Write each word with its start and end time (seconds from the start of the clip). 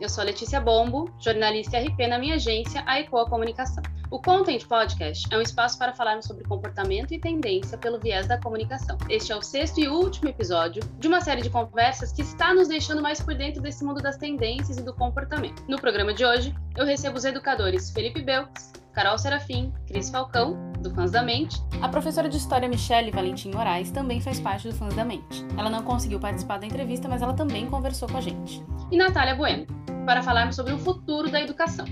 Eu 0.00 0.08
sou 0.08 0.22
Letícia 0.22 0.60
Bombo, 0.60 1.10
jornalista 1.18 1.76
RP 1.76 2.06
na 2.08 2.20
minha 2.20 2.36
agência, 2.36 2.84
a 2.86 3.00
Ecoa 3.00 3.28
Comunicação. 3.28 3.82
O 4.12 4.20
Content 4.20 4.64
Podcast 4.64 5.26
é 5.28 5.36
um 5.36 5.40
espaço 5.40 5.76
para 5.76 5.92
falarmos 5.92 6.24
sobre 6.24 6.44
comportamento 6.44 7.12
e 7.12 7.18
tendência 7.18 7.76
pelo 7.76 7.98
viés 7.98 8.28
da 8.28 8.40
comunicação. 8.40 8.96
Este 9.08 9.32
é 9.32 9.36
o 9.36 9.42
sexto 9.42 9.80
e 9.80 9.88
último 9.88 10.28
episódio 10.28 10.84
de 11.00 11.08
uma 11.08 11.20
série 11.20 11.42
de 11.42 11.50
conversas 11.50 12.12
que 12.12 12.22
está 12.22 12.54
nos 12.54 12.68
deixando 12.68 13.02
mais 13.02 13.20
por 13.20 13.34
dentro 13.34 13.60
desse 13.60 13.84
mundo 13.84 14.00
das 14.00 14.16
tendências 14.16 14.78
e 14.78 14.82
do 14.82 14.94
comportamento. 14.94 15.64
No 15.66 15.80
programa 15.80 16.14
de 16.14 16.24
hoje, 16.24 16.54
eu 16.76 16.86
recebo 16.86 17.18
os 17.18 17.24
educadores 17.24 17.90
Felipe 17.90 18.22
Belks, 18.22 18.72
Carol 18.92 19.18
Serafim, 19.18 19.72
Cris 19.88 20.10
Falcão, 20.10 20.56
do 20.80 20.94
Fãs 20.94 21.10
da 21.10 21.22
Mente. 21.22 21.60
A 21.82 21.88
professora 21.88 22.28
de 22.28 22.36
História 22.36 22.68
Michele 22.68 23.10
Valentim 23.10 23.50
Moraes 23.50 23.90
também 23.90 24.20
faz 24.20 24.38
parte 24.38 24.68
do 24.68 24.74
Fãs 24.74 24.94
da 24.94 25.04
Mente. 25.04 25.44
Ela 25.56 25.68
não 25.68 25.82
conseguiu 25.82 26.20
participar 26.20 26.58
da 26.58 26.66
entrevista, 26.66 27.08
mas 27.08 27.20
ela 27.20 27.34
também 27.34 27.66
conversou 27.66 28.08
com 28.08 28.16
a 28.16 28.20
gente. 28.20 28.64
E 28.90 28.96
Natália 28.96 29.34
Bueno, 29.34 29.66
para 30.08 30.22
falarmos 30.22 30.56
sobre 30.56 30.72
o 30.72 30.78
futuro 30.78 31.30
da 31.30 31.38
educação. 31.38 31.84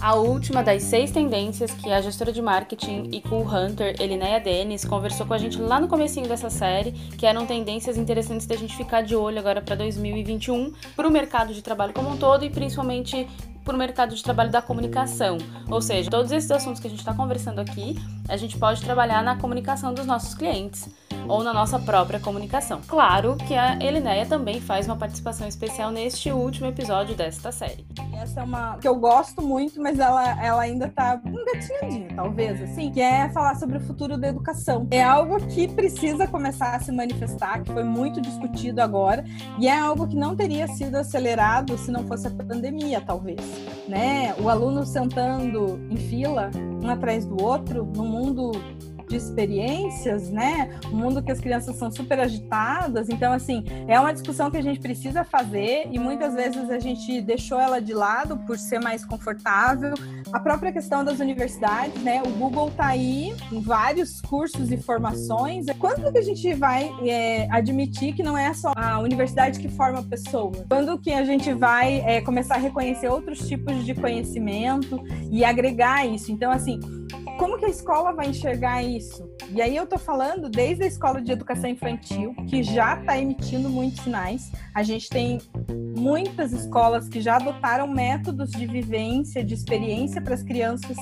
A 0.00 0.14
última 0.14 0.62
das 0.62 0.84
seis 0.84 1.10
tendências 1.10 1.70
que 1.70 1.92
a 1.92 2.00
gestora 2.00 2.32
de 2.32 2.40
marketing 2.40 3.10
e 3.12 3.20
cool 3.20 3.46
hunter 3.46 3.94
Elinéia 4.00 4.40
Denis 4.40 4.86
conversou 4.86 5.26
com 5.26 5.34
a 5.34 5.38
gente 5.38 5.60
lá 5.60 5.78
no 5.78 5.86
comecinho 5.86 6.26
dessa 6.26 6.48
série, 6.48 6.92
que 6.92 7.26
eram 7.26 7.44
tendências 7.44 7.98
interessantes 7.98 8.46
da 8.46 8.56
gente 8.56 8.74
ficar 8.74 9.02
de 9.02 9.14
olho 9.14 9.38
agora 9.38 9.60
para 9.60 9.74
2021, 9.74 10.72
para 10.96 11.06
o 11.06 11.10
mercado 11.10 11.52
de 11.52 11.60
trabalho 11.60 11.92
como 11.92 12.08
um 12.08 12.16
todo 12.16 12.42
e 12.42 12.48
principalmente 12.48 13.28
para 13.64 13.74
o 13.74 13.78
mercado 13.78 14.14
de 14.14 14.22
trabalho 14.22 14.50
da 14.50 14.60
comunicação. 14.60 15.38
Ou 15.68 15.80
seja, 15.80 16.10
todos 16.10 16.30
esses 16.30 16.50
assuntos 16.50 16.80
que 16.80 16.86
a 16.86 16.90
gente 16.90 17.00
está 17.00 17.14
conversando 17.14 17.60
aqui, 17.60 17.96
a 18.28 18.36
gente 18.36 18.58
pode 18.58 18.82
trabalhar 18.82 19.22
na 19.22 19.36
comunicação 19.36 19.94
dos 19.94 20.06
nossos 20.06 20.34
clientes 20.34 20.88
ou 21.28 21.42
na 21.42 21.52
nossa 21.52 21.78
própria 21.78 22.20
comunicação. 22.20 22.80
Claro 22.86 23.36
que 23.36 23.54
a 23.54 23.78
Elinéia 23.82 24.26
também 24.26 24.60
faz 24.60 24.86
uma 24.86 24.96
participação 24.96 25.48
especial 25.48 25.90
neste 25.90 26.30
último 26.30 26.66
episódio 26.66 27.14
desta 27.14 27.50
série. 27.50 27.86
Essa 28.14 28.40
é 28.40 28.44
uma 28.44 28.78
que 28.78 28.88
eu 28.88 28.94
gosto 28.94 29.42
muito, 29.42 29.80
mas 29.80 29.98
ela, 29.98 30.42
ela 30.42 30.62
ainda 30.62 30.88
tá 30.88 31.20
engatinhadinha, 31.24 32.08
talvez, 32.14 32.60
assim, 32.62 32.90
que 32.90 33.00
é 33.00 33.28
falar 33.30 33.54
sobre 33.56 33.78
o 33.78 33.80
futuro 33.80 34.16
da 34.16 34.28
educação. 34.28 34.86
É 34.90 35.02
algo 35.02 35.38
que 35.46 35.68
precisa 35.68 36.26
começar 36.26 36.76
a 36.76 36.80
se 36.80 36.92
manifestar, 36.92 37.62
que 37.62 37.72
foi 37.72 37.84
muito 37.84 38.20
discutido 38.20 38.80
agora, 38.80 39.24
e 39.58 39.66
é 39.68 39.78
algo 39.78 40.06
que 40.06 40.16
não 40.16 40.36
teria 40.36 40.66
sido 40.68 40.96
acelerado 40.96 41.76
se 41.76 41.90
não 41.90 42.06
fosse 42.06 42.26
a 42.26 42.30
pandemia, 42.30 43.00
talvez, 43.00 43.40
né? 43.88 44.34
O 44.40 44.48
aluno 44.48 44.84
sentando 44.84 45.78
em 45.90 45.96
fila, 45.96 46.50
um 46.82 46.88
atrás 46.88 47.24
do 47.24 47.42
outro, 47.42 47.84
no 47.94 48.04
mundo 48.04 48.52
de 49.14 49.18
experiências, 49.18 50.28
né? 50.28 50.76
Um 50.92 50.96
mundo 50.96 51.22
que 51.22 51.30
as 51.30 51.38
crianças 51.38 51.76
são 51.76 51.90
super 51.90 52.18
agitadas. 52.18 53.08
Então, 53.08 53.32
assim, 53.32 53.64
é 53.86 53.98
uma 53.98 54.12
discussão 54.12 54.50
que 54.50 54.56
a 54.56 54.62
gente 54.62 54.80
precisa 54.80 55.22
fazer 55.22 55.88
e 55.90 55.98
muitas 55.98 56.34
vezes 56.34 56.68
a 56.68 56.80
gente 56.80 57.20
deixou 57.20 57.60
ela 57.60 57.80
de 57.80 57.94
lado 57.94 58.36
por 58.38 58.58
ser 58.58 58.80
mais 58.80 59.04
confortável. 59.04 59.94
A 60.32 60.40
própria 60.40 60.72
questão 60.72 61.04
das 61.04 61.20
universidades, 61.20 62.02
né? 62.02 62.22
O 62.26 62.30
Google 62.30 62.72
tá 62.72 62.86
aí 62.86 63.32
em 63.52 63.60
vários 63.60 64.20
cursos 64.20 64.72
e 64.72 64.76
formações. 64.76 65.66
Quando 65.78 66.10
que 66.10 66.18
a 66.18 66.22
gente 66.22 66.52
vai 66.54 66.92
é, 67.06 67.46
admitir 67.50 68.14
que 68.14 68.22
não 68.22 68.36
é 68.36 68.52
só 68.52 68.72
a 68.74 68.98
universidade 68.98 69.60
que 69.60 69.68
forma 69.68 70.02
pessoas? 70.02 70.64
Quando 70.68 70.98
que 70.98 71.12
a 71.12 71.24
gente 71.24 71.52
vai 71.52 72.00
é, 72.00 72.20
começar 72.20 72.56
a 72.56 72.58
reconhecer 72.58 73.08
outros 73.08 73.46
tipos 73.46 73.84
de 73.84 73.94
conhecimento 73.94 75.00
e 75.30 75.44
agregar 75.44 76.04
isso? 76.04 76.32
Então, 76.32 76.50
assim, 76.50 76.80
como 77.44 77.58
que 77.58 77.66
a 77.66 77.68
escola 77.68 78.10
vai 78.10 78.28
enxergar 78.28 78.82
isso? 78.82 79.30
E 79.50 79.60
aí 79.60 79.76
eu 79.76 79.86
tô 79.86 79.98
falando 79.98 80.48
desde 80.48 80.84
a 80.84 80.86
escola 80.86 81.20
de 81.20 81.30
educação 81.30 81.68
infantil, 81.68 82.34
que 82.48 82.62
já 82.62 82.98
está 82.98 83.18
emitindo 83.18 83.68
muitos 83.68 84.02
sinais. 84.02 84.50
A 84.74 84.82
gente 84.82 85.10
tem 85.10 85.38
muitas 85.94 86.54
escolas 86.54 87.06
que 87.06 87.20
já 87.20 87.36
adotaram 87.36 87.86
métodos 87.86 88.50
de 88.50 88.66
vivência, 88.66 89.44
de 89.44 89.52
experiência 89.52 90.22
para 90.22 90.32
as 90.32 90.42
crianças 90.42 90.96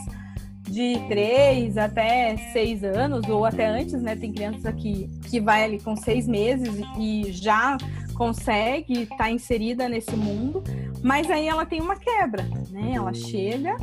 de 0.62 0.98
3 1.06 1.78
até 1.78 2.36
6 2.52 2.82
anos, 2.82 3.28
ou 3.28 3.44
até 3.44 3.69
antes, 3.69 4.02
né? 4.02 4.16
Tem 4.16 4.32
crianças 4.32 4.66
aqui 4.66 5.08
que 5.31 5.41
vai 5.41 5.62
ali 5.62 5.78
com 5.78 5.94
seis 5.94 6.26
meses 6.26 6.75
e 6.98 7.31
já 7.31 7.76
consegue 8.14 9.02
estar 9.02 9.16
tá 9.16 9.31
inserida 9.31 9.88
nesse 9.88 10.16
mundo, 10.16 10.64
mas 11.04 11.31
aí 11.31 11.47
ela 11.47 11.64
tem 11.64 11.81
uma 11.81 11.94
quebra, 11.94 12.42
né? 12.72 12.94
Ela 12.94 13.14
chega 13.14 13.76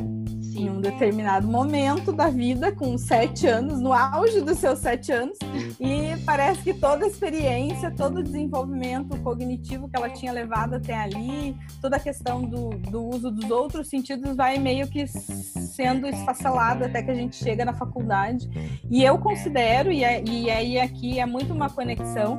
em 0.62 0.70
um 0.70 0.80
determinado 0.80 1.46
momento 1.46 2.12
da 2.12 2.28
vida, 2.28 2.72
com 2.72 2.96
sete 2.98 3.46
anos, 3.46 3.80
no 3.80 3.92
auge 3.92 4.40
dos 4.40 4.58
seus 4.58 4.78
sete 4.78 5.12
anos, 5.12 5.38
e 5.78 6.16
parece 6.24 6.62
que 6.62 6.74
toda 6.74 7.04
a 7.04 7.08
experiência, 7.08 7.90
todo 7.90 8.18
o 8.18 8.22
desenvolvimento 8.22 9.16
cognitivo 9.20 9.88
que 9.88 9.96
ela 9.96 10.10
tinha 10.10 10.32
levado 10.32 10.74
até 10.74 10.94
ali, 10.94 11.56
toda 11.80 11.96
a 11.96 12.00
questão 12.00 12.42
do, 12.42 12.70
do 12.70 13.02
uso 13.02 13.30
dos 13.30 13.50
outros 13.50 13.88
sentidos 13.88 14.36
vai 14.36 14.58
meio 14.58 14.86
que 14.88 15.06
sendo 15.06 16.06
esfacelada 16.06 16.86
até 16.86 17.02
que 17.02 17.10
a 17.10 17.14
gente 17.14 17.36
chega 17.36 17.64
na 17.64 17.72
faculdade. 17.72 18.48
E 18.90 19.02
eu 19.02 19.18
considero, 19.18 19.90
e, 19.90 20.04
é, 20.04 20.22
e 20.24 20.50
aí 20.50 20.78
aqui 20.78 21.18
é 21.18 21.26
muito 21.26 21.52
uma 21.52 21.70
conexão, 21.70 22.38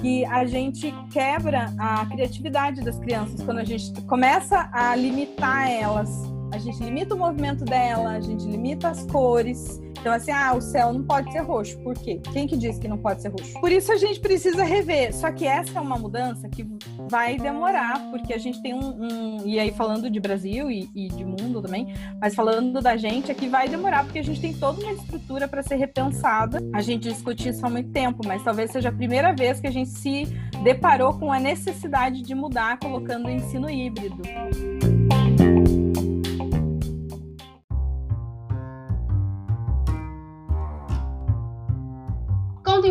que 0.00 0.24
a 0.24 0.44
gente 0.44 0.92
quebra 1.12 1.72
a 1.78 2.04
criatividade 2.06 2.82
das 2.82 2.98
crianças 2.98 3.40
quando 3.40 3.58
a 3.58 3.64
gente 3.64 4.02
começa 4.02 4.68
a 4.72 4.96
limitar 4.96 5.70
elas 5.70 6.10
a 6.52 6.58
gente 6.58 6.84
limita 6.84 7.14
o 7.14 7.18
movimento 7.18 7.64
dela, 7.64 8.10
a 8.10 8.20
gente 8.20 8.46
limita 8.46 8.88
as 8.88 9.04
cores. 9.06 9.80
Então, 9.98 10.12
assim, 10.12 10.32
ah, 10.32 10.52
o 10.54 10.60
céu 10.60 10.92
não 10.92 11.02
pode 11.02 11.30
ser 11.32 11.40
roxo. 11.40 11.78
Por 11.78 11.94
quê? 11.94 12.20
Quem 12.32 12.46
que 12.46 12.56
disse 12.56 12.78
que 12.78 12.88
não 12.88 12.98
pode 12.98 13.22
ser 13.22 13.28
roxo? 13.28 13.58
Por 13.60 13.70
isso 13.70 13.90
a 13.92 13.96
gente 13.96 14.20
precisa 14.20 14.64
rever. 14.64 15.14
Só 15.14 15.30
que 15.30 15.46
essa 15.46 15.78
é 15.78 15.80
uma 15.80 15.96
mudança 15.96 16.48
que 16.48 16.66
vai 17.08 17.38
demorar, 17.38 18.10
porque 18.10 18.34
a 18.34 18.38
gente 18.38 18.60
tem 18.60 18.74
um. 18.74 18.80
um 18.80 19.46
e 19.46 19.58
aí, 19.58 19.70
falando 19.70 20.10
de 20.10 20.20
Brasil 20.20 20.70
e, 20.70 20.90
e, 20.94 21.08
de 21.08 21.24
mundo 21.24 21.62
também, 21.62 21.94
mas 22.20 22.34
falando 22.34 22.80
da 22.80 22.96
gente, 22.96 23.30
aqui 23.30 23.48
vai 23.48 23.68
demorar, 23.68 24.04
porque 24.04 24.18
a 24.18 24.24
gente 24.24 24.40
tem 24.40 24.52
toda 24.52 24.80
uma 24.82 24.92
estrutura 24.92 25.48
para 25.48 25.62
ser 25.62 25.76
repensada. 25.76 26.60
A 26.74 26.82
gente 26.82 27.08
discutiu 27.08 27.50
isso 27.50 27.64
há 27.64 27.70
muito 27.70 27.90
tempo, 27.90 28.26
mas 28.26 28.42
talvez 28.42 28.72
seja 28.72 28.90
a 28.90 28.92
primeira 28.92 29.32
vez 29.32 29.60
que 29.60 29.68
a 29.68 29.72
gente 29.72 29.90
se 29.90 30.24
deparou 30.62 31.14
com 31.14 31.32
a 31.32 31.38
necessidade 31.38 32.22
de 32.22 32.34
mudar 32.34 32.78
colocando 32.78 33.26
o 33.26 33.30
ensino 33.30 33.70
híbrido. 33.70 34.20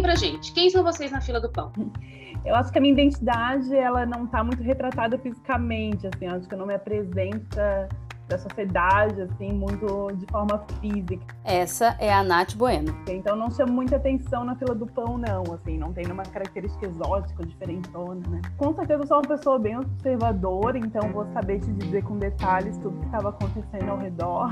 Contem 0.01 0.03
pra 0.03 0.15
gente, 0.15 0.51
quem 0.51 0.69
são 0.69 0.83
vocês 0.83 1.11
na 1.11 1.21
fila 1.21 1.39
do 1.39 1.49
pão? 1.49 1.71
Eu 2.43 2.55
acho 2.55 2.71
que 2.71 2.79
a 2.79 2.81
minha 2.81 2.93
identidade, 2.93 3.73
ela 3.75 4.03
não 4.03 4.25
tá 4.25 4.43
muito 4.43 4.63
retratada 4.63 5.17
fisicamente, 5.19 6.07
assim, 6.07 6.25
acho 6.25 6.47
que 6.47 6.55
eu 6.55 6.57
não 6.57 6.65
me 6.65 6.73
apresenta 6.73 7.87
da 8.27 8.37
sociedade, 8.37 9.21
assim, 9.21 9.51
muito 9.51 10.11
de 10.15 10.25
forma 10.27 10.63
física. 10.79 11.23
Essa 11.43 11.95
é 11.99 12.11
a 12.11 12.23
Nath 12.23 12.55
Bueno. 12.55 12.95
Então 13.07 13.35
não 13.35 13.51
chama 13.51 13.71
muita 13.71 13.97
atenção 13.97 14.43
na 14.43 14.55
fila 14.55 14.73
do 14.73 14.87
pão, 14.87 15.19
não, 15.19 15.43
assim, 15.53 15.77
não 15.77 15.93
tem 15.93 16.05
nenhuma 16.05 16.23
característica 16.23 16.87
exótica, 16.87 17.45
diferentona, 17.45 18.27
né? 18.27 18.41
Com 18.57 18.73
certeza 18.73 19.03
eu 19.03 19.07
sou 19.07 19.17
uma 19.17 19.27
pessoa 19.27 19.59
bem 19.59 19.77
observadora, 19.77 20.77
então 20.79 21.11
vou 21.11 21.27
saber 21.33 21.59
te 21.59 21.71
dizer 21.73 22.03
com 22.03 22.17
detalhes 22.17 22.77
tudo 22.77 22.97
que 22.99 23.05
estava 23.05 23.29
acontecendo 23.29 23.89
ao 23.89 23.97
redor, 23.99 24.49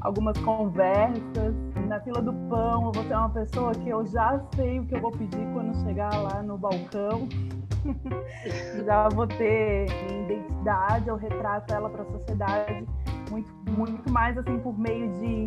algumas 0.00 0.36
conversas. 0.38 1.54
Na 1.86 2.00
fila 2.00 2.20
do 2.20 2.32
pão, 2.48 2.86
eu 2.86 2.92
vou 2.92 3.04
ser 3.04 3.14
uma 3.14 3.30
pessoa 3.30 3.72
que 3.72 3.88
eu 3.88 4.06
já 4.06 4.40
sei 4.54 4.80
o 4.80 4.86
que 4.86 4.94
eu 4.94 5.00
vou 5.00 5.10
pedir 5.10 5.46
quando 5.52 5.74
chegar 5.84 6.14
lá 6.22 6.42
no 6.42 6.58
balcão. 6.58 7.28
já 8.84 9.08
vou 9.08 9.26
ter 9.26 9.86
identidade, 10.22 11.08
eu 11.08 11.16
retrato 11.16 11.72
ela 11.72 11.88
para 11.88 12.02
a 12.02 12.06
sociedade 12.06 12.84
muito, 13.30 13.50
muito 13.70 14.10
mais 14.10 14.36
assim 14.38 14.58
por 14.58 14.78
meio 14.78 15.08
de, 15.14 15.44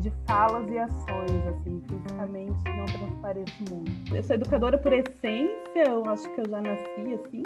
de 0.00 0.12
falas 0.26 0.68
e 0.70 0.78
ações, 0.78 1.46
assim, 1.48 1.82
fisicamente 1.88 2.64
não 2.76 2.86
transpareço 2.86 3.64
muito. 3.70 4.14
Eu 4.14 4.22
sou 4.22 4.36
educadora 4.36 4.78
por 4.78 4.92
essência, 4.92 5.84
eu 5.86 6.04
acho 6.06 6.28
que 6.34 6.40
eu 6.40 6.48
já 6.48 6.60
nasci 6.60 7.14
assim. 7.14 7.42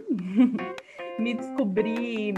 Me 1.19 1.35
descobri 1.35 2.35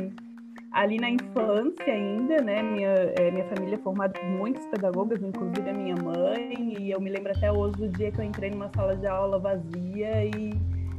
ali 0.73 0.99
na 0.99 1.11
infância 1.11 1.93
ainda, 1.93 2.41
né? 2.43 2.63
Minha, 2.63 2.89
é, 2.89 3.31
minha 3.31 3.45
família 3.47 3.75
é 3.75 3.79
formada 3.79 4.13
por 4.13 4.25
muitos 4.25 4.65
pedagogas, 4.67 5.23
inclusive 5.23 5.69
a 5.69 5.73
minha 5.73 5.97
mãe, 5.97 6.77
e 6.79 6.91
eu 6.91 7.01
me 7.01 7.11
lembro 7.11 7.33
até 7.33 7.51
hoje 7.51 7.77
do 7.77 7.89
dia 7.89 8.11
que 8.11 8.21
eu 8.21 8.25
entrei 8.25 8.51
numa 8.51 8.69
sala 8.75 8.97
de 8.97 9.07
aula 9.07 9.39
vazia 9.39 10.25
e 10.25 10.55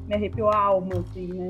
me 0.08 0.14
arrepiou 0.14 0.50
a 0.50 0.58
alma, 0.58 1.00
assim, 1.00 1.28
né? 1.28 1.50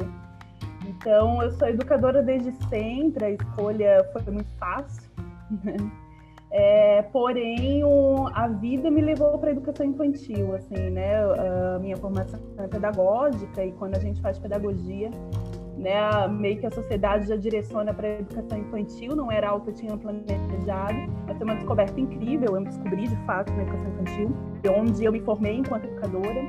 Então, 0.87 1.41
eu 1.41 1.51
sou 1.51 1.67
educadora 1.67 2.21
desde 2.21 2.51
sempre, 2.65 3.25
a 3.25 3.31
escolha 3.31 4.03
foi 4.11 4.33
muito 4.33 4.51
fácil, 4.57 5.09
né? 5.63 5.77
É, 6.51 7.03
porém, 7.03 7.83
o, 7.83 8.27
a 8.33 8.47
vida 8.47 8.89
me 8.89 9.01
levou 9.01 9.37
para 9.37 9.49
a 9.49 9.51
educação 9.51 9.85
infantil, 9.85 10.55
assim, 10.55 10.89
né? 10.89 11.21
A 11.75 11.79
minha 11.79 11.95
formação 11.95 12.39
é 12.57 12.67
pedagógica 12.67 13.63
e 13.63 13.71
quando 13.73 13.95
a 13.95 13.99
gente 13.99 14.19
faz 14.19 14.39
pedagogia, 14.39 15.11
né, 15.79 16.27
meio 16.27 16.59
que 16.59 16.65
a 16.65 16.71
sociedade 16.71 17.27
já 17.27 17.37
direciona 17.37 17.93
para 17.93 18.07
a 18.07 18.19
educação 18.19 18.57
infantil, 18.57 19.15
não 19.15 19.31
era 19.31 19.49
algo 19.49 19.63
que 19.63 19.71
eu 19.71 19.75
tinha 19.75 19.97
planejado, 19.97 20.97
mas 21.25 21.37
foi 21.37 21.45
uma 21.45 21.55
descoberta 21.55 21.99
incrível, 21.99 22.55
eu 22.55 22.63
descobri 22.65 23.07
de 23.07 23.15
fato 23.25 23.51
na 23.53 23.63
educação 23.63 23.89
infantil, 23.93 24.35
onde 24.77 25.05
eu 25.05 25.11
me 25.11 25.21
formei 25.21 25.55
enquanto 25.55 25.85
educadora, 25.85 26.41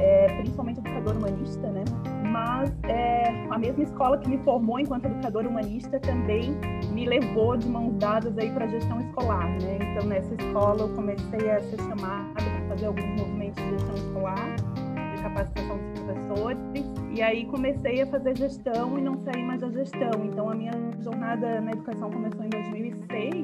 é, 0.00 0.36
principalmente 0.38 0.80
educadora 0.80 1.16
humanista, 1.16 1.70
né? 1.70 1.84
Mas 2.28 2.72
é, 2.88 3.46
a 3.50 3.58
mesma 3.58 3.84
escola 3.84 4.18
que 4.18 4.28
me 4.28 4.38
formou 4.38 4.80
enquanto 4.80 5.04
educadora 5.04 5.48
humanista 5.48 6.00
também 6.00 6.56
me 6.90 7.06
levou 7.06 7.56
de 7.56 7.68
mãos 7.68 7.94
dadas 7.98 8.36
aí 8.36 8.50
para 8.50 8.64
a 8.64 8.68
gestão 8.68 9.00
escolar, 9.00 9.48
né? 9.60 9.78
Então 9.92 10.08
nessa 10.08 10.34
escola 10.34 10.80
eu 10.80 10.88
comecei 10.88 11.50
a 11.50 11.60
ser 11.60 11.76
chamada 11.76 12.32
para 12.34 12.68
fazer 12.68 12.86
alguns 12.86 13.20
movimentos 13.20 13.62
de 13.62 13.70
gestão 13.70 13.94
escolar, 13.94 14.56
de 15.14 15.22
capacitação 15.22 15.78
dos 15.78 16.00
professores, 16.00 17.01
e 17.14 17.20
aí 17.20 17.44
comecei 17.44 18.02
a 18.02 18.06
fazer 18.06 18.36
gestão 18.36 18.98
e 18.98 19.02
não 19.02 19.18
saí 19.18 19.42
mais 19.42 19.60
da 19.60 19.70
gestão. 19.70 20.10
Então 20.24 20.48
a 20.48 20.54
minha 20.54 20.72
jornada 21.00 21.60
na 21.60 21.72
educação 21.72 22.10
começou 22.10 22.44
em 22.44 22.48
2006 22.48 23.34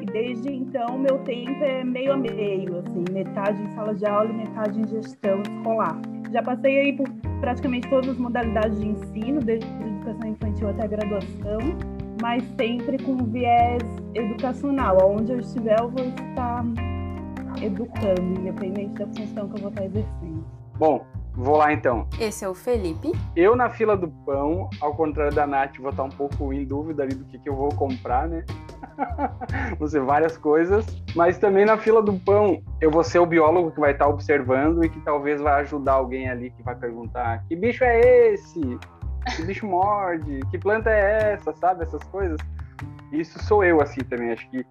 e 0.00 0.06
desde 0.06 0.52
então 0.52 0.98
meu 0.98 1.18
tempo 1.20 1.62
é 1.62 1.84
meio 1.84 2.12
a 2.12 2.16
meio, 2.16 2.78
assim, 2.78 3.04
metade 3.12 3.62
em 3.62 3.70
sala 3.74 3.94
de 3.94 4.04
aula 4.06 4.30
e 4.30 4.32
metade 4.32 4.80
em 4.80 4.88
gestão 4.88 5.40
escolar. 5.42 6.00
Já 6.32 6.42
passei 6.42 6.80
aí 6.80 6.92
por 6.92 7.08
praticamente 7.40 7.88
todas 7.88 8.10
as 8.10 8.18
modalidades 8.18 8.80
de 8.80 8.88
ensino, 8.88 9.40
desde 9.40 9.66
educação 9.66 10.30
infantil 10.30 10.68
até 10.70 10.88
graduação, 10.88 11.58
mas 12.20 12.42
sempre 12.58 12.98
com 13.02 13.16
viés 13.16 13.82
educacional. 14.14 14.98
Onde 15.16 15.32
eu 15.32 15.40
estiver, 15.40 15.78
eu 15.80 15.90
vou 15.90 16.04
estar 16.04 16.64
educando, 17.62 18.40
independente 18.40 18.94
da 18.94 19.06
função 19.06 19.48
que 19.48 19.56
eu 19.56 19.62
vou 19.62 19.70
estar 19.70 19.84
exercendo. 19.84 20.44
Bom, 20.78 21.04
Vou 21.40 21.56
lá 21.56 21.72
então. 21.72 22.06
Esse 22.20 22.44
é 22.44 22.48
o 22.48 22.54
Felipe. 22.54 23.12
Eu 23.34 23.56
na 23.56 23.70
fila 23.70 23.96
do 23.96 24.08
pão, 24.08 24.68
ao 24.78 24.94
contrário 24.94 25.34
da 25.34 25.46
Nath, 25.46 25.78
vou 25.78 25.88
estar 25.88 26.04
um 26.04 26.10
pouco 26.10 26.52
em 26.52 26.66
dúvida 26.66 27.02
ali 27.02 27.14
do 27.14 27.24
que, 27.24 27.38
que 27.38 27.48
eu 27.48 27.56
vou 27.56 27.70
comprar, 27.70 28.28
né? 28.28 28.44
vão 29.78 29.88
ser 29.88 30.02
várias 30.02 30.36
coisas. 30.36 30.84
Mas 31.16 31.38
também 31.38 31.64
na 31.64 31.78
fila 31.78 32.02
do 32.02 32.12
pão, 32.12 32.62
eu 32.78 32.90
vou 32.90 33.02
ser 33.02 33.20
o 33.20 33.26
biólogo 33.26 33.70
que 33.70 33.80
vai 33.80 33.92
estar 33.92 34.06
observando 34.06 34.84
e 34.84 34.90
que 34.90 35.00
talvez 35.00 35.40
vai 35.40 35.62
ajudar 35.62 35.94
alguém 35.94 36.28
ali 36.28 36.50
que 36.50 36.62
vai 36.62 36.74
perguntar: 36.74 37.42
que 37.48 37.56
bicho 37.56 37.84
é 37.84 38.32
esse? 38.32 38.60
Que 39.34 39.42
bicho 39.42 39.66
morde? 39.66 40.40
Que 40.50 40.58
planta 40.58 40.90
é 40.90 41.32
essa? 41.32 41.54
Sabe? 41.54 41.84
Essas 41.84 42.02
coisas. 42.04 42.38
Isso 43.10 43.42
sou 43.44 43.64
eu, 43.64 43.80
assim, 43.80 44.00
também. 44.00 44.30
Acho 44.32 44.48
que 44.50 44.62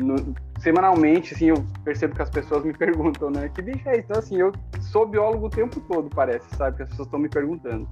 no, 0.00 0.34
semanalmente, 0.58 1.34
assim, 1.34 1.46
eu 1.46 1.64
percebo 1.84 2.14
que 2.14 2.22
as 2.22 2.30
pessoas 2.30 2.64
me 2.64 2.72
perguntam, 2.76 3.30
né? 3.30 3.48
Que 3.48 3.62
bicho 3.62 3.88
é 3.88 3.98
isso? 3.98 4.04
Então, 4.04 4.18
assim, 4.18 4.36
eu 4.36 4.52
sou 4.80 5.06
biólogo 5.06 5.46
o 5.46 5.50
tempo 5.50 5.80
todo, 5.80 6.08
parece, 6.08 6.54
sabe? 6.56 6.76
Que 6.76 6.82
as 6.82 6.88
pessoas 6.90 7.06
estão 7.06 7.18
me 7.18 7.28
perguntando. 7.28 7.86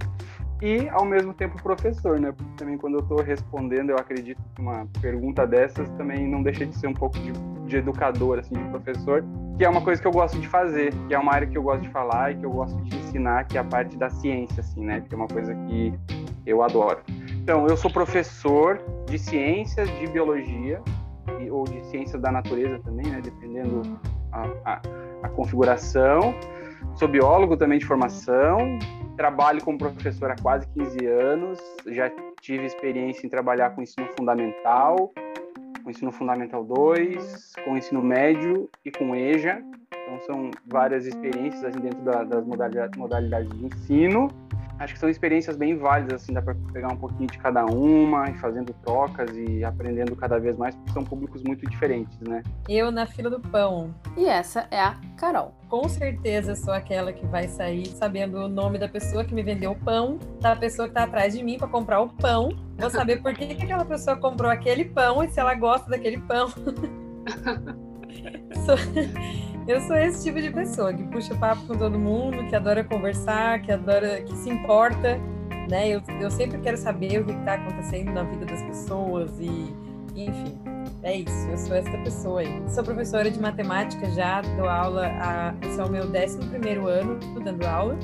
E, 0.61 0.89
ao 0.89 1.05
mesmo 1.05 1.33
tempo, 1.33 1.61
professor, 1.61 2.19
né? 2.19 2.31
Porque 2.31 2.51
também 2.57 2.77
quando 2.77 2.95
eu 2.95 3.01
estou 3.01 3.21
respondendo, 3.21 3.91
eu 3.91 3.97
acredito 3.97 4.41
que 4.55 4.61
uma 4.61 4.87
pergunta 4.99 5.45
dessas 5.45 5.87
também 5.91 6.27
não 6.27 6.41
deixa 6.41 6.65
de 6.65 6.75
ser 6.75 6.87
um 6.87 6.93
pouco 6.93 7.17
de, 7.19 7.31
de 7.67 7.77
educador, 7.77 8.39
assim, 8.39 8.55
de 8.55 8.69
professor, 8.69 9.23
que 9.55 9.63
é 9.63 9.69
uma 9.69 9.81
coisa 9.81 10.01
que 10.01 10.07
eu 10.07 10.11
gosto 10.11 10.39
de 10.39 10.47
fazer, 10.47 10.93
que 11.07 11.13
é 11.13 11.19
uma 11.19 11.31
área 11.31 11.47
que 11.47 11.55
eu 11.57 11.61
gosto 11.61 11.83
de 11.83 11.89
falar 11.89 12.31
e 12.31 12.37
que 12.37 12.45
eu 12.45 12.51
gosto 12.51 12.75
de 12.83 12.97
ensinar, 12.97 13.45
que 13.45 13.55
é 13.55 13.61
a 13.61 13.63
parte 13.63 13.95
da 13.97 14.09
ciência, 14.09 14.61
assim, 14.61 14.83
né? 14.83 15.01
Que 15.01 15.13
é 15.13 15.17
uma 15.17 15.27
coisa 15.27 15.53
que 15.53 15.93
eu 16.43 16.63
adoro. 16.63 16.99
Então, 17.29 17.67
eu 17.67 17.77
sou 17.77 17.91
professor 17.91 18.81
de 19.05 19.19
ciências 19.19 19.87
de 19.99 20.07
biologia 20.07 20.81
ou 21.51 21.63
de 21.63 21.83
ciências 21.85 22.21
da 22.21 22.31
natureza 22.31 22.79
também, 22.79 23.07
né? 23.07 23.21
Dependendo 23.21 23.81
a, 24.31 24.47
a, 24.65 24.81
a 25.23 25.29
configuração. 25.29 26.33
Sou 26.95 27.07
biólogo 27.07 27.55
também 27.55 27.79
de 27.79 27.85
formação, 27.85 28.79
trabalho 29.15 29.63
como 29.63 29.77
professor 29.77 30.31
há 30.31 30.35
quase 30.35 30.67
15 30.69 31.05
anos, 31.05 31.59
já 31.87 32.11
tive 32.41 32.65
experiência 32.65 33.25
em 33.25 33.29
trabalhar 33.29 33.71
com 33.71 33.81
ensino 33.81 34.07
fundamental, 34.17 35.11
com 35.83 35.89
ensino 35.89 36.11
fundamental 36.11 36.63
2, 36.63 37.53
com 37.65 37.77
ensino 37.77 38.01
médio 38.01 38.69
e 38.85 38.91
com 38.91 39.15
EJA. 39.15 39.61
Então 39.91 40.19
são 40.21 40.51
várias 40.67 41.05
experiências 41.05 41.63
assim, 41.63 41.79
dentro 41.79 42.01
da, 42.01 42.23
das 42.23 42.45
modalidades 42.45 43.49
de 43.49 43.65
ensino 43.65 44.29
acho 44.79 44.93
que 44.93 44.99
são 44.99 45.09
experiências 45.09 45.55
bem 45.55 45.77
válidas, 45.77 46.21
assim, 46.21 46.33
dá 46.33 46.41
para 46.41 46.55
pegar 46.71 46.89
um 46.89 46.97
pouquinho 46.97 47.27
de 47.27 47.37
cada 47.37 47.65
uma 47.65 48.29
e 48.29 48.37
fazendo 48.37 48.73
trocas 48.85 49.29
e 49.35 49.63
aprendendo 49.63 50.15
cada 50.15 50.39
vez 50.39 50.57
mais, 50.57 50.75
porque 50.75 50.91
são 50.91 51.03
públicos 51.03 51.43
muito 51.43 51.67
diferentes, 51.69 52.19
né? 52.21 52.43
Eu 52.67 52.91
na 52.91 53.05
fila 53.05 53.29
do 53.29 53.39
pão. 53.39 53.93
E 54.15 54.25
essa 54.25 54.67
é 54.71 54.79
a 54.79 54.95
Carol. 55.17 55.53
Com 55.67 55.87
certeza 55.89 56.55
sou 56.55 56.73
aquela 56.73 57.11
que 57.11 57.25
vai 57.25 57.47
sair 57.47 57.87
sabendo 57.87 58.37
o 58.37 58.47
nome 58.47 58.77
da 58.77 58.87
pessoa 58.87 59.25
que 59.25 59.33
me 59.33 59.43
vendeu 59.43 59.71
o 59.71 59.75
pão, 59.75 60.17
da 60.39 60.55
pessoa 60.55 60.87
que 60.87 60.93
tá 60.93 61.03
atrás 61.03 61.33
de 61.33 61.43
mim 61.43 61.57
para 61.57 61.67
comprar 61.67 61.99
o 62.01 62.09
pão. 62.09 62.49
Vou 62.77 62.89
saber 62.89 63.21
por 63.21 63.33
que, 63.33 63.47
que 63.55 63.63
aquela 63.63 63.85
pessoa 63.85 64.15
comprou 64.17 64.49
aquele 64.51 64.85
pão 64.85 65.23
e 65.23 65.29
se 65.29 65.39
ela 65.39 65.55
gosta 65.55 65.89
daquele 65.89 66.19
pão. 66.19 66.47
sou... 68.65 68.77
Eu 69.67 69.81
sou 69.81 69.97
esse 69.97 70.23
tipo 70.23 70.41
de 70.41 70.49
pessoa 70.49 70.93
que 70.93 71.03
puxa 71.03 71.35
papo 71.35 71.67
com 71.67 71.77
todo 71.77 71.99
mundo, 71.99 72.47
que 72.47 72.55
adora 72.55 72.85
conversar, 72.85 73.61
que 73.61 73.69
adora, 73.69 74.21
que 74.21 74.33
se 74.37 74.49
importa, 74.49 75.19
né? 75.69 75.89
Eu, 75.89 76.01
eu 76.21 76.31
sempre 76.31 76.57
quero 76.59 76.77
saber 76.77 77.19
o 77.19 77.25
que 77.25 77.33
está 77.33 77.55
acontecendo 77.55 78.13
na 78.13 78.23
vida 78.23 78.45
das 78.45 78.63
pessoas 78.63 79.29
e, 79.41 79.75
enfim, 80.15 80.57
é 81.03 81.17
isso. 81.17 81.49
Eu 81.49 81.57
sou 81.57 81.75
essa 81.75 81.97
pessoa 81.97 82.39
aí. 82.39 82.63
Sou 82.69 82.81
professora 82.81 83.29
de 83.29 83.37
matemática 83.41 84.09
já, 84.11 84.39
dou 84.39 84.69
aula, 84.69 85.07
a, 85.07 85.53
esse 85.61 85.77
é 85.77 85.83
o 85.83 85.89
meu 85.89 86.05
11 86.05 86.47
primeiro 86.47 86.87
ano 86.87 87.19
dando 87.43 87.65
aula. 87.65 87.97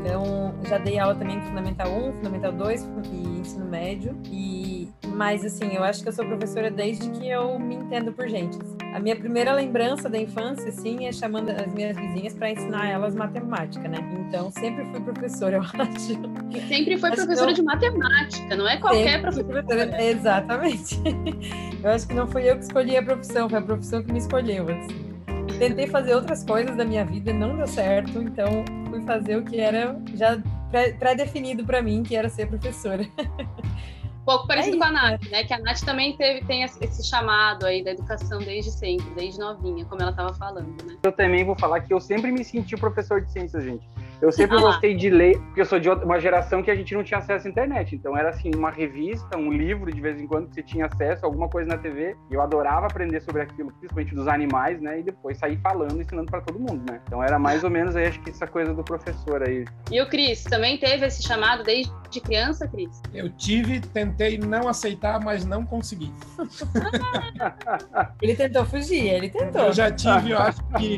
Então, 0.00 0.54
já 0.66 0.78
dei 0.78 0.98
aula 0.98 1.14
também 1.14 1.36
em 1.36 1.42
Fundamental 1.42 1.88
1, 1.92 2.12
Fundamental 2.14 2.50
2 2.50 2.88
e 3.12 3.40
ensino 3.40 3.66
médio. 3.66 4.16
E, 4.24 4.88
mas, 5.06 5.44
assim, 5.44 5.74
eu 5.74 5.84
acho 5.84 6.02
que 6.02 6.08
eu 6.08 6.12
sou 6.12 6.24
professora 6.24 6.70
desde 6.70 7.10
que 7.10 7.28
eu 7.28 7.58
me 7.58 7.74
entendo 7.74 8.10
por 8.10 8.26
gente. 8.26 8.58
A 8.92 9.00
minha 9.00 9.16
primeira 9.16 9.52
lembrança 9.54 10.08
da 10.08 10.18
infância, 10.18 10.68
assim, 10.68 11.06
é 11.06 11.12
chamando 11.12 11.48
as 11.50 11.72
minhas 11.72 11.96
vizinhas 11.96 12.34
para 12.34 12.50
ensinar 12.50 12.88
elas 12.88 13.14
matemática, 13.14 13.88
né? 13.88 13.98
Então, 14.28 14.50
sempre 14.50 14.84
fui 14.86 15.00
professora, 15.00 15.56
eu 15.56 15.62
acho. 15.62 16.12
E 16.50 16.60
sempre 16.68 16.98
foi 16.98 17.10
acho 17.10 17.24
professora 17.24 17.50
eu... 17.50 17.54
de 17.54 17.62
matemática, 17.62 18.54
não 18.54 18.68
é 18.68 18.76
qualquer 18.76 19.22
professora. 19.22 19.62
professora. 19.62 20.02
Exatamente. 20.02 21.00
Eu 21.82 21.90
acho 21.90 22.06
que 22.06 22.14
não 22.14 22.28
fui 22.28 22.48
eu 22.48 22.56
que 22.56 22.62
escolhi 22.62 22.96
a 22.96 23.02
profissão, 23.02 23.48
foi 23.48 23.58
a 23.58 23.62
profissão 23.62 24.04
que 24.04 24.12
me 24.12 24.18
escolheu, 24.20 24.68
assim. 24.68 25.12
Tentei 25.58 25.88
fazer 25.88 26.14
outras 26.14 26.44
coisas 26.44 26.76
da 26.76 26.84
minha 26.84 27.04
vida, 27.04 27.32
não 27.32 27.56
deu 27.56 27.66
certo, 27.66 28.22
então 28.22 28.64
fui 28.88 29.00
fazer 29.02 29.36
o 29.36 29.42
que 29.42 29.58
era 29.58 30.00
já 30.14 30.40
pré-definido 30.70 31.64
para 31.64 31.82
mim, 31.82 32.04
que 32.04 32.14
era 32.14 32.28
ser 32.28 32.46
professora. 32.46 33.04
Um 34.22 34.24
pouco 34.24 34.46
parecido 34.46 34.76
é 34.76 34.78
com 34.78 34.84
a 34.84 34.90
Nath, 34.92 35.30
né? 35.30 35.42
Que 35.42 35.52
a 35.52 35.58
Nath 35.58 35.80
também 35.80 36.16
teve, 36.16 36.46
tem 36.46 36.62
esse 36.62 37.04
chamado 37.04 37.66
aí 37.66 37.82
da 37.82 37.90
educação 37.90 38.38
desde 38.38 38.70
sempre, 38.70 39.10
desde 39.16 39.40
novinha, 39.40 39.84
como 39.84 40.00
ela 40.00 40.12
estava 40.12 40.32
falando, 40.32 40.80
né? 40.84 40.96
Eu 41.02 41.10
também 41.10 41.44
vou 41.44 41.56
falar 41.56 41.80
que 41.80 41.92
eu 41.92 42.00
sempre 42.00 42.30
me 42.30 42.44
senti 42.44 42.76
professor 42.76 43.20
de 43.20 43.32
ciências, 43.32 43.64
gente. 43.64 43.84
Eu 44.22 44.30
sempre 44.30 44.56
ah, 44.56 44.60
gostei 44.60 44.94
de 44.94 45.10
ler, 45.10 45.36
porque 45.36 45.62
eu 45.62 45.64
sou 45.64 45.80
de 45.80 45.90
uma 45.90 46.20
geração 46.20 46.62
que 46.62 46.70
a 46.70 46.76
gente 46.76 46.94
não 46.94 47.02
tinha 47.02 47.18
acesso 47.18 47.48
à 47.48 47.50
internet. 47.50 47.96
Então 47.96 48.16
era 48.16 48.30
assim, 48.30 48.52
uma 48.54 48.70
revista, 48.70 49.36
um 49.36 49.50
livro 49.52 49.92
de 49.92 50.00
vez 50.00 50.20
em 50.20 50.28
quando 50.28 50.46
que 50.46 50.54
você 50.54 50.62
tinha 50.62 50.86
acesso, 50.86 51.26
alguma 51.26 51.48
coisa 51.48 51.68
na 51.68 51.76
TV. 51.76 52.16
E 52.30 52.34
eu 52.34 52.40
adorava 52.40 52.86
aprender 52.86 53.20
sobre 53.20 53.42
aquilo, 53.42 53.72
principalmente 53.72 54.14
dos 54.14 54.28
animais, 54.28 54.80
né? 54.80 55.00
E 55.00 55.02
depois 55.02 55.38
sair 55.38 55.58
falando, 55.60 56.00
ensinando 56.00 56.30
para 56.30 56.40
todo 56.40 56.56
mundo, 56.56 56.88
né? 56.88 57.00
Então 57.04 57.20
era 57.20 57.36
mais 57.36 57.64
ou 57.64 57.70
menos 57.70 57.96
aí, 57.96 58.06
acho 58.06 58.20
que 58.20 58.30
essa 58.30 58.46
coisa 58.46 58.72
do 58.72 58.84
professor 58.84 59.42
aí. 59.42 59.64
E 59.90 60.00
o 60.00 60.08
Cris, 60.08 60.44
também 60.44 60.78
teve 60.78 61.04
esse 61.04 61.20
chamado 61.20 61.64
desde 61.64 61.90
criança, 62.20 62.68
Cris? 62.68 63.02
Eu 63.12 63.28
tive, 63.30 63.80
tentei 63.80 64.38
não 64.38 64.68
aceitar, 64.68 65.18
mas 65.18 65.44
não 65.44 65.66
consegui. 65.66 66.12
ele 68.22 68.36
tentou 68.36 68.64
fugir, 68.66 69.08
ele 69.08 69.30
tentou. 69.30 69.62
Eu 69.62 69.72
já 69.72 69.90
tive, 69.90 70.30
eu 70.30 70.38
acho 70.38 70.62
que 70.78 70.96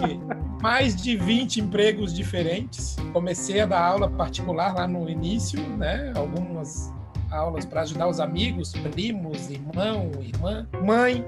mais 0.60 0.94
de 0.94 1.16
20 1.16 1.60
empregos 1.60 2.12
diferentes 2.12 2.96
comecei 3.14 3.60
a 3.60 3.66
dar 3.66 3.80
aula 3.80 4.10
particular 4.10 4.74
lá 4.74 4.88
no 4.88 5.08
início, 5.08 5.60
né? 5.78 6.12
Algumas 6.16 6.92
aulas 7.30 7.64
para 7.64 7.82
ajudar 7.82 8.08
os 8.08 8.18
amigos, 8.18 8.72
primos, 8.72 9.48
irmão, 9.48 10.10
irmã, 10.20 10.66
mãe. 10.84 11.24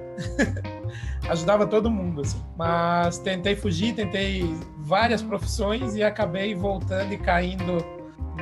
Ajudava 1.30 1.64
todo 1.64 1.88
mundo, 1.88 2.22
assim. 2.22 2.42
Mas 2.56 3.18
tentei 3.18 3.54
fugir, 3.54 3.94
tentei 3.94 4.42
várias 4.78 5.22
profissões 5.22 5.94
e 5.94 6.02
acabei 6.02 6.54
voltando 6.56 7.12
e 7.12 7.18
caindo 7.18 7.78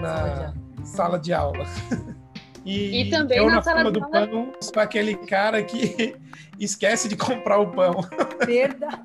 na 0.00 0.54
sala 0.82 1.18
de 1.18 1.32
aula. 1.32 1.64
E, 2.64 3.02
e 3.02 3.10
também 3.10 3.38
eu 3.38 3.46
na, 3.46 3.56
na 3.56 3.62
sala 3.62 3.90
do 3.90 4.00
pão 4.08 4.52
sou 4.60 4.82
aquele 4.82 5.14
cara 5.16 5.62
que 5.62 6.16
esquece 6.58 7.08
de 7.08 7.16
comprar 7.16 7.58
o 7.58 7.70
pão. 7.70 7.96
Verdade. 8.44 9.02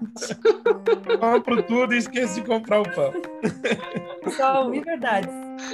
Compro 1.20 1.62
tudo 1.64 1.94
e 1.94 1.98
esqueço 1.98 2.36
de 2.36 2.48
comprar 2.48 2.82
o 2.82 2.84
pão. 2.84 3.12
Só 4.38 4.64
ouvir 4.64 4.84
verdades. 4.84 5.34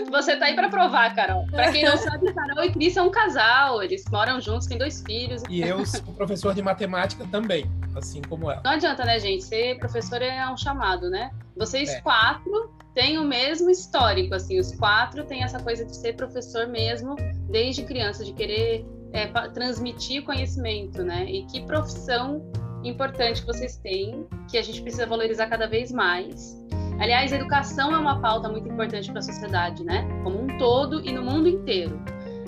Você 0.09 0.35
tá 0.35 0.45
aí 0.45 0.55
para 0.55 0.69
provar, 0.69 1.13
Carol. 1.15 1.45
Para 1.47 1.71
quem 1.71 1.83
não 1.83 1.95
sabe, 1.95 2.33
Carol 2.33 2.63
e 2.63 2.71
Cris 2.71 2.93
são 2.93 3.07
um 3.07 3.11
casal, 3.11 3.83
eles 3.83 4.03
moram 4.11 4.41
juntos, 4.41 4.65
têm 4.65 4.79
dois 4.79 5.03
filhos. 5.03 5.43
E 5.47 5.61
eu 5.61 5.85
sou 5.85 6.01
professor 6.15 6.55
de 6.55 6.61
matemática 6.63 7.25
também, 7.31 7.69
assim 7.95 8.21
como 8.23 8.49
ela. 8.49 8.61
Não 8.63 8.71
adianta, 8.71 9.05
né, 9.05 9.19
gente? 9.19 9.43
Ser 9.43 9.77
professor 9.77 10.21
é 10.21 10.49
um 10.49 10.57
chamado, 10.57 11.09
né? 11.09 11.29
Vocês 11.55 11.89
é. 11.89 12.01
quatro 12.01 12.73
têm 12.95 13.19
o 13.19 13.23
mesmo 13.23 13.69
histórico, 13.69 14.33
assim, 14.33 14.57
os 14.57 14.73
quatro 14.75 15.25
têm 15.25 15.43
essa 15.43 15.59
coisa 15.59 15.85
de 15.85 15.95
ser 15.95 16.13
professor 16.13 16.65
mesmo 16.67 17.15
desde 17.49 17.83
criança, 17.83 18.23
de 18.23 18.33
querer 18.33 18.85
é, 19.11 19.27
transmitir 19.49 20.23
conhecimento, 20.23 21.03
né? 21.03 21.25
E 21.29 21.45
que 21.45 21.61
profissão 21.65 22.49
importante 22.83 23.41
que 23.41 23.47
vocês 23.47 23.77
têm, 23.77 24.25
que 24.49 24.57
a 24.57 24.61
gente 24.61 24.81
precisa 24.81 25.05
valorizar 25.05 25.47
cada 25.47 25.67
vez 25.67 25.91
mais. 25.91 26.55
Aliás, 26.99 27.33
educação 27.33 27.93
é 27.93 27.97
uma 27.97 28.21
pauta 28.21 28.47
muito 28.47 28.69
importante 28.69 29.11
para 29.11 29.19
a 29.19 29.23
sociedade, 29.23 29.83
né? 29.83 30.07
Como 30.23 30.41
um 30.41 30.57
todo 30.57 31.05
e 31.05 31.11
no 31.11 31.21
mundo 31.21 31.49
inteiro. 31.49 32.01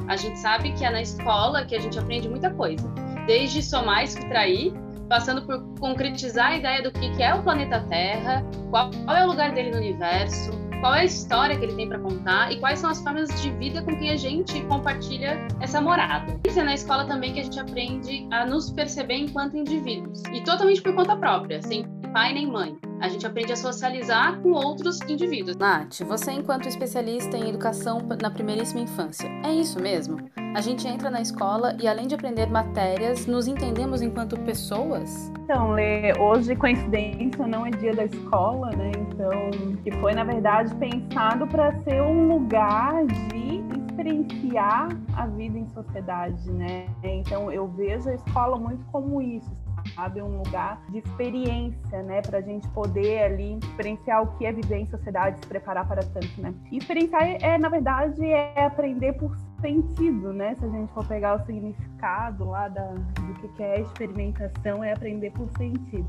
A 0.08 0.16
gente 0.16 0.40
sabe 0.40 0.72
que 0.72 0.86
é 0.86 0.90
na 0.90 1.02
escola 1.02 1.66
que 1.66 1.76
a 1.76 1.80
gente 1.80 2.00
aprende 2.00 2.30
muita 2.30 2.50
coisa, 2.52 2.88
desde 3.26 3.62
somar 3.62 4.06
e 4.06 4.08
subtrair, 4.08 4.74
passando 5.08 5.46
por 5.46 5.64
concretizar 5.80 6.52
a 6.52 6.58
ideia 6.58 6.84
do 6.84 6.92
que 6.92 7.22
é 7.22 7.34
o 7.34 7.42
planeta 7.42 7.80
Terra, 7.90 8.44
qual 8.70 8.92
é 9.10 9.24
o 9.24 9.28
lugar 9.28 9.52
dele 9.54 9.72
no 9.72 9.78
universo, 9.78 10.52
qual 10.80 10.96
é 10.96 11.02
a 11.02 11.06
história 11.06 11.58
que 11.58 11.66
ele 11.66 11.76
tem 11.76 11.88
para 11.88 12.00
contar 12.00 12.52
e 12.52 12.60
quais 12.60 12.80
são 12.80 12.90
as 12.90 13.02
formas 13.02 13.30
de 13.42 13.52
vida 13.52 13.82
com 13.82 13.98
quem 13.98 14.12
a 14.12 14.16
gente 14.16 14.62
compartilha 14.66 15.38
essa 15.60 15.82
morada. 15.82 16.40
Isso 16.48 16.60
é 16.60 16.64
na 16.64 16.74
escola 16.74 17.06
também 17.06 17.34
que 17.34 17.40
a 17.40 17.44
gente 17.44 17.60
aprende 17.60 18.28
a 18.32 18.46
nos 18.46 18.72
perceber 18.72 19.16
enquanto 19.16 19.58
indivíduos 19.58 20.22
e 20.32 20.42
totalmente 20.44 20.82
por 20.82 20.94
conta 20.94 21.16
própria, 21.16 21.62
sem 21.62 21.86
pai 22.14 22.34
nem 22.34 22.48
mãe. 22.48 22.78
A 23.00 23.10
gente 23.10 23.28
aprende 23.28 23.54
a 23.54 23.56
socializar 23.56 24.40
com 24.42 24.52
outros 24.52 25.00
indivíduos. 25.02 25.56
Nath, 25.56 26.02
você 26.02 26.32
enquanto 26.32 26.68
especialista 26.68 27.38
em 27.38 27.50
educação 27.50 28.00
na 28.22 28.32
primeiríssima 28.32 28.82
infância, 28.82 29.30
é 29.44 29.54
isso 29.54 29.80
mesmo? 29.80 30.18
A 30.56 30.62
gente 30.62 30.88
entra 30.88 31.12
na 31.12 31.22
escola 31.22 31.78
e 31.80 31.88
além 31.88 32.08
de 32.08 32.16
aprender 32.16 32.48
matérias, 32.48 33.28
nos 33.28 33.48
entendemos 33.48 34.02
enquanto 34.02 34.36
pessoas? 34.40 35.32
Então, 35.44 35.72
Lê, 35.72 36.18
hoje, 36.20 36.56
coincidência, 36.56 37.46
não 37.46 37.66
é 37.66 37.70
dia 37.70 37.94
da 37.94 38.06
escola, 38.06 38.72
né? 38.72 38.92
Então, 38.98 39.78
que 39.84 39.92
foi, 40.00 40.14
na 40.14 40.24
verdade, 40.24 40.74
pensado 40.76 41.46
para 41.48 41.72
ser 41.84 42.02
um 42.02 42.28
lugar 42.28 43.06
de 43.06 43.62
experienciar 43.80 44.90
a 45.16 45.28
vida 45.28 45.60
em 45.60 45.68
sociedade, 45.70 46.52
né? 46.52 46.88
Então, 47.04 47.52
eu 47.52 47.68
vejo 47.68 48.10
a 48.10 48.16
escola 48.16 48.58
muito 48.58 48.84
como 48.92 49.22
isso, 49.22 49.50
sabe? 49.98 50.22
Um 50.22 50.38
lugar 50.38 50.82
de 50.90 51.00
experiência, 51.00 52.04
né? 52.04 52.22
Para 52.22 52.38
a 52.38 52.42
gente 52.42 52.68
poder 52.70 53.24
ali 53.24 53.58
experienciar 53.58 54.22
o 54.24 54.38
que 54.38 54.46
é 54.46 54.54
viver 54.54 54.78
em 54.78 54.86
sociedade, 54.86 55.40
se 55.40 55.48
preparar 55.48 55.86
para 55.88 56.04
tanto, 56.04 56.40
né? 56.40 56.54
E 56.72 56.78
experienciar 56.78 57.24
é, 57.42 57.58
na 57.58 57.68
verdade, 57.68 58.24
é 58.24 58.66
aprender 58.66 59.14
por 59.14 59.36
sentido, 59.60 60.32
né? 60.32 60.56
Se 60.56 60.66
a 60.66 60.70
gente 60.70 60.94
for 60.94 61.06
pegar 61.08 61.42
o 61.42 61.46
significado 61.46 62.46
lá 62.46 62.68
da, 62.70 62.86
do 62.86 63.50
que 63.56 63.64
é 63.64 63.82
experimentação, 63.82 64.84
é 64.84 64.94
aprender 64.94 65.32
por 65.32 65.50
sentido. 65.58 66.08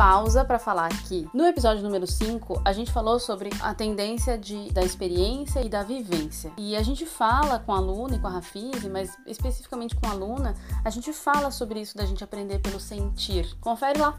Pausa 0.00 0.46
para 0.46 0.58
falar 0.58 0.88
que 1.02 1.28
no 1.34 1.44
episódio 1.44 1.82
número 1.82 2.06
5 2.06 2.62
a 2.64 2.72
gente 2.72 2.90
falou 2.90 3.20
sobre 3.20 3.50
a 3.60 3.74
tendência 3.74 4.38
de, 4.38 4.72
da 4.72 4.80
experiência 4.82 5.60
e 5.60 5.68
da 5.68 5.82
vivência. 5.82 6.50
E 6.56 6.74
a 6.74 6.82
gente 6.82 7.04
fala 7.04 7.58
com 7.58 7.70
a 7.70 7.76
aluna 7.76 8.16
e 8.16 8.18
com 8.18 8.26
a 8.26 8.30
Rafise, 8.30 8.88
mas 8.88 9.14
especificamente 9.26 9.94
com 9.94 10.06
a 10.06 10.12
aluna, 10.12 10.54
a 10.82 10.88
gente 10.88 11.12
fala 11.12 11.50
sobre 11.50 11.82
isso 11.82 11.98
da 11.98 12.06
gente 12.06 12.24
aprender 12.24 12.60
pelo 12.60 12.80
sentir. 12.80 13.54
Confere 13.60 13.98
lá. 13.98 14.18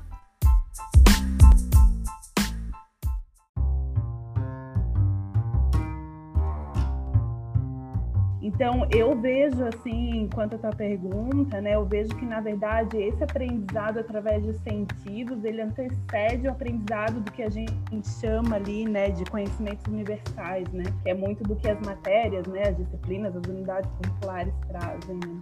Então, 8.53 8.86
eu 8.91 9.15
vejo, 9.15 9.63
assim, 9.63 10.24
enquanto 10.24 10.55
a 10.55 10.58
tua 10.58 10.72
pergunta, 10.72 11.62
né, 11.62 11.75
eu 11.75 11.86
vejo 11.86 12.10
que, 12.17 12.25
na 12.25 12.41
verdade, 12.41 12.98
esse 12.98 13.24
aprendizado 13.24 14.00
através 14.00 14.43
de 14.43 14.53
sentidos, 14.60 15.46
ele 15.46 15.62
antecede 15.62 16.48
o 16.48 16.51
aprendizado 16.51 17.22
do 17.22 17.31
que 17.31 17.43
a 17.43 17.50
gente 17.50 17.74
chama 18.20 18.58
ali, 18.58 18.84
né, 18.86 19.10
de 19.10 19.24
conhecimentos 19.24 19.86
universais, 19.88 20.67
né, 20.74 20.84
que 21.01 21.10
é 21.10 21.13
muito 21.13 21.43
do 21.43 21.55
que 21.55 21.70
as 21.70 21.79
matérias, 21.79 22.46
né, 22.46 22.63
as 22.67 22.75
disciplinas, 22.75 23.34
as 23.38 23.43
unidades 23.48 23.89
curriculares 23.91 24.53
trazem, 24.67 25.15
né. 25.15 25.39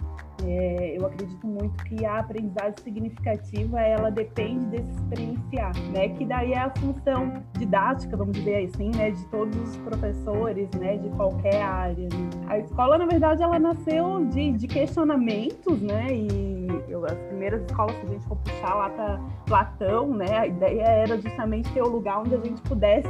É, 0.52 0.98
eu 0.98 1.06
acredito 1.06 1.46
muito 1.46 1.84
que 1.84 2.04
a 2.04 2.22
aprendizagem 2.22 2.74
significativa 2.84 3.80
ela 3.80 4.10
depende 4.10 4.66
desse 4.66 4.90
experienciar, 4.90 5.72
né? 5.92 6.10
Que 6.10 6.26
daí 6.26 6.54
é 6.54 6.58
a 6.58 6.72
função 6.72 7.44
didática, 7.54 8.18
vamos 8.18 8.36
dizer 8.36 8.66
assim, 8.66 8.90
né? 8.96 9.12
De 9.12 9.24
todos 9.28 9.56
os 9.56 9.78
professores, 9.78 10.68
né? 10.72 10.98
De 10.98 11.08
qualquer 11.10 11.62
área. 11.62 12.04
Né? 12.04 12.30
A 12.48 12.58
escola, 12.58 12.98
na 12.98 13.06
verdade, 13.06 13.44
ela 13.44 13.60
nasceu 13.60 14.26
de, 14.26 14.54
de 14.54 14.68
questionamentos, 14.68 15.80
né? 15.84 16.08
E 16.12 16.68
eu, 16.88 17.06
as 17.06 17.20
primeiras 17.28 17.62
escolas 17.62 17.96
que 17.98 18.08
a 18.08 18.10
gente 18.10 18.26
for 18.26 18.38
puxar 18.38 18.74
lá 18.74 18.90
para 18.90 19.20
Platão, 19.46 20.08
né? 20.08 20.36
A 20.36 20.48
ideia 20.48 20.82
era 20.82 21.22
justamente 21.22 21.72
ter 21.74 21.84
o 21.84 21.86
um 21.86 21.90
lugar 21.90 22.22
onde 22.22 22.34
a 22.34 22.40
gente 22.40 22.60
pudesse 22.64 23.08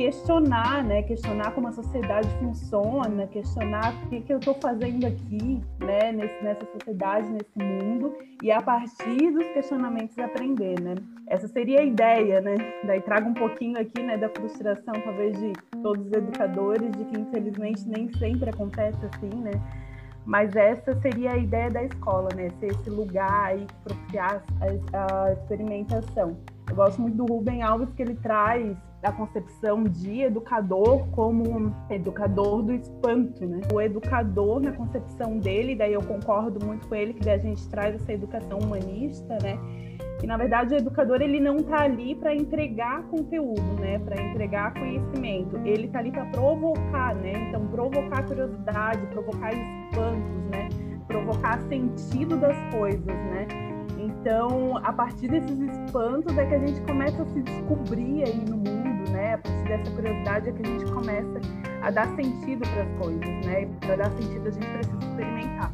questionar, 0.00 0.82
né? 0.82 1.02
Questionar 1.02 1.50
como 1.50 1.68
a 1.68 1.72
sociedade 1.72 2.26
funciona, 2.38 3.26
questionar 3.26 3.92
o 4.06 4.08
que, 4.08 4.22
que 4.22 4.32
eu 4.32 4.38
estou 4.38 4.54
fazendo 4.54 5.06
aqui, 5.06 5.60
né? 5.78 6.10
Nesse, 6.10 6.42
nessa 6.42 6.64
sociedade, 6.72 7.28
nesse 7.28 7.58
mundo, 7.58 8.16
e 8.42 8.50
a 8.50 8.62
partir 8.62 9.30
dos 9.30 9.46
questionamentos 9.48 10.18
aprender, 10.18 10.80
né? 10.80 10.94
Essa 11.26 11.46
seria 11.48 11.80
a 11.80 11.84
ideia, 11.84 12.40
né? 12.40 12.56
Daí 12.84 13.02
trago 13.02 13.28
um 13.28 13.34
pouquinho 13.34 13.78
aqui, 13.78 14.02
né, 14.02 14.16
da 14.16 14.30
frustração, 14.30 14.94
talvez, 15.04 15.38
de 15.38 15.52
todos 15.82 16.06
os 16.06 16.12
educadores, 16.12 16.90
de 16.92 17.04
que 17.04 17.20
infelizmente 17.20 17.86
nem 17.86 18.10
sempre 18.14 18.48
acontece 18.48 18.98
assim, 19.04 19.38
né? 19.38 19.50
Mas 20.24 20.56
essa 20.56 20.98
seria 21.02 21.32
a 21.32 21.36
ideia 21.36 21.70
da 21.70 21.84
escola, 21.84 22.30
né? 22.34 22.48
Ser 22.58 22.68
esse 22.68 22.88
lugar 22.88 23.48
aí 23.48 23.66
que 23.66 23.74
propiciar 23.84 24.42
a, 24.94 25.26
a 25.26 25.32
experimentação. 25.34 26.38
Eu 26.70 26.76
gosto 26.76 27.02
muito 27.02 27.16
do 27.18 27.26
Rubem 27.26 27.62
Alves, 27.62 27.92
que 27.92 28.00
ele 28.00 28.14
traz 28.14 28.76
a 29.02 29.12
concepção 29.12 29.84
de 29.84 30.20
educador 30.22 31.06
como 31.08 31.74
educador 31.88 32.62
do 32.62 32.72
espanto, 32.72 33.46
né? 33.46 33.60
O 33.72 33.80
educador, 33.80 34.60
na 34.60 34.72
concepção 34.72 35.38
dele, 35.38 35.74
daí 35.74 35.94
eu 35.94 36.02
concordo 36.02 36.64
muito 36.64 36.86
com 36.86 36.94
ele, 36.94 37.14
que 37.14 37.28
a 37.28 37.38
gente 37.38 37.66
traz 37.68 37.94
essa 37.94 38.12
educação 38.12 38.58
humanista, 38.58 39.38
né? 39.42 39.58
E 40.22 40.26
na 40.26 40.36
verdade 40.36 40.74
o 40.74 40.76
educador 40.76 41.22
ele 41.22 41.40
não 41.40 41.56
está 41.56 41.82
ali 41.82 42.14
para 42.14 42.34
entregar 42.34 43.02
conteúdo, 43.04 43.80
né? 43.80 43.98
Para 44.00 44.20
entregar 44.20 44.74
conhecimento. 44.74 45.56
Ele 45.64 45.86
está 45.86 46.00
ali 46.00 46.10
para 46.10 46.26
provocar, 46.26 47.14
né? 47.14 47.48
Então 47.48 47.66
provocar 47.68 48.26
curiosidade, 48.26 49.06
provocar 49.06 49.52
espantos, 49.54 50.50
né? 50.50 50.68
Provocar 51.06 51.58
sentido 51.62 52.36
das 52.36 52.56
coisas, 52.70 53.06
né? 53.06 53.46
Então, 54.20 54.76
a 54.78 54.92
partir 54.92 55.28
desses 55.28 55.58
espantos 55.58 56.36
é 56.36 56.46
que 56.46 56.54
a 56.54 56.58
gente 56.58 56.80
começa 56.82 57.22
a 57.22 57.26
se 57.26 57.42
descobrir 57.42 58.24
aí 58.24 58.44
no 58.48 58.56
mundo, 58.56 58.89
né? 59.10 59.34
A 59.34 59.38
partir 59.38 59.68
dessa 59.68 59.90
curiosidade 59.90 60.48
é 60.48 60.52
que 60.52 60.62
a 60.62 60.66
gente 60.66 60.92
começa 60.92 61.40
a 61.82 61.90
dar 61.90 62.06
sentido 62.16 62.68
para 62.68 62.82
as 62.82 62.98
coisas, 62.98 63.46
né? 63.46 63.62
E 63.62 63.66
para 63.86 63.96
dar 63.96 64.10
sentido 64.12 64.48
a 64.48 64.50
gente 64.50 64.66
precisa 64.66 64.98
experimentar. 64.98 65.72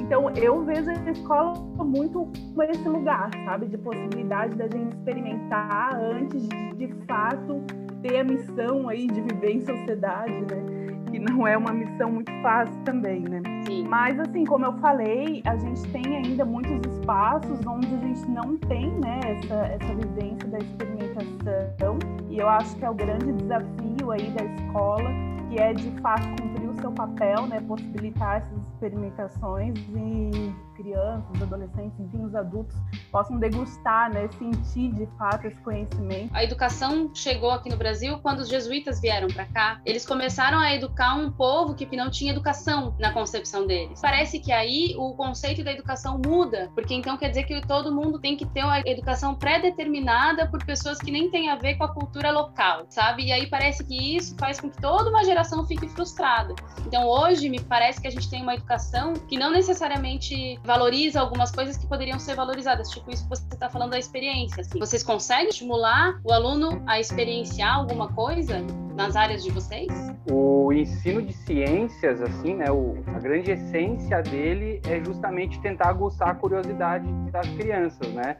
Então, 0.00 0.30
eu 0.30 0.62
vejo 0.64 0.90
a 0.90 1.10
escola 1.10 1.54
muito 1.82 2.28
como 2.54 2.62
esse 2.62 2.88
lugar, 2.88 3.30
sabe? 3.46 3.66
De 3.66 3.78
possibilidade 3.78 4.54
da 4.54 4.68
gente 4.68 4.94
experimentar 4.96 5.96
antes 5.96 6.46
de, 6.46 6.72
de 6.74 6.94
fato, 7.06 7.62
ter 8.02 8.18
a 8.18 8.24
missão 8.24 8.88
aí 8.88 9.06
de 9.06 9.20
viver 9.22 9.52
em 9.52 9.60
sociedade, 9.60 10.32
né? 10.32 10.83
Que 11.14 11.20
não 11.20 11.46
é 11.46 11.56
uma 11.56 11.72
missão 11.72 12.10
muito 12.10 12.32
fácil 12.42 12.74
também, 12.84 13.20
né? 13.20 13.40
Sim. 13.64 13.86
Mas 13.86 14.18
assim, 14.18 14.44
como 14.44 14.64
eu 14.64 14.72
falei, 14.78 15.42
a 15.46 15.56
gente 15.56 15.80
tem 15.92 16.16
ainda 16.16 16.44
muitos 16.44 16.92
espaços 16.92 17.64
onde 17.64 17.86
a 17.86 17.98
gente 17.98 18.28
não 18.30 18.56
tem, 18.56 18.90
né, 18.98 19.20
essa, 19.24 19.54
essa 19.54 19.94
vivência 19.94 20.48
da 20.48 20.58
experimentação. 20.58 21.98
E 22.28 22.38
eu 22.38 22.48
acho 22.48 22.74
que 22.76 22.84
é 22.84 22.90
o 22.90 22.94
grande 22.94 23.32
desafio 23.32 24.10
aí 24.10 24.28
da 24.32 24.44
escola, 24.44 25.08
que 25.48 25.58
é 25.60 25.72
de 25.72 25.88
fato 26.00 26.26
cumprir 26.42 26.68
o 26.68 26.74
seu 26.80 26.90
papel, 26.90 27.46
né, 27.46 27.60
possibilitar 27.60 28.38
essas 28.38 28.58
experimentações 28.72 29.78
e 29.94 30.52
crianças, 30.74 31.42
adolescentes, 31.42 31.98
enfim, 31.98 32.24
os 32.24 32.34
adultos 32.34 32.76
possam 33.10 33.38
degustar, 33.38 34.12
né, 34.12 34.28
sentir 34.38 34.92
de 34.92 35.06
fato 35.18 35.46
esse 35.46 35.60
conhecimento. 35.60 36.30
A 36.34 36.44
educação 36.44 37.10
chegou 37.14 37.50
aqui 37.50 37.68
no 37.68 37.76
Brasil 37.76 38.18
quando 38.18 38.40
os 38.40 38.48
jesuítas 38.48 39.00
vieram 39.00 39.28
para 39.28 39.46
cá. 39.46 39.80
Eles 39.84 40.04
começaram 40.06 40.58
a 40.58 40.74
educar 40.74 41.14
um 41.14 41.30
povo 41.30 41.74
que 41.74 41.96
não 41.96 42.10
tinha 42.10 42.32
educação 42.32 42.94
na 42.98 43.12
concepção 43.12 43.66
deles. 43.66 44.00
Parece 44.00 44.40
que 44.40 44.50
aí 44.52 44.94
o 44.96 45.14
conceito 45.14 45.62
da 45.62 45.72
educação 45.72 46.20
muda, 46.24 46.70
porque 46.74 46.94
então 46.94 47.16
quer 47.16 47.28
dizer 47.28 47.44
que 47.44 47.60
todo 47.66 47.94
mundo 47.94 48.18
tem 48.18 48.36
que 48.36 48.46
ter 48.46 48.64
uma 48.64 48.80
educação 48.80 49.34
pré-determinada 49.34 50.48
por 50.48 50.64
pessoas 50.64 50.98
que 50.98 51.10
nem 51.10 51.30
têm 51.30 51.50
a 51.50 51.56
ver 51.56 51.76
com 51.76 51.84
a 51.84 51.92
cultura 51.92 52.30
local, 52.30 52.86
sabe? 52.88 53.26
E 53.26 53.32
aí 53.32 53.46
parece 53.46 53.84
que 53.84 54.16
isso 54.16 54.34
faz 54.38 54.60
com 54.60 54.70
que 54.70 54.80
toda 54.80 55.10
uma 55.10 55.24
geração 55.24 55.64
fique 55.66 55.88
frustrada. 55.88 56.54
Então 56.86 57.06
hoje 57.06 57.48
me 57.48 57.60
parece 57.60 58.00
que 58.00 58.08
a 58.08 58.10
gente 58.10 58.28
tem 58.28 58.42
uma 58.42 58.54
educação 58.54 59.14
que 59.14 59.38
não 59.38 59.50
necessariamente 59.50 60.58
valoriza 60.64 61.20
algumas 61.20 61.50
coisas 61.50 61.76
que 61.76 61.86
poderiam 61.86 62.18
ser 62.18 62.34
valorizadas, 62.34 62.88
tipo 62.88 63.10
isso 63.10 63.22
que 63.24 63.28
você 63.28 63.44
está 63.52 63.68
falando 63.68 63.90
da 63.90 63.98
experiência. 63.98 64.62
Assim. 64.62 64.78
Vocês 64.78 65.02
conseguem 65.02 65.48
estimular 65.48 66.18
o 66.24 66.32
aluno 66.32 66.82
a 66.86 66.98
experienciar 66.98 67.76
alguma 67.76 68.08
coisa? 68.12 68.64
nas 68.94 69.16
áreas 69.16 69.42
de 69.42 69.50
vocês? 69.50 69.88
O 70.30 70.72
ensino 70.72 71.20
de 71.20 71.32
ciências, 71.32 72.22
assim, 72.22 72.54
né, 72.54 72.70
o, 72.70 72.96
a 73.08 73.18
grande 73.18 73.50
essência 73.50 74.22
dele 74.22 74.80
é 74.88 75.02
justamente 75.04 75.60
tentar 75.60 75.88
aguçar 75.88 76.28
a 76.28 76.34
curiosidade 76.36 77.04
das 77.32 77.48
crianças, 77.48 78.08
né? 78.12 78.36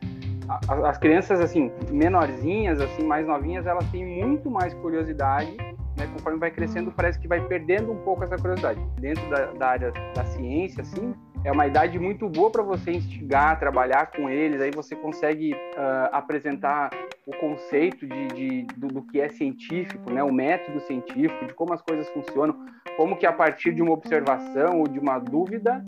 As 0.69 0.97
crianças, 0.99 1.41
assim, 1.41 1.73
menorzinhas, 1.91 2.81
assim, 2.81 3.03
mais 3.03 3.27
novinhas, 3.27 3.67
elas 3.67 3.85
têm 3.91 4.07
muito 4.07 4.49
mais 4.49 4.73
curiosidade 4.75 5.57
né, 5.97 6.09
conforme 6.13 6.39
vai 6.39 6.51
crescendo, 6.51 6.91
parece 6.93 7.19
que 7.19 7.29
vai 7.29 7.41
perdendo 7.47 7.93
um 7.93 7.99
pouco 7.99 8.25
essa 8.25 8.37
curiosidade. 8.37 8.81
Dentro 8.99 9.29
da, 9.31 9.47
da 9.53 9.69
área 9.69 9.93
da 10.15 10.25
ciência, 10.25 10.83
assim, 10.83 11.15
é 11.45 11.53
uma 11.53 11.67
idade 11.67 11.99
muito 11.99 12.29
boa 12.29 12.51
para 12.51 12.63
você 12.63 12.93
instigar, 12.93 13.59
trabalhar 13.59 14.07
com 14.07 14.31
eles, 14.31 14.61
aí 14.61 14.71
você 14.71 14.97
consegue 14.97 15.53
uh, 15.53 16.09
apresentar 16.11 16.91
o 17.27 17.37
conceito 17.37 18.07
de, 18.07 18.29
de 18.29 18.67
do, 18.77 18.89
do, 18.89 19.03
que 19.03 19.21
é 19.21 19.29
científico, 19.29 20.11
né, 20.11 20.23
o 20.23 20.33
método 20.33 20.81
científico, 20.81 21.47
de 21.47 21.53
como 21.53 21.75
as 21.75 21.83
coisas 21.83 22.09
funcionam, 22.11 22.57
como 22.97 23.17
que 23.17 23.27
a 23.27 23.33
partir 23.33 23.75
de 23.75 23.83
uma 23.83 23.93
observação 23.93 24.81
ou 24.81 24.89
de 24.89 24.99
uma 24.99 25.19
dúvida 25.19 25.85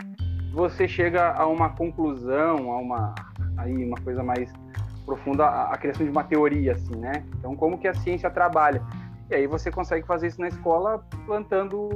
você 0.53 0.87
chega 0.87 1.33
a 1.33 1.45
uma 1.47 1.69
conclusão, 1.69 2.71
a 2.71 2.77
uma 2.77 3.15
aí 3.57 3.83
uma 3.83 3.97
coisa 3.97 4.23
mais 4.23 4.51
profunda, 5.05 5.45
a, 5.45 5.73
a 5.73 5.77
criação 5.77 6.05
de 6.05 6.11
uma 6.11 6.23
teoria, 6.23 6.73
assim, 6.73 6.95
né? 6.95 7.23
Então, 7.39 7.55
como 7.55 7.77
que 7.77 7.87
a 7.87 7.93
ciência 7.93 8.29
trabalha? 8.29 8.83
E 9.29 9.35
aí 9.35 9.47
você 9.47 9.69
consegue 9.69 10.05
fazer 10.07 10.27
isso 10.27 10.39
na 10.39 10.47
escola 10.47 11.03
plantando 11.25 11.89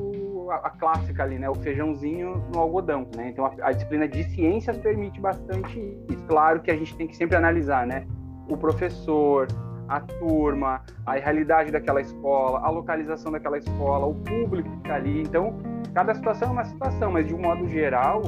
a, 0.50 0.68
a 0.68 0.70
clássica 0.72 1.24
ali, 1.24 1.40
né? 1.40 1.50
O 1.50 1.56
feijãozinho 1.56 2.44
no 2.54 2.60
algodão, 2.60 3.08
né? 3.16 3.30
Então 3.30 3.46
a, 3.46 3.54
a, 3.62 3.72
disciplina 3.72 4.08
de 4.08 4.24
ciências 4.32 4.78
permite 4.78 5.20
bastante 5.20 5.80
isso. 6.10 6.24
Claro 6.28 6.62
que 6.62 6.70
a 6.70 6.76
gente 6.76 6.96
tem 6.96 7.08
que 7.08 7.16
sempre 7.16 7.38
analisar, 7.38 7.88
né? 7.88 8.06
O 8.50 8.58
professor, 8.58 9.48
a 9.88 10.02
turma, 10.02 10.82
a 11.06 11.14
realidade 11.14 11.72
daquela 11.72 12.02
escola, 12.02 12.60
a 12.60 12.70
localização 12.70 13.32
daquela 13.32 13.58
escola, 13.58 14.06
o 14.06 14.16
público 14.16 14.70
que 14.70 14.78
está 14.78 14.96
ali. 14.96 15.22
Então, 15.22 15.58
cada 15.94 16.14
situação 16.14 16.50
é 16.50 16.52
uma 16.52 16.66
situação, 16.66 17.12
mas 17.12 17.28
de 17.28 17.34
um 17.34 17.40
modo 17.40 17.66
geral, 17.68 18.22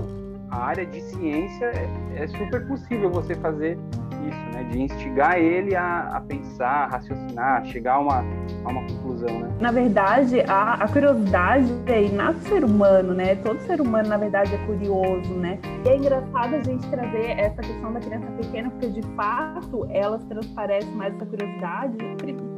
a 0.49 0.57
área 0.65 0.85
de 0.85 1.01
ciência 1.01 1.65
é, 1.65 2.23
é 2.23 2.27
super 2.27 2.65
possível 2.67 3.09
você 3.09 3.35
fazer 3.35 3.77
isso, 4.27 4.39
né? 4.53 4.63
De 4.63 4.81
instigar 4.81 5.37
ele 5.37 5.75
a, 5.75 6.17
a 6.17 6.21
pensar, 6.21 6.85
a 6.85 6.87
raciocinar, 6.87 7.65
chegar 7.65 7.95
a 7.95 7.99
uma, 7.99 8.23
a 8.65 8.69
uma 8.69 8.81
conclusão, 8.87 9.39
né? 9.39 9.49
Na 9.59 9.71
verdade, 9.71 10.41
a, 10.41 10.73
a 10.73 10.87
curiosidade 10.87 11.71
é 11.87 12.03
inato 12.03 12.39
ser 12.39 12.63
humano, 12.63 13.13
né? 13.13 13.35
Todo 13.35 13.59
ser 13.61 13.81
humano, 13.81 14.09
na 14.09 14.17
verdade, 14.17 14.53
é 14.53 14.57
curioso, 14.65 15.33
né? 15.33 15.59
E 15.85 15.89
é 15.89 15.97
engraçado 15.97 16.55
a 16.55 16.63
gente 16.63 16.87
trazer 16.89 17.39
essa 17.39 17.61
questão 17.61 17.93
da 17.93 17.99
criança 17.99 18.27
pequena, 18.41 18.69
porque, 18.71 18.89
de 18.89 19.01
fato, 19.15 19.87
elas 19.89 20.23
transparecem 20.25 20.91
mais 20.95 21.13
essa 21.15 21.25
curiosidade 21.25 21.97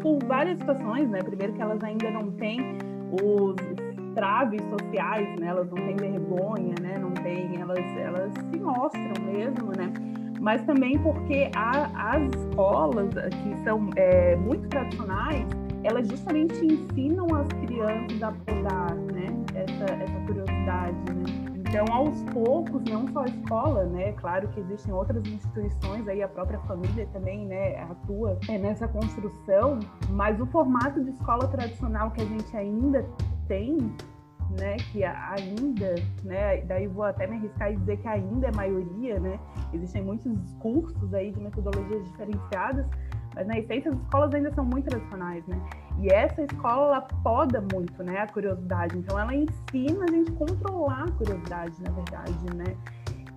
por 0.01 0.19
várias 0.25 0.57
situações, 0.60 1.10
né? 1.10 1.19
Primeiro 1.22 1.53
que 1.53 1.62
elas 1.62 1.84
ainda 1.84 2.10
não 2.12 2.31
têm 2.31 2.77
os 3.12 3.55
traves 4.15 4.62
sociais, 4.69 5.39
né? 5.39 5.48
Elas 5.48 5.69
não 5.69 5.77
têm 5.77 5.95
vergonha, 5.95 6.75
né? 6.81 6.98
Não 6.98 7.12
têm, 7.12 7.60
elas, 7.60 7.79
elas 7.98 8.34
se 8.51 8.60
mostram 8.60 9.13
mesmo, 9.25 9.72
né? 9.77 9.91
Mas 10.46 10.62
também 10.62 11.00
porque 11.00 11.50
a, 11.56 12.14
as 12.14 12.32
escolas 12.36 13.10
que 13.16 13.64
são 13.64 13.90
é, 13.96 14.36
muito 14.36 14.70
tradicionais, 14.70 15.48
elas 15.84 16.08
justamente 16.08 16.64
ensinam 16.64 17.25
as 17.34 17.48
crianças 17.48 18.22
a 18.22 18.32
podar, 18.32 18.96
né, 18.96 19.25
essa, 19.56 19.92
essa 20.04 20.20
curiosidade, 20.28 21.14
né. 21.16 21.24
Então, 21.68 21.84
aos 21.92 22.22
poucos, 22.32 22.84
não 22.84 23.08
só 23.12 23.24
a 23.24 23.25
escola, 23.25 23.86
né? 23.86 24.12
Claro 24.14 24.48
que 24.50 24.60
existem 24.60 24.94
outras 24.94 25.25
instituições, 25.28 26.08
aí 26.08 26.22
a 26.22 26.28
própria 26.28 26.60
família 26.60 27.08
também, 27.12 27.48
né, 27.48 27.80
atua 27.82 28.38
é, 28.48 28.56
nessa 28.60 28.88
construção, 28.88 29.80
mas 30.12 30.40
o 30.40 30.46
formato 30.46 31.04
de 31.04 31.10
escola 31.10 31.48
tradicional 31.48 32.12
que 32.12 32.22
a 32.22 32.25
gente 32.25 32.56
ainda 32.56 33.04
tem 33.48 33.92
né, 34.50 34.78
que 34.92 35.04
ainda, 35.04 35.96
né, 36.24 36.62
daí 36.62 36.88
vou 36.88 37.04
até 37.04 37.28
me 37.28 37.38
arriscar 37.38 37.72
e 37.72 37.75
dizer 37.78 37.98
que 37.98 38.08
ainda 38.08 38.48
é 38.48 38.52
maioria, 38.52 39.20
né, 39.20 39.40
existem 39.74 40.04
muitos 40.04 40.32
cursos 40.60 41.14
aí 41.14 41.32
de 41.32 41.40
metodologias 41.40 42.04
diferenciadas, 42.06 42.86
mas 43.34 43.48
na 43.48 43.60
essência 43.60 43.92
as 43.92 43.98
escolas 43.98 44.34
ainda 44.34 44.54
são 44.54 44.64
muito 44.64 44.88
tradicionais, 44.90 45.46
né, 45.48 45.60
e 46.00 46.10
essa 46.10 46.44
escola 46.44 46.88
ela 46.88 47.02
poda 47.24 47.62
muito, 47.74 48.04
né, 48.04 48.20
a 48.20 48.28
curiosidade, 48.28 48.98
então 48.98 49.20
ela 49.20 49.34
ensina 49.34 50.06
a 50.06 50.12
gente 50.12 50.32
controlar 50.34 51.04
a 51.04 51.12
curiosidade, 51.12 51.76
na 51.82 51.91
verdade, 51.91 52.56
né, 52.56 52.76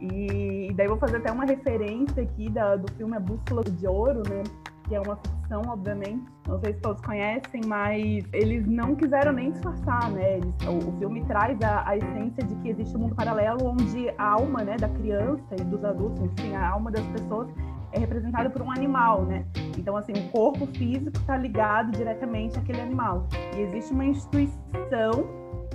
e, 0.01 0.69
e 0.71 0.75
daí 0.75 0.87
vou 0.87 0.99
fazer 0.99 1.17
até 1.17 1.33
uma 1.33 1.45
referência 1.45 2.23
aqui 2.23 2.49
da, 2.51 2.77
do 2.77 2.93
filme 2.95 3.17
A 3.17 3.21
Bússola 3.21 3.65
de 3.65 3.87
Ouro, 3.87 4.23
né, 4.29 4.45
que 4.89 4.95
é 4.95 5.01
uma 5.01 5.17
ficção, 5.17 5.63
obviamente. 5.69 6.25
Não 6.47 6.59
sei 6.61 6.73
se 6.73 6.81
todos 6.81 7.01
conhecem, 7.03 7.61
mas 7.67 8.25
eles 8.33 8.67
não 8.67 8.95
quiseram 8.95 9.33
nem 9.33 9.53
disfarçar, 9.53 10.11
né? 10.11 10.39
Eles, 10.39 10.55
o, 10.67 10.89
o, 10.89 10.99
filme 10.99 11.25
traz 11.27 11.61
a, 11.63 11.87
a, 11.87 11.97
essência 11.97 12.45
de 12.45 12.55
que 12.57 12.71
existe 12.71 12.97
um 12.97 13.01
mundo 13.01 13.15
paralelo 13.15 13.67
onde 13.67 14.09
a 14.17 14.31
alma, 14.31 14.63
né, 14.65 14.77
da 14.77 14.89
criança 14.89 15.55
e 15.59 15.65
dos 15.65 15.85
adultos, 15.85 16.21
enfim, 16.23 16.55
a 16.55 16.71
alma 16.71 16.91
das 16.91 17.07
pessoas 17.09 17.49
é 17.93 17.99
representada 17.99 18.51
por 18.51 18.63
um 18.63 18.71
animal, 18.71 19.25
né? 19.25 19.45
Então, 19.77 19.97
assim, 19.97 20.13
o 20.13 20.31
corpo 20.31 20.67
físico 20.67 21.17
está 21.19 21.37
ligado 21.37 21.93
diretamente 21.93 22.59
àquele 22.59 22.81
animal. 22.81 23.27
E 23.57 23.61
existe 23.61 23.93
uma 23.93 24.05
instituição, 24.05 25.13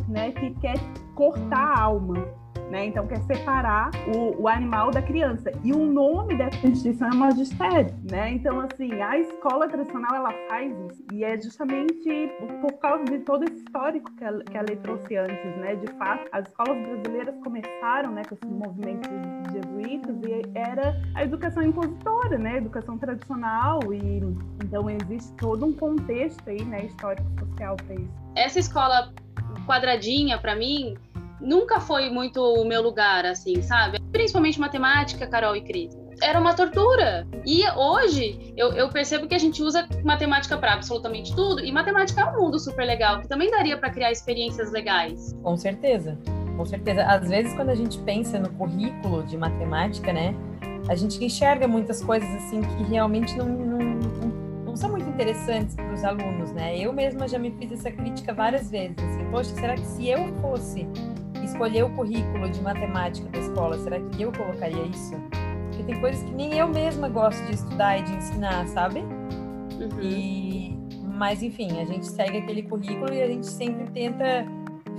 né, 0.07 0.31
que 0.31 0.51
quer 0.55 0.75
cortar 1.15 1.77
a 1.77 1.81
alma 1.81 2.42
né? 2.73 2.87
Então 2.87 3.05
quer 3.05 3.21
separar 3.21 3.91
o, 4.15 4.41
o, 4.41 4.47
animal 4.47 4.89
da 4.89 5.01
criança. 5.01 5.51
E 5.63 5.71
o 5.71 5.85
nome 5.85 6.35
dessa 6.35 6.65
instituição 6.67 7.07
é 7.07 7.15
magistério, 7.15 7.93
né? 8.09 8.31
Então 8.31 8.59
assim, 8.61 8.99
a 8.99 9.19
escola 9.19 9.67
tradicional 9.67 10.15
ela 10.15 10.33
faz 10.49 10.73
isso 10.89 11.03
e 11.13 11.23
é 11.23 11.39
justamente 11.39 12.31
por 12.61 12.73
causa 12.79 13.05
de 13.05 13.19
todo 13.19 13.43
esse 13.43 13.57
histórico 13.57 14.11
que 14.15 14.25
a, 14.25 14.39
que 14.39 14.57
a 14.57 14.63
lei 14.63 14.75
trouxe 14.77 15.15
antes, 15.15 15.57
né? 15.57 15.75
De 15.75 15.87
fato, 15.99 16.27
as 16.31 16.47
escolas 16.47 16.75
brasileiras 16.81 17.35
começaram, 17.43 18.11
né, 18.11 18.23
com 18.27 18.33
esses 18.33 18.49
movimentos 18.49 19.11
jesuítas 19.51 20.15
e 20.23 20.57
era 20.57 20.99
a 21.13 21.23
educação 21.23 21.61
impositora, 21.61 22.39
né? 22.39 22.53
A 22.53 22.57
educação 22.57 22.97
tradicional 22.97 23.81
e 23.93 24.23
então 24.65 24.89
existe 24.89 25.31
todo 25.35 25.63
um 25.67 25.73
contexto 25.73 26.49
aí, 26.49 26.65
né, 26.65 26.85
histórico 26.85 27.29
social 27.39 27.75
para 27.75 27.93
isso. 27.93 28.13
Essa 28.35 28.57
escola 28.57 29.13
quadradinha 29.67 30.39
para 30.39 30.55
mim 30.55 30.97
nunca 31.43 31.79
foi 31.79 32.09
muito 32.09 32.41
o 32.41 32.65
meu 32.65 32.81
lugar, 32.81 33.25
assim, 33.25 33.61
sabe? 33.61 33.99
Principalmente 34.11 34.59
matemática, 34.59 35.27
Carol 35.27 35.55
e 35.55 35.61
Cris. 35.61 35.95
Era 36.21 36.39
uma 36.39 36.53
tortura. 36.53 37.27
E 37.45 37.67
hoje 37.71 38.53
eu, 38.55 38.71
eu 38.73 38.89
percebo 38.89 39.27
que 39.27 39.35
a 39.35 39.37
gente 39.37 39.61
usa 39.61 39.87
matemática 40.03 40.57
para 40.57 40.73
absolutamente 40.73 41.35
tudo. 41.35 41.63
E 41.63 41.71
matemática 41.71 42.21
é 42.21 42.25
um 42.25 42.41
mundo 42.41 42.57
super 42.59 42.85
legal, 42.85 43.19
que 43.19 43.27
também 43.27 43.51
daria 43.51 43.77
para 43.77 43.89
criar 43.89 44.11
experiências 44.11 44.71
legais. 44.71 45.33
Com 45.43 45.57
certeza. 45.57 46.17
Com 46.55 46.65
certeza. 46.65 47.03
Às 47.03 47.27
vezes, 47.29 47.53
quando 47.55 47.69
a 47.69 47.75
gente 47.75 47.97
pensa 47.99 48.39
no 48.39 48.49
currículo 48.51 49.23
de 49.23 49.37
matemática, 49.37 50.13
né? 50.13 50.35
A 50.87 50.95
gente 50.95 51.23
enxerga 51.23 51.67
muitas 51.67 52.03
coisas 52.03 52.29
assim 52.35 52.61
que 52.61 52.83
realmente 52.83 53.35
não, 53.37 53.47
não, 53.47 53.79
não 54.65 54.75
são 54.75 54.91
muito 54.91 55.09
interessantes 55.09 55.75
para 55.75 55.93
os 55.93 56.03
alunos, 56.03 56.51
né? 56.51 56.77
Eu 56.77 56.93
mesma 56.93 57.27
já 57.27 57.39
me 57.39 57.51
fiz 57.51 57.71
essa 57.71 57.91
crítica 57.91 58.33
várias 58.33 58.69
vezes. 58.69 58.95
Assim, 58.97 59.25
Poxa, 59.31 59.55
será 59.55 59.75
que 59.75 59.85
se 59.85 60.07
eu 60.09 60.27
fosse 60.41 60.87
escolher 61.45 61.83
o 61.83 61.89
currículo 61.89 62.49
de 62.49 62.61
matemática 62.61 63.27
da 63.29 63.39
escola, 63.39 63.77
será 63.77 63.99
que 63.99 64.21
eu 64.21 64.31
colocaria 64.31 64.83
isso? 64.85 65.15
Porque 65.67 65.83
tem 65.83 65.99
coisas 65.99 66.21
que 66.23 66.31
nem 66.31 66.57
eu 66.57 66.67
mesma 66.67 67.09
gosto 67.09 67.43
de 67.45 67.55
estudar 67.55 67.99
e 67.99 68.03
de 68.03 68.13
ensinar, 68.13 68.67
sabe? 68.67 68.99
Uhum. 68.99 70.01
E, 70.01 70.77
mas 71.17 71.41
enfim, 71.41 71.79
a 71.79 71.85
gente 71.85 72.05
segue 72.05 72.37
aquele 72.37 72.63
currículo 72.63 73.13
e 73.13 73.21
a 73.21 73.27
gente 73.27 73.47
sempre 73.47 73.89
tenta 73.91 74.45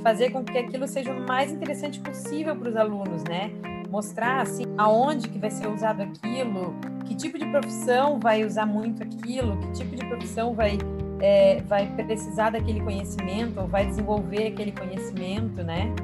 fazer 0.02 0.30
com 0.30 0.44
que 0.44 0.59
aquilo 0.59 0.87
seja 0.87 1.12
o 1.12 1.26
mais 1.26 1.50
interessante 1.50 1.98
possível 2.00 2.54
para 2.54 2.68
os 2.68 2.76
alunos, 2.76 3.24
né? 3.24 3.50
Mostrar 3.90 4.42
assim 4.42 4.64
aonde 4.76 5.28
que 5.28 5.38
vai 5.38 5.50
ser 5.50 5.68
usado 5.68 6.02
aquilo, 6.02 6.74
que 7.04 7.14
tipo 7.14 7.38
de 7.38 7.46
profissão 7.46 8.18
vai 8.18 8.44
usar 8.44 8.66
muito 8.66 9.02
aquilo, 9.02 9.57
que 9.59 9.72
tipo 9.72 9.96
de 9.96 10.04
profissão 10.07 10.54
vai 10.54 10.78
é, 11.20 11.62
vai 11.62 11.87
precisar 11.87 12.50
daquele 12.50 12.80
conhecimento 12.80 13.61
ou 13.61 13.66
vai 13.66 13.87
desenvolver 13.87 14.48
aquele 14.48 14.72
conhecimento, 14.72 15.62
né? 15.62 15.94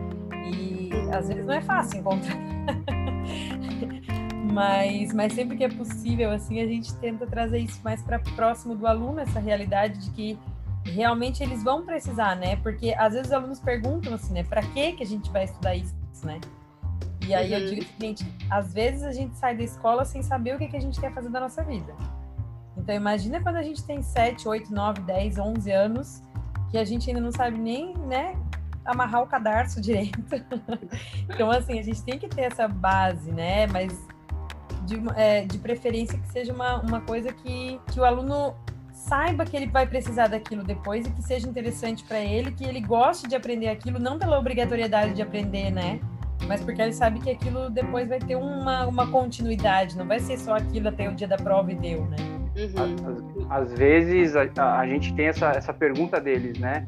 E 0.44 0.90
às 1.12 1.28
vezes 1.28 1.44
não 1.44 1.54
é 1.54 1.60
fácil 1.60 2.00
encontrar. 2.00 2.36
mas, 4.52 5.12
mas 5.12 5.32
sempre 5.32 5.56
que 5.56 5.64
é 5.64 5.68
possível, 5.68 6.30
assim, 6.30 6.60
a 6.60 6.66
gente 6.66 6.94
tenta 6.96 7.26
trazer 7.26 7.58
isso 7.58 7.80
mais 7.82 8.02
para 8.02 8.18
próximo 8.18 8.74
do 8.74 8.86
aluno, 8.86 9.20
essa 9.20 9.38
realidade 9.38 9.98
de 9.98 10.10
que 10.10 10.38
realmente 10.84 11.42
eles 11.42 11.62
vão 11.62 11.84
precisar, 11.84 12.36
né? 12.36 12.56
Porque 12.56 12.94
às 12.94 13.12
vezes 13.12 13.28
os 13.28 13.32
alunos 13.32 13.60
perguntam 13.60 14.14
assim, 14.14 14.32
né? 14.32 14.42
Para 14.42 14.62
que 14.62 14.92
que 14.92 15.02
a 15.02 15.06
gente 15.06 15.30
vai 15.30 15.44
estudar 15.44 15.76
isso, 15.76 15.94
né? 16.24 16.40
E 17.26 17.34
aí 17.34 17.52
uhum. 17.52 17.58
eu 17.58 17.68
digo 17.68 17.82
o 17.82 17.84
seguinte, 17.84 18.26
às 18.50 18.72
vezes 18.72 19.02
a 19.02 19.12
gente 19.12 19.36
sai 19.36 19.56
da 19.56 19.62
escola 19.62 20.04
sem 20.04 20.22
saber 20.22 20.56
o 20.56 20.58
que, 20.58 20.68
que 20.68 20.76
a 20.76 20.80
gente 20.80 21.00
quer 21.00 21.12
fazer 21.12 21.28
da 21.28 21.40
nossa 21.40 21.62
vida. 21.62 21.94
Então 22.76 22.94
imagina 22.94 23.40
quando 23.40 23.56
a 23.56 23.62
gente 23.62 23.84
tem 23.84 24.02
7, 24.02 24.48
8, 24.48 24.72
9, 24.72 25.02
10, 25.02 25.38
11 25.38 25.70
anos, 25.70 26.22
que 26.70 26.78
a 26.78 26.84
gente 26.84 27.08
ainda 27.08 27.20
não 27.20 27.30
sabe 27.30 27.58
nem, 27.58 27.94
né, 27.98 28.34
amarrar 28.84 29.22
o 29.22 29.26
cadarço 29.26 29.80
direito. 29.82 30.18
então, 31.28 31.50
assim, 31.50 31.78
a 31.78 31.82
gente 31.82 32.02
tem 32.02 32.18
que 32.18 32.28
ter 32.28 32.42
essa 32.42 32.66
base, 32.66 33.30
né? 33.30 33.66
Mas 33.66 34.06
de, 34.84 35.00
é, 35.16 35.44
de 35.44 35.58
preferência 35.58 36.18
que 36.18 36.28
seja 36.28 36.52
uma, 36.52 36.80
uma 36.80 37.00
coisa 37.00 37.32
que, 37.32 37.80
que 37.92 38.00
o 38.00 38.04
aluno 38.04 38.54
saiba 38.92 39.44
que 39.44 39.56
ele 39.56 39.66
vai 39.66 39.86
precisar 39.86 40.28
daquilo 40.28 40.62
depois 40.62 41.06
e 41.06 41.10
que 41.10 41.22
seja 41.22 41.48
interessante 41.48 42.04
para 42.04 42.20
ele, 42.20 42.52
que 42.52 42.64
ele 42.64 42.80
goste 42.80 43.26
de 43.26 43.34
aprender 43.34 43.68
aquilo, 43.68 43.98
não 43.98 44.18
pela 44.18 44.38
obrigatoriedade 44.38 45.14
de 45.14 45.22
aprender, 45.22 45.70
né? 45.70 46.00
Mas 46.46 46.62
porque 46.62 46.80
ele 46.80 46.92
sabe 46.92 47.20
que 47.20 47.30
aquilo 47.30 47.70
depois 47.70 48.08
vai 48.08 48.18
ter 48.18 48.36
uma, 48.36 48.86
uma 48.86 49.06
continuidade, 49.06 49.96
não 49.96 50.06
vai 50.06 50.18
ser 50.20 50.38
só 50.38 50.54
aquilo 50.54 50.88
até 50.88 51.08
o 51.08 51.14
dia 51.14 51.28
da 51.28 51.36
prova 51.36 51.70
e 51.72 51.74
deu, 51.74 52.04
né? 52.06 52.16
Uhum. 52.56 53.48
Às, 53.48 53.70
às, 53.70 53.78
vezes 53.78 54.34
a, 54.36 54.78
a, 54.78 54.86
gente 54.86 55.14
tem 55.14 55.26
essa, 55.26 55.50
essa 55.50 55.72
pergunta 55.72 56.20
deles, 56.20 56.58
né? 56.58 56.86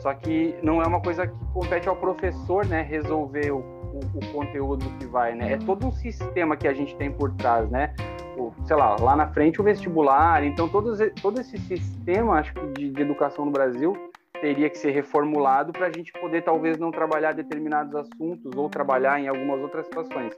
Só 0.00 0.14
que 0.14 0.56
não 0.62 0.82
é 0.82 0.86
uma 0.86 1.00
coisa 1.00 1.26
que 1.26 1.34
compete 1.52 1.88
ao 1.88 1.94
professor, 1.94 2.64
né? 2.66 2.82
Resolver 2.82 3.50
o, 3.52 3.58
o, 3.58 4.00
o 4.14 4.32
conteúdo 4.32 4.84
que 4.98 5.06
vai, 5.06 5.34
né? 5.34 5.52
É 5.52 5.56
todo 5.58 5.86
um 5.86 5.92
sistema 5.92 6.56
que 6.56 6.66
a 6.66 6.72
gente 6.72 6.96
tem 6.96 7.10
por 7.10 7.30
trás, 7.32 7.70
né? 7.70 7.94
O, 8.36 8.52
sei 8.64 8.76
lá, 8.76 8.96
lá 8.98 9.14
na 9.14 9.28
frente 9.28 9.60
o 9.60 9.64
vestibular. 9.64 10.42
Então, 10.42 10.68
todos, 10.68 10.98
todo 11.20 11.40
esse 11.40 11.58
sistema, 11.58 12.38
acho 12.38 12.54
que, 12.54 12.66
de, 12.68 12.90
de 12.90 13.02
educação 13.02 13.44
no 13.44 13.50
Brasil 13.50 13.94
teria 14.40 14.70
que 14.70 14.78
ser 14.78 14.90
reformulado 14.92 15.70
para 15.70 15.88
a 15.88 15.92
gente 15.92 16.12
poder, 16.14 16.42
talvez, 16.42 16.78
não 16.78 16.90
trabalhar 16.90 17.32
determinados 17.32 17.94
assuntos 17.94 18.56
ou 18.56 18.70
trabalhar 18.70 19.20
em 19.20 19.28
algumas 19.28 19.60
outras 19.60 19.84
situações. 19.84 20.34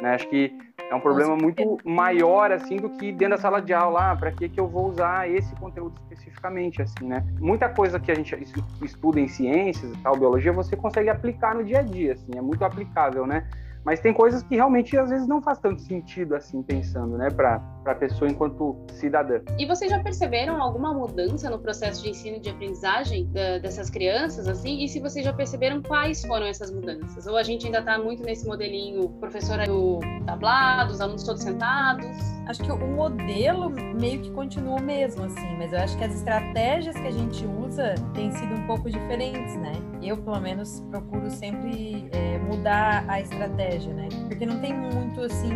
Né? 0.00 0.14
Acho 0.14 0.28
que 0.28 0.52
é 0.90 0.94
um 0.94 1.00
problema 1.00 1.36
muito 1.36 1.78
maior 1.84 2.50
assim 2.50 2.76
do 2.76 2.90
que 2.90 3.12
dentro 3.12 3.36
da 3.36 3.38
sala 3.38 3.60
de 3.60 3.72
aula. 3.72 4.12
Ah, 4.12 4.16
para 4.16 4.32
que 4.32 4.48
que 4.48 4.58
eu 4.58 4.66
vou 4.66 4.88
usar 4.88 5.30
esse 5.30 5.54
conteúdo 5.56 5.94
especificamente 6.02 6.82
assim, 6.82 7.06
né? 7.06 7.24
Muita 7.38 7.68
coisa 7.68 8.00
que 8.00 8.10
a 8.10 8.14
gente 8.14 8.34
estuda 8.82 9.20
em 9.20 9.28
ciências, 9.28 9.92
tal, 10.02 10.16
biologia, 10.16 10.52
você 10.52 10.76
consegue 10.76 11.08
aplicar 11.08 11.54
no 11.54 11.64
dia 11.64 11.80
a 11.80 11.82
dia, 11.82 12.14
assim, 12.14 12.32
é 12.36 12.40
muito 12.40 12.64
aplicável, 12.64 13.26
né? 13.26 13.46
Mas 13.84 14.00
tem 14.00 14.12
coisas 14.12 14.42
que 14.42 14.56
realmente 14.56 14.96
às 14.96 15.10
vezes 15.10 15.26
não 15.26 15.40
faz 15.40 15.58
tanto 15.58 15.80
sentido 15.80 16.34
assim 16.34 16.62
pensando, 16.62 17.16
né, 17.16 17.28
para 17.30 17.62
a 17.86 17.94
pessoa 17.94 18.30
enquanto 18.30 18.76
cidadã. 18.92 19.40
E 19.58 19.66
vocês 19.66 19.90
já 19.90 19.98
perceberam 20.02 20.60
alguma 20.60 20.92
mudança 20.92 21.48
no 21.48 21.58
processo 21.58 22.02
de 22.02 22.10
ensino 22.10 22.36
e 22.36 22.40
de 22.40 22.50
aprendizagem 22.50 23.26
da, 23.32 23.58
dessas 23.58 23.88
crianças 23.88 24.46
assim? 24.46 24.84
E 24.84 24.88
se 24.88 25.00
vocês 25.00 25.24
já 25.24 25.32
perceberam 25.32 25.82
quais 25.82 26.24
foram 26.24 26.46
essas 26.46 26.70
mudanças? 26.70 27.26
Ou 27.26 27.36
a 27.36 27.42
gente 27.42 27.66
ainda 27.66 27.78
está 27.78 27.98
muito 27.98 28.22
nesse 28.22 28.46
modelinho 28.46 29.08
professora 29.20 29.64
do 29.64 30.00
tablado, 30.26 30.92
os 30.92 31.00
alunos 31.00 31.22
todos 31.22 31.42
sentados? 31.42 32.06
Acho 32.46 32.62
que 32.62 32.72
o 32.72 32.76
modelo 32.76 33.70
meio 33.70 34.20
que 34.20 34.30
continua 34.32 34.80
o 34.80 34.82
mesmo 34.82 35.24
assim, 35.24 35.56
mas 35.56 35.72
eu 35.72 35.78
acho 35.78 35.96
que 35.96 36.04
as 36.04 36.14
estratégias 36.14 36.96
que 36.96 37.06
a 37.06 37.10
gente 37.10 37.46
usa 37.46 37.94
têm 38.12 38.30
sido 38.32 38.54
um 38.54 38.66
pouco 38.66 38.90
diferentes, 38.90 39.54
né? 39.56 39.72
Eu 40.02 40.16
pelo 40.16 40.40
menos 40.40 40.80
procuro 40.90 41.30
sempre 41.30 42.08
é, 42.12 42.38
mudar 42.38 43.04
a 43.06 43.20
estratégia 43.20 43.69
estratégia, 43.70 43.94
né? 43.94 44.08
Porque 44.28 44.44
não 44.44 44.58
tem 44.60 44.74
muito, 44.74 45.20
assim, 45.20 45.50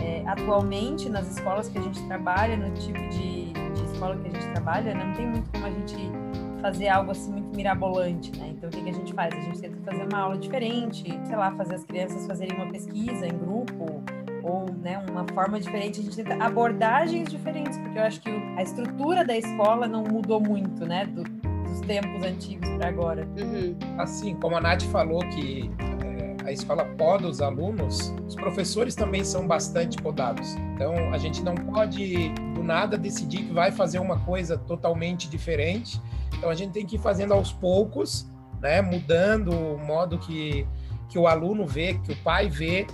é, 0.00 0.22
atualmente 0.26 1.08
nas 1.08 1.28
escolas 1.28 1.68
que 1.68 1.78
a 1.78 1.82
gente 1.82 2.00
trabalha, 2.04 2.56
no 2.56 2.70
tipo 2.74 2.98
de, 3.08 3.52
de 3.52 3.84
escola 3.92 4.16
que 4.16 4.28
a 4.28 4.30
gente 4.30 4.52
trabalha, 4.52 4.94
não 4.94 5.12
tem 5.14 5.26
muito 5.26 5.50
como 5.50 5.66
a 5.66 5.70
gente 5.70 5.96
fazer 6.60 6.88
algo 6.88 7.12
assim 7.12 7.30
muito 7.32 7.56
mirabolante, 7.56 8.36
né? 8.38 8.52
Então 8.56 8.68
o 8.68 8.72
que, 8.72 8.82
que 8.82 8.90
a 8.90 8.92
gente 8.92 9.12
faz? 9.12 9.32
A 9.34 9.40
gente 9.40 9.60
tenta 9.60 9.76
fazer 9.90 10.04
uma 10.04 10.18
aula 10.18 10.38
diferente, 10.38 11.04
sei 11.24 11.36
lá, 11.36 11.52
fazer 11.52 11.76
as 11.76 11.84
crianças 11.84 12.26
fazerem 12.26 12.56
uma 12.56 12.70
pesquisa 12.70 13.26
em 13.26 13.38
grupo 13.38 14.02
ou 14.42 14.66
né, 14.80 15.04
uma 15.10 15.26
forma 15.34 15.60
diferente, 15.60 16.00
a 16.00 16.02
gente 16.02 16.16
tenta 16.16 16.42
abordagens 16.42 17.28
diferentes, 17.28 17.76
porque 17.78 17.98
eu 17.98 18.02
acho 18.02 18.20
que 18.20 18.30
a 18.56 18.62
estrutura 18.62 19.24
da 19.24 19.36
escola 19.36 19.86
não 19.86 20.04
mudou 20.04 20.40
muito, 20.40 20.86
né? 20.86 21.06
Do, 21.06 21.22
dos 21.22 21.80
tempos 21.80 22.22
antigos 22.22 22.68
para 22.70 22.88
agora. 22.88 23.28
Uhum. 23.38 23.76
Assim, 23.98 24.34
como 24.36 24.56
a 24.56 24.60
Nath 24.60 24.82
falou 24.84 25.20
que 25.28 25.70
a 26.48 26.52
escola 26.52 26.82
poda 26.96 27.28
os 27.28 27.42
alunos, 27.42 28.10
os 28.26 28.34
professores 28.34 28.94
também 28.94 29.22
são 29.22 29.46
bastante 29.46 29.98
podados. 29.98 30.54
Então, 30.74 31.12
a 31.12 31.18
gente 31.18 31.42
não 31.42 31.54
pode 31.54 32.30
do 32.54 32.62
nada 32.62 32.96
decidir 32.96 33.44
que 33.44 33.52
vai 33.52 33.70
fazer 33.70 33.98
uma 33.98 34.18
coisa 34.20 34.56
totalmente 34.56 35.28
diferente. 35.28 36.00
Então, 36.34 36.48
a 36.48 36.54
gente 36.54 36.72
tem 36.72 36.86
que 36.86 36.96
ir 36.96 37.00
fazendo 37.00 37.34
aos 37.34 37.52
poucos, 37.52 38.26
né, 38.62 38.80
mudando 38.80 39.50
o 39.50 39.78
modo 39.78 40.18
que, 40.18 40.66
que 41.10 41.18
o 41.18 41.26
aluno 41.26 41.66
vê, 41.66 41.94
que 41.98 42.12
o 42.12 42.16
pai 42.16 42.48
vê. 42.48 42.86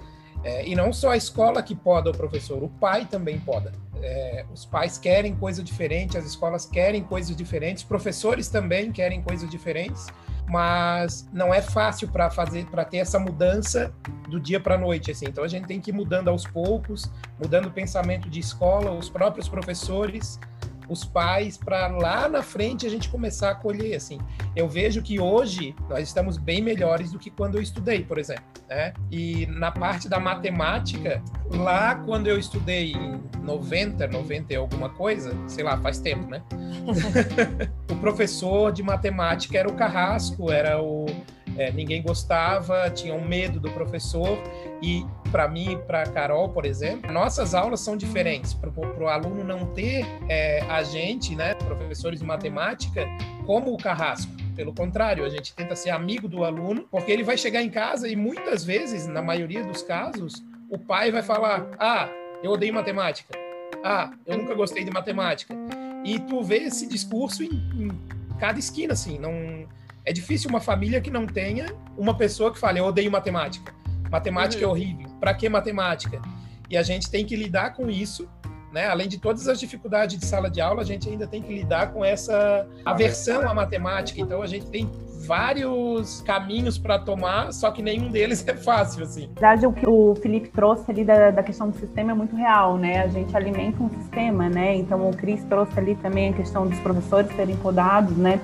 É, 0.42 0.66
e 0.66 0.74
não 0.74 0.92
só 0.92 1.10
a 1.10 1.16
escola 1.16 1.62
que 1.62 1.76
poda 1.76 2.10
o 2.10 2.12
professor, 2.16 2.60
o 2.60 2.68
pai 2.68 3.06
também 3.06 3.38
poda. 3.38 3.72
É, 4.02 4.44
os 4.52 4.66
pais 4.66 4.98
querem 4.98 5.32
coisa 5.36 5.62
diferente, 5.62 6.18
as 6.18 6.26
escolas 6.26 6.66
querem 6.66 7.04
coisas 7.04 7.34
diferentes, 7.36 7.84
professores 7.84 8.48
também 8.48 8.90
querem 8.90 9.22
coisas 9.22 9.48
diferentes 9.48 10.08
mas 10.48 11.28
não 11.32 11.52
é 11.52 11.60
fácil 11.60 12.08
para 12.08 12.30
fazer, 12.30 12.66
para 12.66 12.84
ter 12.84 12.98
essa 12.98 13.18
mudança 13.18 13.92
do 14.28 14.38
dia 14.38 14.60
para 14.60 14.74
a 14.74 14.78
noite, 14.78 15.10
assim. 15.10 15.26
Então 15.26 15.44
a 15.44 15.48
gente 15.48 15.66
tem 15.66 15.80
que 15.80 15.90
ir 15.90 15.94
mudando 15.94 16.28
aos 16.28 16.46
poucos, 16.46 17.10
mudando 17.40 17.66
o 17.66 17.70
pensamento 17.70 18.28
de 18.28 18.40
escola, 18.40 18.90
os 18.92 19.08
próprios 19.08 19.48
professores, 19.48 20.38
os 20.88 21.04
pais, 21.04 21.56
para 21.56 21.88
lá 21.88 22.28
na 22.28 22.42
frente 22.42 22.86
a 22.86 22.90
gente 22.90 23.08
começar 23.08 23.50
a 23.50 23.54
colher, 23.54 23.96
assim. 23.96 24.18
Eu 24.54 24.68
vejo 24.68 25.02
que 25.02 25.20
hoje 25.20 25.74
nós 25.88 26.06
estamos 26.06 26.36
bem 26.36 26.60
melhores 26.60 27.12
do 27.12 27.18
que 27.18 27.30
quando 27.30 27.56
eu 27.56 27.62
estudei, 27.62 28.04
por 28.04 28.18
exemplo, 28.18 28.44
né? 28.68 28.92
E 29.10 29.46
na 29.46 29.70
parte 29.70 30.08
da 30.08 30.18
matemática, 30.20 31.22
lá 31.50 31.94
quando 31.94 32.26
eu 32.26 32.38
estudei 32.38 32.92
em 32.92 33.22
90, 33.42 34.06
90 34.06 34.52
e 34.52 34.56
alguma 34.56 34.90
coisa, 34.90 35.36
sei 35.48 35.64
lá, 35.64 35.76
faz 35.78 35.98
tempo, 35.98 36.28
né? 36.28 36.42
o 37.90 37.96
professor 37.96 38.72
de 38.72 38.82
matemática 38.82 39.58
era 39.58 39.68
o 39.68 39.74
Carrasco, 39.74 40.50
era 40.50 40.82
o 40.82 41.06
é, 41.56 41.70
ninguém 41.70 42.02
gostava, 42.02 42.90
tinham 42.90 43.20
medo 43.20 43.60
do 43.60 43.70
professor 43.70 44.38
e 44.82 45.06
para 45.34 45.48
mim, 45.48 45.80
para 45.84 46.04
Carol, 46.04 46.50
por 46.50 46.64
exemplo, 46.64 47.12
nossas 47.12 47.56
aulas 47.56 47.80
são 47.80 47.96
diferentes 47.96 48.54
para 48.54 48.70
o 48.70 49.08
aluno 49.08 49.42
não 49.42 49.66
ter 49.66 50.06
é, 50.28 50.60
a 50.68 50.84
gente, 50.84 51.34
né, 51.34 51.54
professores 51.54 52.20
de 52.20 52.24
matemática, 52.24 53.04
como 53.44 53.74
o 53.74 53.76
carrasco. 53.76 54.30
Pelo 54.54 54.72
contrário, 54.72 55.24
a 55.24 55.28
gente 55.28 55.52
tenta 55.52 55.74
ser 55.74 55.90
amigo 55.90 56.28
do 56.28 56.44
aluno, 56.44 56.86
porque 56.88 57.10
ele 57.10 57.24
vai 57.24 57.36
chegar 57.36 57.60
em 57.60 57.68
casa 57.68 58.06
e 58.06 58.14
muitas 58.14 58.62
vezes, 58.62 59.08
na 59.08 59.20
maioria 59.20 59.64
dos 59.64 59.82
casos, 59.82 60.34
o 60.70 60.78
pai 60.78 61.10
vai 61.10 61.20
falar: 61.20 61.68
Ah, 61.80 62.08
eu 62.40 62.52
odeio 62.52 62.72
matemática. 62.72 63.36
Ah, 63.82 64.12
eu 64.24 64.38
nunca 64.38 64.54
gostei 64.54 64.84
de 64.84 64.92
matemática. 64.92 65.52
E 66.04 66.20
tu 66.20 66.44
vê 66.44 66.58
esse 66.58 66.86
discurso 66.86 67.42
em, 67.42 67.50
em 67.74 67.90
cada 68.38 68.60
esquina, 68.60 68.92
assim. 68.92 69.18
Não 69.18 69.66
é 70.04 70.12
difícil 70.12 70.48
uma 70.48 70.60
família 70.60 71.00
que 71.00 71.10
não 71.10 71.26
tenha 71.26 71.74
uma 71.98 72.16
pessoa 72.16 72.52
que 72.52 72.58
fale: 72.60 72.78
Eu 72.78 72.84
odeio 72.84 73.10
matemática. 73.10 73.74
Matemática 74.14 74.62
uhum. 74.64 74.68
é 74.68 74.72
horrível. 74.72 75.08
Para 75.18 75.34
que 75.34 75.48
matemática? 75.48 76.22
E 76.70 76.76
a 76.76 76.84
gente 76.84 77.10
tem 77.10 77.26
que 77.26 77.34
lidar 77.34 77.74
com 77.74 77.90
isso, 77.90 78.28
né? 78.72 78.86
Além 78.86 79.08
de 79.08 79.18
todas 79.18 79.48
as 79.48 79.58
dificuldades 79.58 80.16
de 80.16 80.24
sala 80.24 80.48
de 80.48 80.60
aula, 80.60 80.82
a 80.82 80.84
gente 80.84 81.08
ainda 81.08 81.26
tem 81.26 81.42
que 81.42 81.52
lidar 81.52 81.92
com 81.92 82.04
essa 82.04 82.64
aversão 82.84 83.48
à 83.48 83.52
matemática. 83.52 84.20
Então 84.20 84.40
a 84.40 84.46
gente 84.46 84.66
tem 84.66 84.88
vários 85.26 86.20
caminhos 86.20 86.78
para 86.78 86.96
tomar, 86.96 87.52
só 87.52 87.72
que 87.72 87.82
nenhum 87.82 88.08
deles 88.08 88.46
é 88.46 88.54
fácil, 88.54 89.02
assim. 89.02 89.30
Na 89.40 89.48
verdade, 89.48 89.66
o 89.66 89.72
que 89.72 89.88
o 89.88 90.14
Felipe 90.14 90.48
trouxe 90.50 90.88
ali 90.92 91.04
da, 91.04 91.32
da 91.32 91.42
questão 91.42 91.70
do 91.70 91.76
sistema 91.76 92.12
é 92.12 92.14
muito 92.14 92.36
real, 92.36 92.78
né? 92.78 93.00
A 93.00 93.08
gente 93.08 93.36
alimenta 93.36 93.82
um 93.82 93.90
sistema, 94.00 94.48
né? 94.48 94.76
Então, 94.76 95.10
o 95.10 95.16
Cris 95.16 95.42
trouxe 95.46 95.76
ali 95.76 95.96
também 95.96 96.28
a 96.28 96.32
questão 96.34 96.68
dos 96.68 96.78
professores 96.78 97.34
serem 97.34 97.56
podados, 97.56 98.16
né? 98.16 98.38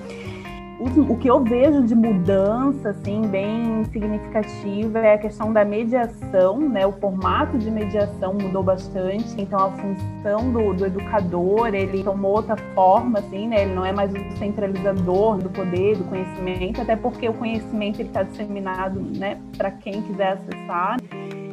O, 0.80 1.16
que 1.18 1.28
eu 1.28 1.44
vejo 1.44 1.82
de 1.82 1.94
mudança, 1.94 2.90
assim, 2.90 3.20
bem 3.22 3.84
significativa 3.92 4.98
é 5.00 5.14
a 5.14 5.18
questão 5.18 5.52
da 5.52 5.62
mediação, 5.62 6.58
né? 6.58 6.86
O 6.86 6.92
formato 6.92 7.58
de 7.58 7.70
mediação 7.70 8.32
mudou 8.32 8.62
bastante, 8.62 9.28
então 9.38 9.58
a 9.58 9.70
função 9.72 10.50
do, 10.50 10.72
do 10.72 10.86
educador, 10.86 11.74
ele 11.74 12.02
tomou 12.02 12.36
outra 12.36 12.56
forma, 12.74 13.18
assim, 13.18 13.48
né? 13.48 13.64
Ele 13.64 13.74
não 13.74 13.84
é 13.84 13.92
mais 13.92 14.10
o 14.10 14.38
centralizador 14.38 15.36
do 15.36 15.50
poder, 15.50 15.98
do 15.98 16.04
conhecimento, 16.04 16.80
até 16.80 16.96
porque 16.96 17.28
o 17.28 17.34
conhecimento 17.34 18.00
ele 18.00 18.08
está 18.08 18.22
disseminado, 18.22 18.98
né, 19.18 19.38
para 19.58 19.70
quem 19.70 20.00
quiser 20.00 20.32
acessar. 20.32 20.96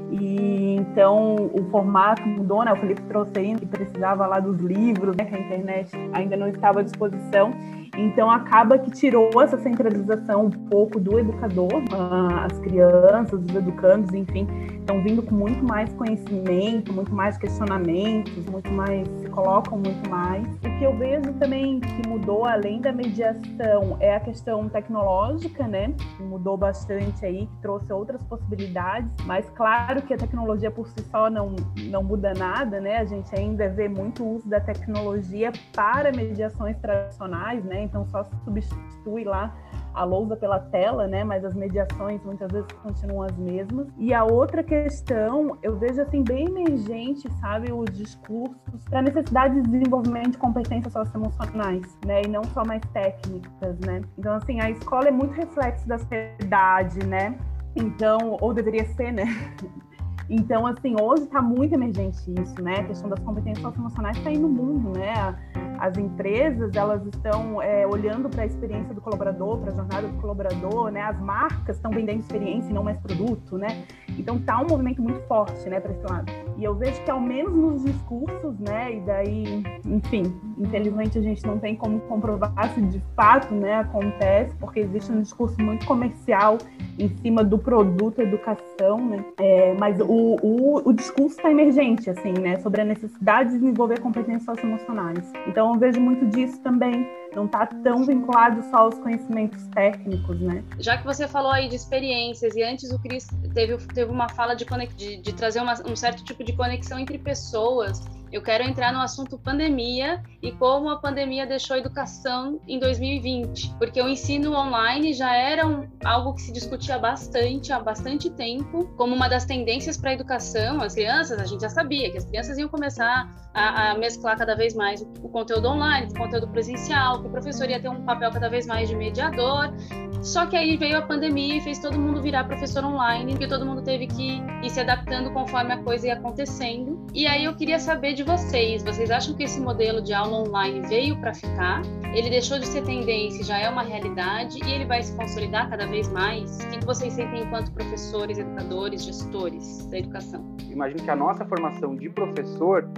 E 0.10 0.78
então 0.78 1.36
o 1.54 1.68
formato 1.70 2.26
mudou, 2.26 2.64
né? 2.64 2.72
O 2.72 2.78
Felipe 2.78 3.02
trouxe 3.04 3.32
aí 3.38 3.56
que 3.56 3.66
precisava 3.66 4.26
lá 4.26 4.40
dos 4.40 4.58
livros, 4.60 5.16
né? 5.18 5.26
Que 5.26 5.36
a 5.36 5.40
internet 5.40 5.92
ainda 6.14 6.38
não 6.38 6.48
estava 6.48 6.80
à 6.80 6.84
disposição. 6.84 7.52
Então 7.98 8.30
acaba 8.30 8.78
que 8.78 8.92
tirou 8.92 9.42
essa 9.42 9.58
centralização 9.58 10.46
um 10.46 10.50
pouco 10.50 11.00
do 11.00 11.18
educador, 11.18 11.84
ah, 11.92 12.46
as 12.46 12.60
crianças, 12.60 13.44
os 13.44 13.56
educandos, 13.56 14.14
enfim, 14.14 14.48
estão 14.80 15.02
vindo 15.02 15.24
com 15.24 15.34
muito 15.34 15.64
mais 15.66 15.92
conhecimento, 15.94 16.94
muito 16.94 17.14
mais 17.14 17.38
questionamentos, 17.38 18.46
muito 18.46 18.72
mais 18.72 19.08
se 19.20 19.28
colocam 19.30 19.78
muito 19.78 20.10
mais. 20.10 20.46
O 20.58 20.78
que 20.78 20.84
eu 20.84 20.96
vejo 20.96 21.34
também 21.34 21.80
que 21.80 22.08
mudou 22.08 22.46
além 22.46 22.80
da 22.80 22.94
mediação 22.94 23.98
é 24.00 24.16
a 24.16 24.20
questão 24.20 24.70
tecnológica, 24.70 25.68
né? 25.68 25.94
Mudou 26.20 26.56
bastante 26.56 27.26
aí, 27.26 27.48
que 27.48 27.62
trouxe 27.62 27.92
outras 27.92 28.22
possibilidades, 28.24 29.12
mas 29.26 29.50
claro 29.50 30.02
que 30.04 30.14
a 30.14 30.18
tecnologia 30.18 30.70
por 30.70 30.88
si 30.88 31.02
só 31.10 31.30
não 31.30 31.56
não 31.90 32.04
muda 32.04 32.34
nada, 32.34 32.80
né? 32.80 32.98
A 32.98 33.06
gente 33.06 33.34
ainda 33.36 33.68
vê 33.70 33.90
muito 33.90 34.24
uso 34.26 34.48
da 34.48 34.60
tecnologia 34.60 35.52
para 35.74 36.12
mediações 36.12 36.78
tradicionais, 36.78 37.64
né? 37.64 37.87
Então 37.88 38.06
só 38.08 38.24
substitui 38.44 39.24
lá 39.24 39.56
a 39.94 40.04
lousa 40.04 40.36
pela 40.36 40.60
tela, 40.60 41.08
né? 41.08 41.24
Mas 41.24 41.44
as 41.44 41.56
mediações 41.56 42.24
muitas 42.24 42.52
vezes 42.52 42.68
continuam 42.84 43.24
as 43.24 43.36
mesmas. 43.38 43.88
E 43.98 44.14
a 44.14 44.24
outra 44.24 44.64
questão, 44.64 45.58
eu 45.64 45.76
vejo 45.78 46.02
assim 46.02 46.24
bem 46.24 46.46
emergente, 46.46 47.28
sabe, 47.42 47.72
os 47.72 47.90
discursos 47.98 48.84
para 48.90 49.02
necessidade 49.02 49.38
necessidade 49.38 49.62
de 49.62 49.70
desenvolvimento 49.70 50.32
de 50.32 50.38
competências 50.38 50.94
socioemocionais, 50.94 51.98
né, 52.06 52.22
e 52.24 52.28
não 52.28 52.44
só 52.46 52.66
mais 52.66 52.82
técnicas, 52.94 53.78
né. 53.80 54.02
Então, 54.18 54.34
assim, 54.36 54.60
a 54.60 54.70
escola 54.70 55.08
é 55.08 55.12
muito 55.12 55.34
reflexo 55.34 55.88
da 55.88 55.98
sociedade, 55.98 57.06
né, 57.06 57.38
então, 57.76 58.38
ou 58.42 58.54
deveria 58.54 58.86
ser, 58.86 59.12
né, 59.12 59.26
então, 60.30 60.68
assim, 60.68 60.96
hoje 61.00 61.24
está 61.24 61.42
muito 61.42 61.74
emergente 61.74 62.18
isso, 62.42 62.62
né? 62.62 62.80
A 62.80 62.84
questão 62.84 63.10
das 63.10 63.20
competências 63.20 63.62
socioemocionais 63.62 64.18
está 64.18 64.30
aí 64.30 64.38
no 64.38 64.50
mundo, 64.50 64.98
né? 64.98 65.36
As 65.80 65.98
empresas, 65.98 66.76
elas 66.76 67.06
estão 67.06 67.62
é, 67.62 67.88
olhando 67.88 68.30
para 68.30 68.44
a 68.44 68.46
experiência 68.46 68.94
do 68.94 69.00
colaborador, 69.00 69.60
para 69.60 69.72
a 69.72 69.76
jornada 69.76 70.08
do 70.08 70.18
colaborador, 70.20 70.92
né? 70.92 71.02
As 71.02 71.20
marcas 71.20 71.78
estão 71.78 71.92
vendendo 71.92 72.20
experiência 72.20 72.70
e 72.70 72.74
não 72.74 72.84
mais 72.84 73.00
produto, 73.00 73.58
né? 73.58 73.86
Então, 74.18 74.40
tá 74.40 74.60
um 74.62 74.68
movimento 74.68 75.02
muito 75.02 75.20
forte, 75.28 75.70
né, 75.70 75.80
para 75.80 75.92
esse 75.92 76.04
lado. 76.04 76.32
E 76.58 76.64
eu 76.64 76.74
vejo 76.74 77.02
que, 77.04 77.12
ao 77.12 77.20
menos 77.20 77.54
nos 77.54 77.84
discursos, 77.84 78.58
né, 78.60 78.96
e 78.96 79.00
daí, 79.02 79.64
enfim, 79.86 80.34
infelizmente 80.58 81.18
a 81.18 81.22
gente 81.22 81.46
não 81.46 81.60
tem 81.60 81.76
como 81.76 82.00
comprovar 82.02 82.74
se 82.74 82.82
de 82.82 83.02
fato, 83.16 83.54
né, 83.54 83.76
acontece, 83.76 84.56
porque 84.56 84.80
existe 84.80 85.12
um 85.12 85.22
discurso 85.22 85.62
muito 85.62 85.86
comercial 85.86 86.58
em 86.98 87.10
cima 87.18 87.44
do 87.44 87.58
produto 87.58 88.22
educação, 88.22 89.06
né? 89.06 89.24
É, 89.40 89.76
mas 89.80 90.00
o, 90.00 90.38
o, 90.42 90.90
o 90.90 90.94
discurso 90.94 91.38
está 91.38 91.52
emergente, 91.52 92.10
assim, 92.10 92.34
né? 92.34 92.58
Sobre 92.60 92.82
a 92.82 92.86
necessidade 92.86 93.52
de 93.52 93.60
desenvolver 93.60 94.00
competências 94.00 94.44
socioemocionais. 94.44 95.32
Então 95.48 95.74
eu 95.74 95.80
vejo 95.80 96.00
muito 96.00 96.26
disso 96.26 96.60
também. 96.62 97.08
Não 97.36 97.46
está 97.46 97.66
tão 97.66 98.06
vinculado 98.06 98.64
só 98.70 98.78
aos 98.78 98.98
conhecimentos 99.00 99.66
técnicos, 99.68 100.40
né? 100.40 100.64
Já 100.80 100.98
que 100.98 101.06
você 101.06 101.28
falou 101.28 101.52
aí 101.52 101.68
de 101.68 101.76
experiências 101.76 102.56
e 102.56 102.64
antes 102.64 102.92
o 102.92 103.00
Cris 103.00 103.28
teve, 103.54 103.78
teve 103.88 104.12
uma 104.12 104.30
fala 104.30 104.56
de, 104.56 104.66
de, 104.96 105.18
de 105.18 105.34
trazer 105.34 105.62
uma, 105.62 105.74
um 105.86 105.96
certo 105.96 106.24
tipo 106.24 106.44
de 106.44 106.54
conexão 106.54 106.98
entre 107.00 107.18
pessoas 107.18 108.02
eu 108.32 108.42
quero 108.42 108.64
entrar 108.64 108.94
no 108.94 109.00
assunto 109.00 109.38
pandemia 109.38 110.24
e 110.42 110.52
como 110.52 110.90
a 110.90 110.98
pandemia 110.98 111.46
deixou 111.46 111.76
a 111.76 111.80
educação 111.80 112.60
em 112.68 112.80
2020, 112.80 113.76
porque 113.78 114.02
o 114.02 114.08
ensino 114.08 114.54
online 114.54 115.14
já 115.14 115.36
era 115.36 115.66
um, 115.66 115.88
algo 116.04 116.34
que 116.34 116.42
se 116.42 116.52
discutia 116.52 116.98
bastante 117.00 117.72
há 117.72 117.80
bastante 117.80 118.30
tempo, 118.30 118.86
como 118.98 119.16
uma 119.16 119.28
das 119.28 119.46
tendências 119.46 119.98
para 119.98 120.12
a 120.12 120.14
educação. 120.14 120.82
As 120.82 120.94
crianças, 120.94 121.40
a 121.40 121.46
gente 121.46 121.62
já 121.62 121.70
sabia 121.70 122.12
que 122.12 122.18
as 122.18 122.26
crianças 122.26 122.58
iam 122.58 122.70
começar 122.70 123.30
a, 123.54 123.92
a 123.92 123.98
mesclar 123.98 124.38
cada 124.38 124.56
vez 124.56 124.76
mais 124.76 125.02
o, 125.02 125.30
conteúdo 125.30 125.68
online, 125.68 126.08
o 126.12 126.18
conteúdo 126.18 126.48
presencial, 126.48 127.22
que 127.22 127.28
o 127.28 127.32
professor 127.32 127.70
ia 127.70 127.80
ter 127.80 127.90
um 127.90 128.04
papel 128.04 128.32
cada 128.32 128.50
vez 128.50 128.68
mais 128.68 128.90
de 128.90 128.96
mediador. 128.96 129.74
Só 130.22 130.46
que 130.46 130.56
aí 130.56 130.78
veio 130.78 130.98
a 130.98 131.02
pandemia 131.02 131.58
e 131.58 131.62
fez 131.62 131.80
todo 131.80 131.98
mundo 131.98 132.22
virar 132.22 132.44
professor 132.44 132.84
online, 132.84 133.32
porque 133.32 133.48
todo 133.48 133.66
mundo 133.66 133.82
teve 133.82 134.08
que 134.08 134.42
ir 134.64 134.70
se 134.70 134.80
adaptando 134.80 135.32
conforme 135.32 135.74
a 135.74 135.78
coisa 135.84 136.08
ia 136.08 136.14
acontecendo. 136.14 137.08
E 137.14 137.26
aí 137.26 137.46
eu 137.46 137.56
queria 137.56 137.80
saber 137.80 138.14
de 138.18 138.24
vocês, 138.24 138.82
vocês 138.82 139.12
acham 139.12 139.36
que 139.36 139.44
esse 139.44 139.62
modelo 139.62 140.02
de 140.02 140.12
aula 140.12 140.40
online 140.40 140.82
veio 140.88 141.16
para 141.22 141.36
ficar? 141.36 141.84
Ele 142.16 142.32
deixou 142.32 142.58
de 142.58 142.66
ser 142.66 142.84
tendência, 142.84 143.44
já 143.44 143.60
é 143.60 143.70
uma 143.70 143.84
realidade 143.84 144.58
e 144.66 144.72
ele 144.72 144.86
vai 144.86 145.04
se 145.04 145.16
consolidar 145.16 145.70
cada 145.70 145.86
vez 145.86 146.12
mais? 146.12 146.58
O 146.62 146.70
que 146.70 146.84
vocês 146.84 147.14
sentem 147.14 147.44
enquanto 147.44 147.72
professores, 147.74 148.40
educadores, 148.40 149.06
gestores 149.06 149.86
da 149.92 150.00
educação? 150.00 150.44
Imagino 150.68 151.04
que 151.04 151.12
a 151.12 151.16
nossa 151.16 151.46
formação 151.46 151.96
de 151.96 152.10
professor, 152.10 152.90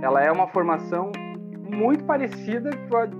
ela 0.00 0.24
é 0.24 0.32
uma 0.32 0.48
formação 0.48 1.12
muito 1.70 2.02
parecida 2.04 2.70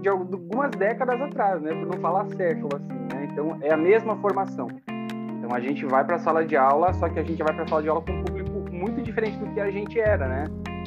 de 0.00 0.08
algumas 0.08 0.70
décadas 0.70 1.20
atrás, 1.20 1.60
né? 1.60 1.74
Por 1.74 1.86
não 1.86 2.00
falar 2.00 2.24
século, 2.28 2.70
assim, 2.76 3.14
né? 3.14 3.28
Então, 3.30 3.58
é 3.60 3.74
a 3.74 3.76
mesma 3.76 4.16
formação. 4.22 4.68
Então, 4.88 5.54
a 5.54 5.60
gente 5.60 5.84
vai 5.84 6.02
para 6.02 6.16
a 6.16 6.18
sala 6.18 6.46
de 6.46 6.56
aula, 6.56 6.94
só 6.94 7.10
que 7.10 7.18
a 7.18 7.22
gente 7.22 7.42
vai 7.42 7.52
para 7.52 7.64
a 7.64 7.68
sala 7.68 7.82
de 7.82 7.90
aula 7.90 8.00
com 8.00 8.12
um 8.12 8.24
público 8.24 8.72
muito 8.72 9.02
diferente 9.02 9.36
do 9.36 9.52
que 9.52 9.60
a 9.60 9.70
gente 9.70 10.00
era, 10.00 10.26
né? 10.26 10.44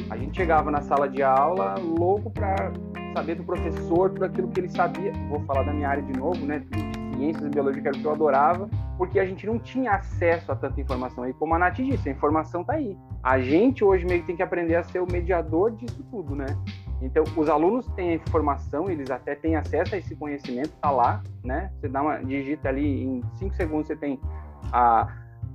A 0.10 0.18
gente 0.18 0.36
chegava 0.36 0.70
na 0.72 0.82
sala 0.82 1.10
de 1.10 1.22
aula 1.22 1.76
louco 1.80 2.30
para 2.30 2.72
saber 3.14 3.36
do 3.36 3.44
professor 3.44 4.10
tudo 4.10 4.26
aquilo 4.26 4.48
que 4.50 4.60
ele 4.60 4.70
sabia. 4.70 5.12
Vou 5.30 5.42
falar 5.42 5.64
da 5.64 5.74
minha 5.74 5.90
área 5.90 6.04
de 6.04 6.14
novo, 6.18 6.46
né? 6.46 6.60
De 6.60 7.00
ciências 7.18 7.46
e 7.46 7.50
biologia, 7.50 7.82
que 7.82 7.88
era 7.88 7.98
o 7.98 8.00
que 8.00 8.06
eu 8.06 8.12
adorava, 8.12 8.70
porque 8.98 9.20
a 9.20 9.26
gente 9.26 9.46
não 9.46 9.60
tinha 9.60 9.92
acesso 9.92 10.52
a 10.52 10.56
tanta 10.56 10.80
informação. 10.80 11.28
E 11.28 11.34
como 11.34 11.54
a 11.54 11.60
Nath 11.60 11.76
disse, 11.76 12.08
a 12.08 12.12
informação 12.12 12.62
está 12.62 12.74
aí. 12.74 12.98
A 13.22 13.40
gente 13.40 13.84
hoje 13.84 14.06
meio 14.06 14.22
que 14.22 14.28
tem 14.28 14.36
que 14.36 14.44
aprender 14.44 14.76
a 14.76 14.84
ser 14.84 15.00
o 15.02 15.12
mediador 15.12 15.72
disso 15.72 16.02
tudo, 16.10 16.36
né? 16.36 16.46
Então, 17.02 17.24
os 17.36 17.50
alunos 17.50 17.88
têm 17.96 18.12
a 18.12 18.16
informação, 18.16 18.90
eles 18.90 19.10
até 19.10 19.36
têm 19.36 19.56
acesso 19.56 19.96
a 19.96 19.98
esse 19.98 20.16
conhecimento, 20.16 20.72
tá 20.82 20.92
lá, 20.92 21.22
né? 21.44 21.72
Você 21.80 21.88
dá 21.88 22.02
uma 22.02 22.18
digita 22.18 22.70
ali, 22.70 23.04
em 23.04 23.24
cinco 23.36 23.56
segundos 23.56 23.88
você 23.88 23.96
tem 23.96 24.20
a 24.72 25.08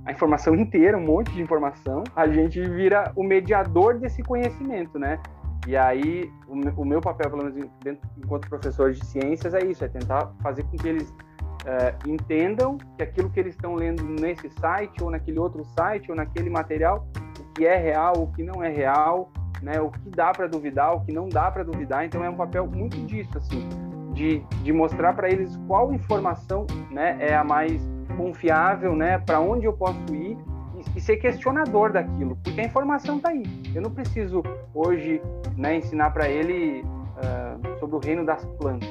a 0.05 0.11
informação 0.11 0.53
inteira, 0.55 0.97
um 0.97 1.05
monte 1.05 1.31
de 1.31 1.41
informação, 1.41 2.03
a 2.15 2.27
gente 2.27 2.61
vira 2.61 3.11
o 3.15 3.23
mediador 3.23 3.97
desse 3.97 4.21
conhecimento, 4.21 4.99
né? 4.99 5.19
E 5.67 5.75
aí, 5.75 6.31
o, 6.47 6.85
meu 6.85 7.01
papel, 7.01 7.31
pelo 7.31 7.43
menos 7.43 7.69
dentro, 7.83 8.07
enquanto 8.15 8.47
professor 8.47 8.91
de 8.91 9.03
ciências, 9.03 9.55
é 9.55 9.65
isso, 9.65 9.83
é 9.83 9.87
tentar 9.87 10.31
fazer 10.43 10.63
com 10.63 10.77
que 10.77 10.87
eles 10.87 11.09
uh, 11.09 12.07
entendam 12.07 12.77
que 12.95 13.03
aquilo 13.03 13.31
que 13.31 13.39
eles 13.39 13.55
estão 13.55 13.73
lendo 13.73 14.03
nesse 14.03 14.47
site, 14.59 15.03
ou 15.03 15.09
naquele 15.09 15.39
outro 15.39 15.65
site, 15.65 16.11
ou 16.11 16.15
naquele 16.15 16.51
material, 16.51 17.07
o 17.39 17.53
que 17.53 17.65
é 17.65 17.75
real, 17.75 18.13
o 18.15 18.31
que 18.31 18.43
não 18.43 18.63
é 18.63 18.69
real, 18.69 19.31
né? 19.63 19.81
O 19.81 19.89
que 19.89 20.07
dá 20.11 20.31
para 20.31 20.45
duvidar, 20.45 20.93
o 20.93 21.03
que 21.03 21.11
não 21.11 21.27
dá 21.27 21.49
para 21.49 21.63
duvidar. 21.63 22.05
Então, 22.05 22.23
é 22.23 22.29
um 22.29 22.35
papel 22.35 22.67
muito 22.67 22.95
disso, 23.07 23.35
assim, 23.35 23.67
de, 24.13 24.39
de 24.61 24.71
mostrar 24.71 25.13
para 25.13 25.29
eles 25.31 25.57
qual 25.65 25.91
informação 25.91 26.67
né, 26.91 27.17
é 27.19 27.35
a 27.35 27.43
mais 27.43 27.94
confiável, 28.15 28.95
né? 28.95 29.17
Para 29.19 29.39
onde 29.39 29.65
eu 29.65 29.73
posso 29.73 30.13
ir 30.13 30.37
e, 30.75 30.97
e, 30.97 31.01
ser 31.01 31.17
questionador 31.17 31.91
daquilo, 31.91 32.37
porque 32.43 32.61
a 32.61 32.65
informação 32.65 33.17
está 33.17 33.29
aí. 33.29 33.43
Eu 33.73 33.81
não 33.81 33.91
preciso 33.91 34.43
hoje, 34.73 35.21
né, 35.57 35.77
ensinar 35.77 36.11
para 36.11 36.29
ele 36.29 36.81
uh, 36.81 37.79
sobre 37.79 37.95
o 37.95 37.99
reino 37.99 38.25
das 38.25 38.43
plantas. 38.57 38.89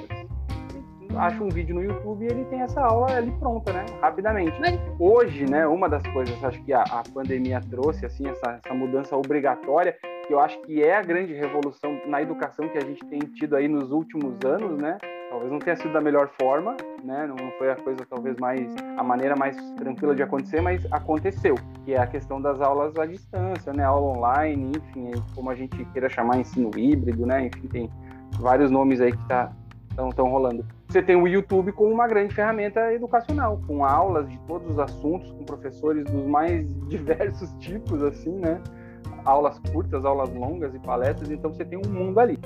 Acho 1.16 1.44
um 1.44 1.48
vídeo 1.48 1.74
no 1.76 1.82
YouTube 1.82 2.24
e 2.24 2.26
ele 2.26 2.44
tem 2.46 2.60
essa 2.60 2.80
aula 2.80 3.16
ali 3.16 3.30
pronta, 3.38 3.72
né? 3.72 3.84
Rapidamente. 4.00 4.56
Hoje, 4.98 5.48
né? 5.48 5.64
Uma 5.64 5.88
das 5.88 6.02
coisas, 6.08 6.42
acho 6.42 6.60
que 6.64 6.72
a, 6.72 6.82
a 6.82 7.04
pandemia 7.14 7.60
trouxe 7.70 8.04
assim 8.04 8.26
essa, 8.28 8.60
essa 8.64 8.74
mudança 8.74 9.16
obrigatória 9.16 9.96
que 10.26 10.32
eu 10.32 10.40
acho 10.40 10.60
que 10.62 10.82
é 10.82 10.96
a 10.96 11.02
grande 11.02 11.34
revolução 11.34 12.00
na 12.06 12.20
educação 12.20 12.68
que 12.68 12.78
a 12.78 12.80
gente 12.80 13.04
tem 13.06 13.18
tido 13.20 13.54
aí 13.54 13.68
nos 13.68 13.92
últimos 13.92 14.34
anos, 14.44 14.80
né? 14.80 14.98
Talvez 15.34 15.50
não 15.50 15.58
tenha 15.58 15.74
sido 15.74 15.92
da 15.92 16.00
melhor 16.00 16.30
forma, 16.40 16.76
né? 17.02 17.26
Não 17.26 17.50
foi 17.58 17.68
a 17.68 17.74
coisa 17.74 18.06
talvez 18.08 18.36
mais 18.36 18.72
a 18.96 19.02
maneira 19.02 19.34
mais 19.34 19.56
tranquila 19.72 20.14
de 20.14 20.22
acontecer, 20.22 20.60
mas 20.60 20.86
aconteceu. 20.92 21.56
Que 21.84 21.94
é 21.94 21.98
a 21.98 22.06
questão 22.06 22.40
das 22.40 22.60
aulas 22.60 22.96
à 22.96 23.04
distância, 23.04 23.72
né? 23.72 23.82
Aula 23.82 24.16
online, 24.16 24.70
enfim, 24.76 25.10
como 25.34 25.50
a 25.50 25.56
gente 25.56 25.84
queira 25.86 26.08
chamar 26.08 26.38
ensino 26.38 26.70
híbrido, 26.78 27.26
né? 27.26 27.46
Enfim, 27.46 27.66
tem 27.66 27.90
vários 28.38 28.70
nomes 28.70 29.00
aí 29.00 29.10
que 29.10 29.26
tá 29.26 29.50
estão 29.90 30.30
rolando. 30.30 30.64
Você 30.88 31.02
tem 31.02 31.16
o 31.16 31.26
YouTube 31.26 31.72
como 31.72 31.92
uma 31.92 32.06
grande 32.06 32.32
ferramenta 32.32 32.92
educacional, 32.92 33.60
com 33.66 33.84
aulas 33.84 34.28
de 34.28 34.38
todos 34.46 34.70
os 34.70 34.78
assuntos, 34.78 35.32
com 35.32 35.44
professores 35.44 36.04
dos 36.04 36.26
mais 36.26 36.64
diversos 36.86 37.52
tipos, 37.54 38.04
assim, 38.04 38.38
né? 38.38 38.60
Aulas 39.24 39.58
curtas, 39.72 40.04
aulas 40.04 40.32
longas 40.32 40.72
e 40.76 40.78
palestras, 40.78 41.28
então 41.28 41.52
você 41.52 41.64
tem 41.64 41.76
um 41.76 41.90
mundo 41.90 42.20
ali. 42.20 42.38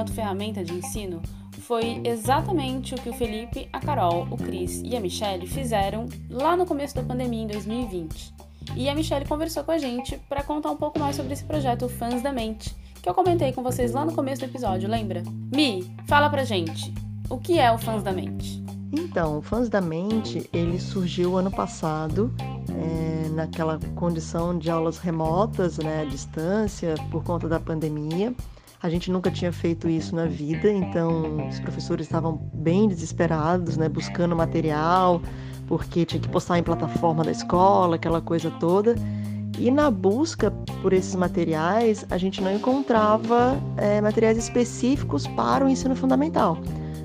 Enquanto 0.00 0.14
ferramenta 0.14 0.64
de 0.64 0.72
ensino 0.72 1.20
foi 1.60 2.00
exatamente 2.04 2.94
o 2.94 2.98
que 2.98 3.10
o 3.10 3.12
Felipe, 3.12 3.68
a 3.70 3.78
Carol, 3.78 4.26
o 4.30 4.36
Cris 4.36 4.80
e 4.82 4.96
a 4.96 5.00
Michelle 5.00 5.46
fizeram 5.46 6.06
lá 6.30 6.56
no 6.56 6.64
começo 6.64 6.94
da 6.94 7.02
pandemia 7.02 7.42
em 7.42 7.46
2020. 7.46 8.34
E 8.76 8.88
a 8.88 8.94
Michelle 8.94 9.26
conversou 9.26 9.62
com 9.62 9.72
a 9.72 9.76
gente 9.76 10.16
para 10.26 10.42
contar 10.42 10.70
um 10.70 10.76
pouco 10.76 10.98
mais 10.98 11.16
sobre 11.16 11.34
esse 11.34 11.44
projeto 11.44 11.86
Fãs 11.86 12.22
da 12.22 12.32
Mente, 12.32 12.74
que 13.02 13.08
eu 13.10 13.12
comentei 13.12 13.52
com 13.52 13.62
vocês 13.62 13.92
lá 13.92 14.06
no 14.06 14.14
começo 14.14 14.40
do 14.40 14.46
episódio, 14.46 14.88
lembra? 14.88 15.22
Mi, 15.54 15.94
fala 16.06 16.30
pra 16.30 16.44
gente, 16.44 16.94
o 17.28 17.36
que 17.36 17.58
é 17.58 17.70
o 17.70 17.76
Fãs 17.76 18.02
da 18.02 18.12
Mente? 18.12 18.64
Então, 18.92 19.38
o 19.38 19.42
Fãs 19.42 19.68
da 19.68 19.82
Mente, 19.82 20.48
ele 20.54 20.80
surgiu 20.80 21.36
ano 21.36 21.50
passado, 21.50 22.32
é, 22.70 23.28
naquela 23.28 23.78
condição 23.94 24.58
de 24.58 24.70
aulas 24.70 24.96
remotas, 24.96 25.76
né, 25.76 26.02
à 26.02 26.04
distância, 26.06 26.94
por 27.10 27.22
conta 27.22 27.46
da 27.46 27.60
pandemia. 27.60 28.34
A 28.82 28.88
gente 28.88 29.10
nunca 29.10 29.30
tinha 29.30 29.52
feito 29.52 29.88
isso 29.90 30.16
na 30.16 30.24
vida, 30.24 30.72
então 30.72 31.46
os 31.48 31.60
professores 31.60 32.06
estavam 32.06 32.36
bem 32.54 32.88
desesperados, 32.88 33.76
né, 33.76 33.90
buscando 33.90 34.34
material, 34.34 35.20
porque 35.66 36.06
tinha 36.06 36.20
que 36.20 36.28
postar 36.28 36.58
em 36.58 36.62
plataforma 36.62 37.22
da 37.22 37.30
escola, 37.30 37.96
aquela 37.96 38.22
coisa 38.22 38.50
toda. 38.52 38.94
E 39.58 39.70
na 39.70 39.90
busca 39.90 40.50
por 40.80 40.94
esses 40.94 41.14
materiais, 41.14 42.06
a 42.10 42.16
gente 42.16 42.40
não 42.40 42.54
encontrava 42.54 43.60
é, 43.76 44.00
materiais 44.00 44.38
específicos 44.38 45.26
para 45.26 45.66
o 45.66 45.68
ensino 45.68 45.94
fundamental. 45.94 46.56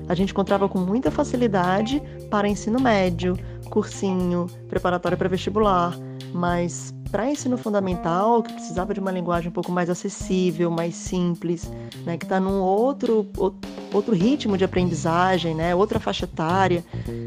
A 0.08 0.14
gente 0.14 0.30
encontrava 0.30 0.66
com 0.70 0.78
muita 0.78 1.10
facilidade 1.10 2.02
para 2.30 2.48
ensino 2.48 2.80
médio, 2.80 3.38
cursinho, 3.68 4.46
preparatório 4.66 5.18
para 5.18 5.28
vestibular, 5.28 5.94
mas 6.32 6.95
para 7.16 7.30
ensino 7.30 7.56
fundamental, 7.56 8.42
que 8.42 8.52
precisava 8.52 8.92
de 8.92 9.00
uma 9.00 9.10
linguagem 9.10 9.48
um 9.48 9.52
pouco 9.52 9.72
mais 9.72 9.88
acessível, 9.88 10.70
mais 10.70 10.94
simples, 10.94 11.72
né, 12.04 12.18
que 12.18 12.26
está 12.26 12.38
num 12.38 12.60
outro, 12.60 13.26
outro 13.90 14.14
ritmo 14.14 14.58
de 14.58 14.64
aprendizagem, 14.64 15.54
né, 15.54 15.74
outra 15.74 15.98
faixa 15.98 16.26
etária, 16.26 16.84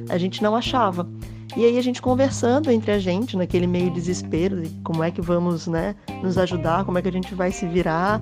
a 0.07 0.15
gente 0.19 0.43
não 0.43 0.55
achava. 0.55 1.09
E 1.57 1.65
aí 1.65 1.75
a 1.75 1.81
gente 1.81 2.03
conversando 2.03 2.69
entre 2.69 2.91
a 2.91 2.99
gente, 2.99 3.35
naquele 3.35 3.65
meio 3.65 3.89
desespero 3.89 4.61
de 4.61 4.69
como 4.83 5.03
é 5.03 5.09
que 5.09 5.21
vamos 5.21 5.65
né, 5.65 5.95
nos 6.21 6.37
ajudar, 6.37 6.85
como 6.85 6.99
é 6.99 7.01
que 7.01 7.07
a 7.09 7.11
gente 7.11 7.33
vai 7.33 7.51
se 7.51 7.65
virar, 7.65 8.21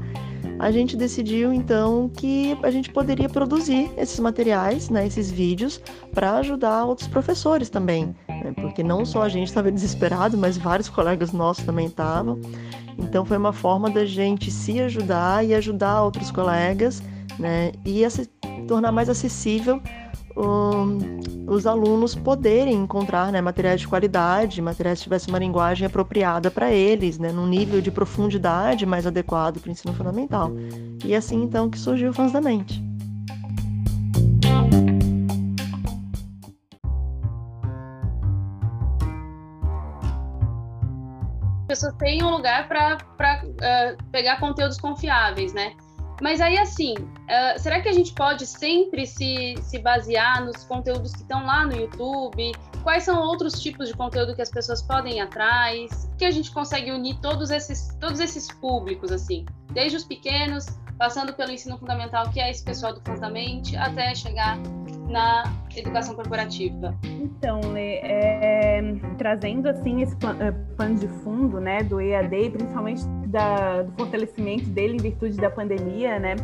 a 0.60 0.72
gente 0.72 0.98
decidiu 0.98 1.54
então 1.54 2.10
que 2.10 2.58
a 2.64 2.72
gente 2.72 2.90
poderia 2.92 3.30
produzir 3.30 3.92
esses 3.98 4.20
materiais, 4.20 4.90
né, 4.90 5.06
esses 5.06 5.32
vídeos, 5.32 5.82
para 6.14 6.38
ajudar 6.38 6.86
outros 6.86 7.08
professores 7.08 7.70
também, 7.70 8.16
né, 8.28 8.54
porque 8.56 8.84
não 8.84 9.06
só 9.06 9.24
a 9.24 9.30
gente 9.30 9.48
estava 9.48 9.72
desesperado, 9.72 10.38
mas 10.38 10.58
vários 10.58 10.90
colegas 10.90 11.32
nossos 11.32 11.66
também 11.66 11.88
estavam. 11.88 12.40
Então 12.98 13.24
foi 13.24 13.38
uma 13.38 13.54
forma 13.54 13.90
da 13.90 14.06
gente 14.06 14.50
se 14.50 14.80
ajudar 14.80 15.46
e 15.46 15.54
ajudar 15.54 16.02
outros 16.02 16.32
colegas, 16.32 17.02
né, 17.38 17.72
e 17.86 18.02
tornar 18.68 18.92
mais 18.92 19.10
acessível 19.10 19.82
um, 20.38 21.20
os 21.48 21.66
alunos 21.66 22.14
poderem 22.14 22.76
encontrar 22.76 23.32
né, 23.32 23.42
materiais 23.42 23.82
de 23.82 23.88
qualidade, 23.88 24.62
materiais 24.62 25.00
que 25.00 25.04
tivessem 25.04 25.34
uma 25.34 25.40
linguagem 25.40 25.88
apropriada 25.88 26.52
para 26.52 26.72
eles, 26.72 27.18
né, 27.18 27.32
num 27.32 27.48
nível 27.48 27.82
de 27.82 27.90
profundidade 27.90 28.86
mais 28.86 29.08
adequado 29.08 29.60
para 29.60 29.70
o 29.70 29.72
ensino 29.72 29.94
fundamental. 29.94 30.52
E 31.04 31.14
é 31.14 31.18
assim 31.18 31.42
então 31.42 31.70
que 31.70 31.80
surgiu 31.80 32.12
o 32.12 32.14
Fãs 32.14 32.32
da 32.32 32.42
Mente. 32.42 32.86
pessoas 41.68 41.94
têm 41.96 42.24
um 42.24 42.32
lugar 42.32 42.68
para 42.68 42.96
uh, 42.96 43.56
eh, 43.62 43.98
pegar 44.12 44.40
conteúdos 44.40 44.80
confiáveis, 44.80 45.54
né? 45.54 45.76
Mas 46.22 46.42
aí, 46.42 46.58
assim, 46.58 46.94
uh, 46.96 47.60
será 47.60 47.80
que 47.80 47.88
a 47.88 47.94
gente 47.94 48.14
pode 48.14 48.46
sempre 48.46 49.06
se, 49.06 49.56
se 49.62 49.80
basear 49.80 50.44
nos 50.44 50.64
conteúdos 50.64 51.12
que 51.12 51.22
estão 51.22 51.46
lá 51.46 51.66
no 51.66 51.76
YouTube? 51.76 52.52
Quais 52.84 53.04
são 53.04 53.22
outros 53.22 53.62
tipos 53.62 53.88
de 53.88 53.94
conteúdo 53.94 54.36
que 54.36 54.42
as 54.42 54.50
pessoas 54.50 54.82
podem 54.82 55.18
ir 55.18 55.20
atrás? 55.20 56.10
Que 56.18 56.26
a 56.26 56.32
gente 56.32 56.52
consegue 56.52 56.92
unir 56.92 57.20
todos 57.22 57.52
esses, 57.52 57.96
todos 58.00 58.20
esses 58.20 58.48
públicos, 58.52 59.12
assim, 59.12 59.46
desde 59.72 59.98
os 59.98 60.04
pequenos, 60.04 60.66
passando 60.98 61.34
pelo 61.34 61.52
ensino 61.52 61.78
fundamental, 61.78 62.30
que 62.32 62.40
é 62.40 62.50
esse 62.50 62.64
pessoal 62.64 62.94
do 62.94 63.02
Fundamente, 63.02 63.76
até 63.78 64.16
chegar 64.16 64.58
na 65.08 65.44
educação 65.76 66.16
corporativa? 66.16 66.96
Então, 67.04 67.62
Lê, 67.72 68.00
é, 68.04 68.82
trazendo 69.18 69.68
assim 69.68 70.02
esse 70.02 70.16
eh, 70.16 70.52
pano 70.76 70.96
de 70.96 71.08
fundo, 71.08 71.60
né, 71.60 71.84
do 71.84 72.02
EAD, 72.02 72.50
principalmente 72.50 73.02
da, 73.28 73.84
do 73.84 73.92
fortalecimento 73.94 74.66
dele 74.66 74.96
em 74.96 75.02
virtude 75.02 75.38
da 75.38 75.50
pandemia, 75.50 76.20
né, 76.20 76.36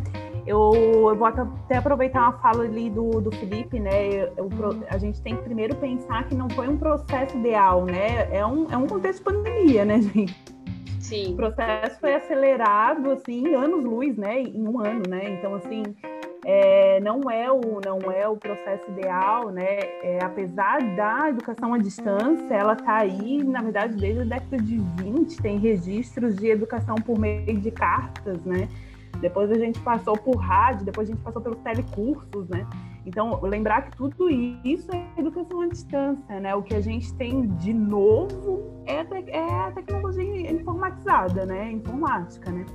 eu, 0.46 0.72
eu 0.74 1.16
vou 1.16 1.26
até 1.26 1.76
aproveitar 1.76 2.20
uma 2.20 2.32
fala 2.38 2.64
ali 2.64 2.90
do, 2.90 3.20
do 3.20 3.32
Felipe, 3.32 3.80
né, 3.80 4.28
eu, 4.36 4.48
a 4.88 4.98
gente 4.98 5.20
tem 5.22 5.36
que 5.36 5.42
primeiro 5.42 5.74
pensar 5.76 6.26
que 6.28 6.34
não 6.34 6.48
foi 6.50 6.68
um 6.68 6.76
processo 6.76 7.36
ideal, 7.36 7.84
né, 7.84 8.28
é 8.30 8.44
um, 8.44 8.70
é 8.70 8.76
um 8.76 8.86
contexto 8.86 9.18
de 9.18 9.24
pandemia, 9.24 9.84
né, 9.84 10.00
gente? 10.00 10.54
Sim. 11.00 11.34
O 11.34 11.36
processo 11.36 12.00
foi 12.00 12.14
acelerado, 12.14 13.10
assim, 13.10 13.54
anos-luz, 13.54 14.16
né, 14.16 14.40
em 14.40 14.66
um 14.66 14.80
ano, 14.80 15.02
né, 15.08 15.30
então, 15.38 15.54
assim, 15.54 15.82
é, 16.44 17.00
não 17.00 17.30
é 17.30 17.50
o 17.50 17.80
não 17.84 18.10
é 18.10 18.28
o 18.28 18.36
processo 18.36 18.90
ideal, 18.90 19.50
né? 19.50 19.78
É, 20.02 20.18
apesar 20.22 20.78
da 20.94 21.30
educação 21.30 21.72
à 21.72 21.78
distância, 21.78 22.52
ela 22.52 22.74
está 22.74 22.96
aí, 22.96 23.42
na 23.42 23.62
verdade, 23.62 23.96
desde 23.96 24.20
a 24.20 24.24
década 24.24 24.58
de 24.58 24.78
20, 25.02 25.36
tem 25.40 25.58
registros 25.58 26.36
de 26.36 26.48
educação 26.48 26.96
por 26.96 27.18
meio 27.18 27.58
de 27.58 27.70
cartas, 27.70 28.44
né? 28.44 28.68
Depois 29.20 29.50
a 29.50 29.54
gente 29.54 29.80
passou 29.80 30.18
por 30.18 30.36
rádio, 30.36 30.84
depois 30.84 31.08
a 31.08 31.12
gente 31.12 31.22
passou 31.22 31.40
pelos 31.40 31.58
telecursos, 31.60 32.48
né? 32.48 32.66
Então, 33.06 33.40
lembrar 33.42 33.82
que 33.82 33.96
tudo 33.96 34.30
isso 34.30 34.90
é 34.92 35.20
educação 35.20 35.60
à 35.60 35.66
distância, 35.66 36.40
né? 36.40 36.54
O 36.54 36.62
que 36.62 36.74
a 36.74 36.80
gente 36.80 37.12
tem 37.14 37.46
de 37.56 37.72
novo 37.72 38.82
é, 38.86 39.04
é 39.28 39.52
a 39.52 39.70
tecnologia 39.72 40.50
informatizada, 40.50 41.46
né? 41.46 41.70
Informática, 41.72 42.50
né? 42.50 42.66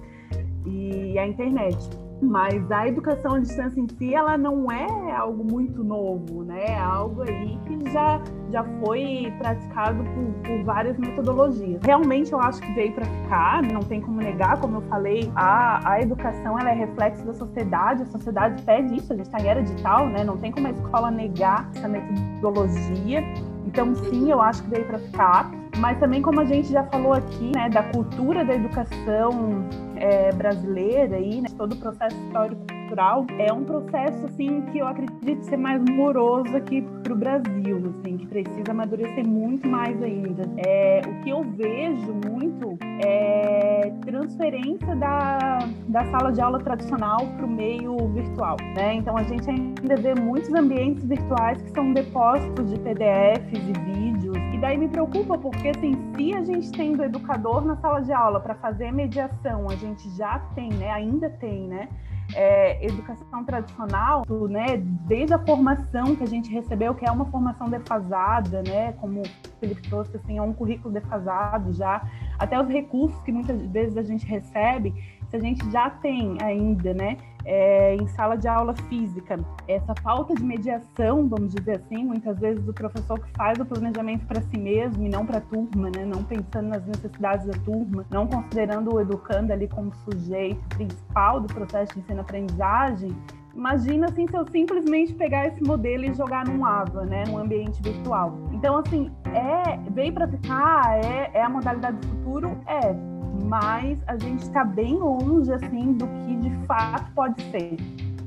E 0.65 1.17
a 1.19 1.27
internet. 1.27 1.77
Mas 2.21 2.69
a 2.69 2.87
educação 2.87 3.35
à 3.35 3.39
distância 3.39 3.79
em 3.79 3.87
si, 3.97 4.13
ela 4.13 4.37
não 4.37 4.69
é 4.69 5.11
algo 5.15 5.43
muito 5.43 5.83
novo, 5.83 6.43
né? 6.43 6.65
É 6.67 6.79
algo 6.79 7.21
aí 7.21 7.57
que 7.65 7.91
já, 7.91 8.21
já 8.51 8.63
foi 8.83 9.33
praticado 9.37 10.03
por, 10.03 10.47
por 10.47 10.63
várias 10.63 10.97
metodologias. 10.97 11.81
Realmente 11.83 12.33
eu 12.33 12.39
acho 12.39 12.59
que 12.61 12.73
veio 12.73 12.91
para 12.91 13.05
ficar, 13.05 13.63
não 13.63 13.81
tem 13.81 14.01
como 14.01 14.17
negar, 14.17 14.59
como 14.59 14.77
eu 14.77 14.81
falei, 14.81 15.31
a, 15.35 15.91
a 15.91 16.01
educação 16.01 16.59
ela 16.59 16.71
é 16.71 16.73
reflexo 16.73 17.25
da 17.25 17.33
sociedade, 17.33 18.03
a 18.03 18.05
sociedade 18.07 18.61
pede 18.63 18.97
isso, 18.97 19.13
a 19.13 19.15
gente 19.15 19.25
está 19.25 19.39
em 19.39 19.47
era 19.47 19.63
digital, 19.63 20.07
né? 20.07 20.23
Não 20.23 20.37
tem 20.37 20.51
como 20.51 20.67
a 20.67 20.71
escola 20.71 21.09
negar 21.09 21.69
essa 21.75 21.87
metodologia. 21.87 23.23
Então, 23.65 23.95
sim, 23.95 24.29
eu 24.29 24.41
acho 24.41 24.63
que 24.63 24.69
veio 24.69 24.85
para 24.85 24.99
ficar. 24.99 25.51
Mas 25.77 25.97
também, 25.99 26.21
como 26.21 26.41
a 26.41 26.45
gente 26.45 26.71
já 26.71 26.83
falou 26.83 27.13
aqui, 27.13 27.51
né, 27.55 27.69
da 27.69 27.83
cultura 27.83 28.43
da 28.43 28.55
educação 28.55 29.63
é, 29.99 30.31
brasileira 30.31 31.15
aí, 31.15 31.41
né, 31.41 31.49
todo 31.57 31.73
o 31.73 31.77
processo 31.77 32.15
histórico 32.25 32.61
cultural 32.89 33.25
é 33.37 33.53
um 33.53 33.63
processo 33.63 34.25
assim 34.25 34.61
que 34.71 34.79
eu 34.79 34.87
acredito 34.87 35.43
ser 35.43 35.57
mais 35.57 35.81
moroso 35.91 36.55
aqui 36.55 36.81
para 37.03 37.13
o 37.13 37.15
Brasil, 37.15 37.77
assim, 37.77 38.17
que 38.17 38.27
precisa 38.27 38.71
amadurecer 38.71 39.25
muito 39.27 39.67
mais 39.67 40.01
ainda. 40.01 40.49
É, 40.57 41.01
o 41.07 41.23
que 41.23 41.29
eu 41.29 41.43
vejo 41.43 42.13
muito 42.27 42.77
é 43.05 43.91
transferência 44.01 44.95
da, 44.95 45.59
da 45.87 46.03
sala 46.05 46.31
de 46.31 46.41
aula 46.41 46.59
tradicional 46.59 47.27
para 47.37 47.45
o 47.45 47.49
meio 47.49 47.95
virtual, 48.09 48.57
né? 48.75 48.95
Então 48.95 49.15
a 49.15 49.23
gente 49.23 49.47
ainda 49.49 49.95
vê 49.95 50.15
muitos 50.15 50.51
ambientes 50.53 51.05
virtuais 51.05 51.61
que 51.61 51.69
são 51.71 51.93
depósitos 51.93 52.69
de 52.71 52.79
PDFs 52.79 53.53
e 53.53 53.73
vídeos 53.93 54.38
daí 54.59 54.77
me 54.77 54.87
preocupa 54.87 55.37
porque 55.37 55.69
assim, 55.69 55.93
se 56.15 56.33
a 56.33 56.43
gente 56.43 56.71
tem 56.71 56.95
o 56.95 57.03
educador 57.03 57.65
na 57.65 57.75
sala 57.77 58.01
de 58.01 58.11
aula 58.11 58.39
para 58.39 58.55
fazer 58.55 58.91
mediação, 58.91 59.69
a 59.69 59.75
gente 59.75 60.09
já 60.15 60.39
tem, 60.53 60.69
né? 60.73 60.91
Ainda 60.91 61.29
tem, 61.29 61.67
né? 61.67 61.87
é, 62.33 62.85
educação 62.85 63.43
tradicional, 63.43 64.23
né, 64.49 64.77
desde 65.07 65.33
a 65.33 65.39
formação 65.39 66.15
que 66.15 66.23
a 66.23 66.27
gente 66.27 66.51
recebeu, 66.51 66.93
que 66.93 67.05
é 67.05 67.11
uma 67.11 67.25
formação 67.25 67.69
defasada, 67.69 68.61
né, 68.61 68.93
como 68.93 69.21
o 69.21 69.25
Felipe 69.59 69.81
trouxe, 69.89 70.15
assim, 70.15 70.37
é 70.37 70.41
um 70.41 70.53
currículo 70.53 70.93
defasado 70.93 71.73
já, 71.73 72.07
até 72.37 72.59
os 72.59 72.67
recursos 72.67 73.19
que 73.21 73.31
muitas 73.31 73.59
vezes 73.67 73.97
a 73.97 74.03
gente 74.03 74.25
recebe, 74.25 74.93
se 75.29 75.35
a 75.35 75.39
gente 75.39 75.69
já 75.71 75.89
tem 75.89 76.37
ainda, 76.41 76.93
né, 76.93 77.17
é, 77.49 77.95
em 77.95 78.05
sala 78.09 78.35
de 78.35 78.47
aula 78.47 78.75
física, 78.87 79.35
essa 79.67 79.95
falta 80.03 80.35
de 80.35 80.43
mediação, 80.43 81.27
vamos 81.27 81.55
dizer 81.55 81.77
assim, 81.77 82.03
muitas 82.03 82.37
vezes 82.37 82.65
o 82.67 82.73
professor 82.73 83.19
que 83.19 83.31
faz 83.31 83.57
o 83.57 83.65
planejamento 83.65 84.23
para 84.27 84.39
si 84.39 84.57
mesmo 84.57 85.03
e 85.03 85.09
não 85.09 85.25
para 85.25 85.39
a 85.39 85.41
turma, 85.41 85.89
né, 85.89 86.05
não 86.05 86.23
pensando 86.23 86.69
nas 86.69 86.85
necessidades 86.85 87.47
da 87.47 87.57
turma, 87.65 88.05
não 88.11 88.27
considerando 88.27 88.93
o 88.93 89.01
educando 89.01 89.51
ali 89.51 89.67
como 89.67 89.91
sujeito 89.95 90.61
principal 90.77 91.41
do 91.41 91.51
processo 91.51 91.93
de 91.93 92.01
ensino-aprendizagem, 92.01 93.15
Imagina 93.55 94.05
assim 94.05 94.25
se 94.27 94.37
eu 94.37 94.47
simplesmente 94.47 95.13
pegar 95.15 95.47
esse 95.47 95.61
modelo 95.61 96.05
e 96.05 96.13
jogar 96.13 96.47
num 96.47 96.63
AVA, 96.63 97.03
né, 97.03 97.25
num 97.27 97.39
ambiente 97.39 97.81
virtual. 97.81 98.37
Então 98.53 98.77
assim, 98.77 99.11
é 99.33 99.77
veio 99.91 100.13
para 100.13 100.27
ficar, 100.27 101.03
é, 101.03 101.31
é 101.33 101.43
a 101.43 101.49
modalidade 101.49 101.97
do 101.97 102.07
futuro, 102.07 102.57
é, 102.65 102.95
mas 103.45 104.01
a 104.07 104.17
gente 104.17 104.41
está 104.41 104.63
bem 104.63 104.95
longe 104.95 105.51
assim 105.51 105.93
do 105.93 106.07
que 106.07 106.35
de 106.35 106.65
fato 106.65 107.11
pode 107.13 107.41
ser, 107.51 107.77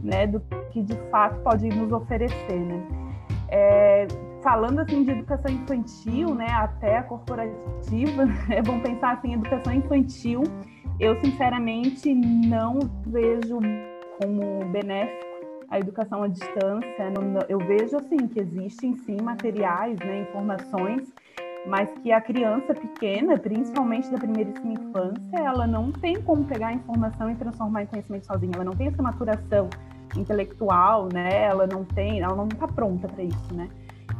né? 0.02 0.26
Do 0.26 0.40
que 0.70 0.82
de 0.82 0.96
fato 1.10 1.40
pode 1.42 1.68
nos 1.68 1.92
oferecer, 1.92 2.60
né? 2.60 2.82
É, 3.48 4.06
falando 4.42 4.80
assim 4.80 5.04
de 5.04 5.10
educação 5.10 5.52
infantil, 5.52 6.34
né, 6.34 6.48
até 6.50 6.98
a 6.98 7.02
corporativa, 7.02 8.24
é 8.50 8.62
bom 8.62 8.80
pensar 8.80 9.12
assim, 9.12 9.34
educação 9.34 9.72
infantil, 9.72 10.42
eu 10.98 11.20
sinceramente 11.20 12.14
não 12.14 12.78
vejo 13.06 13.58
como 14.20 14.64
benéfico 14.70 15.32
a 15.68 15.78
educação 15.78 16.22
à 16.22 16.28
distância. 16.28 17.12
Eu 17.48 17.58
vejo 17.58 17.96
assim 17.96 18.28
que 18.28 18.38
existem 18.40 18.94
sim 18.94 19.16
materiais, 19.22 19.98
né, 20.00 20.20
informações 20.20 21.12
mas 21.66 21.90
que 22.02 22.10
a 22.10 22.20
criança 22.20 22.74
pequena, 22.74 23.38
principalmente 23.38 24.10
da 24.10 24.18
primeiríssima 24.18 24.72
infância, 24.72 25.38
ela 25.38 25.66
não 25.66 25.92
tem 25.92 26.20
como 26.20 26.44
pegar 26.44 26.68
a 26.68 26.72
informação 26.72 27.30
e 27.30 27.34
transformar 27.34 27.82
em 27.82 27.86
conhecimento 27.86 28.26
sozinha, 28.26 28.52
ela 28.54 28.64
não 28.64 28.74
tem 28.74 28.88
essa 28.88 29.02
maturação 29.02 29.68
intelectual, 30.16 31.08
né? 31.12 31.44
Ela 31.44 31.66
não 31.66 31.84
tem, 31.84 32.20
ela 32.20 32.34
não 32.34 32.48
está 32.48 32.66
pronta 32.66 33.08
para 33.08 33.22
isso, 33.22 33.54
né? 33.54 33.68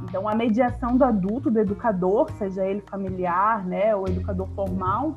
Então 0.05 0.29
a 0.29 0.35
mediação 0.35 0.97
do 0.97 1.05
adulto, 1.05 1.51
do 1.51 1.59
educador, 1.59 2.31
seja 2.33 2.65
ele 2.65 2.81
familiar, 2.83 3.65
né, 3.65 3.95
ou 3.95 4.07
educador 4.09 4.49
formal, 4.55 5.17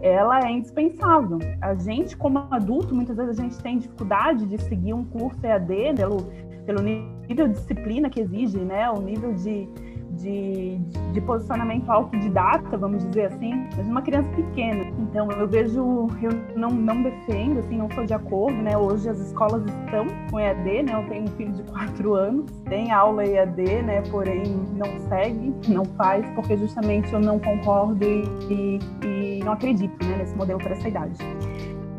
ela 0.00 0.40
é 0.40 0.50
indispensável. 0.50 1.38
A 1.60 1.74
gente, 1.74 2.16
como 2.16 2.38
adulto, 2.50 2.94
muitas 2.94 3.16
vezes 3.16 3.38
a 3.38 3.42
gente 3.42 3.58
tem 3.58 3.78
dificuldade 3.78 4.46
de 4.46 4.58
seguir 4.62 4.92
um 4.92 5.04
curso 5.04 5.44
EAD 5.44 5.94
pelo, 5.96 6.16
pelo 6.64 6.82
nível 6.82 7.48
de 7.48 7.54
disciplina 7.54 8.08
que 8.08 8.20
exige, 8.20 8.58
né, 8.58 8.90
o 8.90 9.00
nível 9.00 9.34
de 9.34 9.68
de, 10.10 10.78
de 11.12 11.20
posicionamento 11.20 11.88
autodidata, 11.90 12.76
vamos 12.76 13.04
dizer 13.08 13.26
assim, 13.26 13.68
mas 13.76 13.86
uma 13.86 14.02
criança 14.02 14.28
pequena. 14.30 14.84
Então 14.98 15.30
eu 15.32 15.46
vejo, 15.46 16.08
eu 16.22 16.30
não, 16.56 16.70
não 16.70 17.02
defendo, 17.02 17.60
assim, 17.60 17.76
não 17.76 17.90
sou 17.90 18.04
de 18.04 18.14
acordo, 18.14 18.56
né? 18.56 18.76
Hoje 18.76 19.08
as 19.08 19.18
escolas 19.18 19.62
estão 19.64 20.06
com 20.30 20.40
EAD, 20.40 20.82
né? 20.84 20.94
Eu 20.94 21.08
tenho 21.08 21.24
um 21.24 21.28
filho 21.28 21.52
de 21.52 21.62
quatro 21.64 22.14
anos, 22.14 22.50
tem 22.68 22.90
aula 22.90 23.24
EAD, 23.24 23.82
né? 23.82 24.02
Porém 24.10 24.44
não 24.76 24.98
segue, 25.08 25.54
não 25.68 25.84
faz, 25.84 26.28
porque 26.34 26.56
justamente 26.56 27.12
eu 27.12 27.20
não 27.20 27.38
concordo 27.38 28.04
e, 28.04 28.24
e, 28.50 28.78
e 29.06 29.44
não 29.44 29.52
acredito 29.52 30.04
né, 30.04 30.16
nesse 30.18 30.36
modelo 30.36 30.58
para 30.58 30.72
essa 30.72 30.88
idade. 30.88 31.14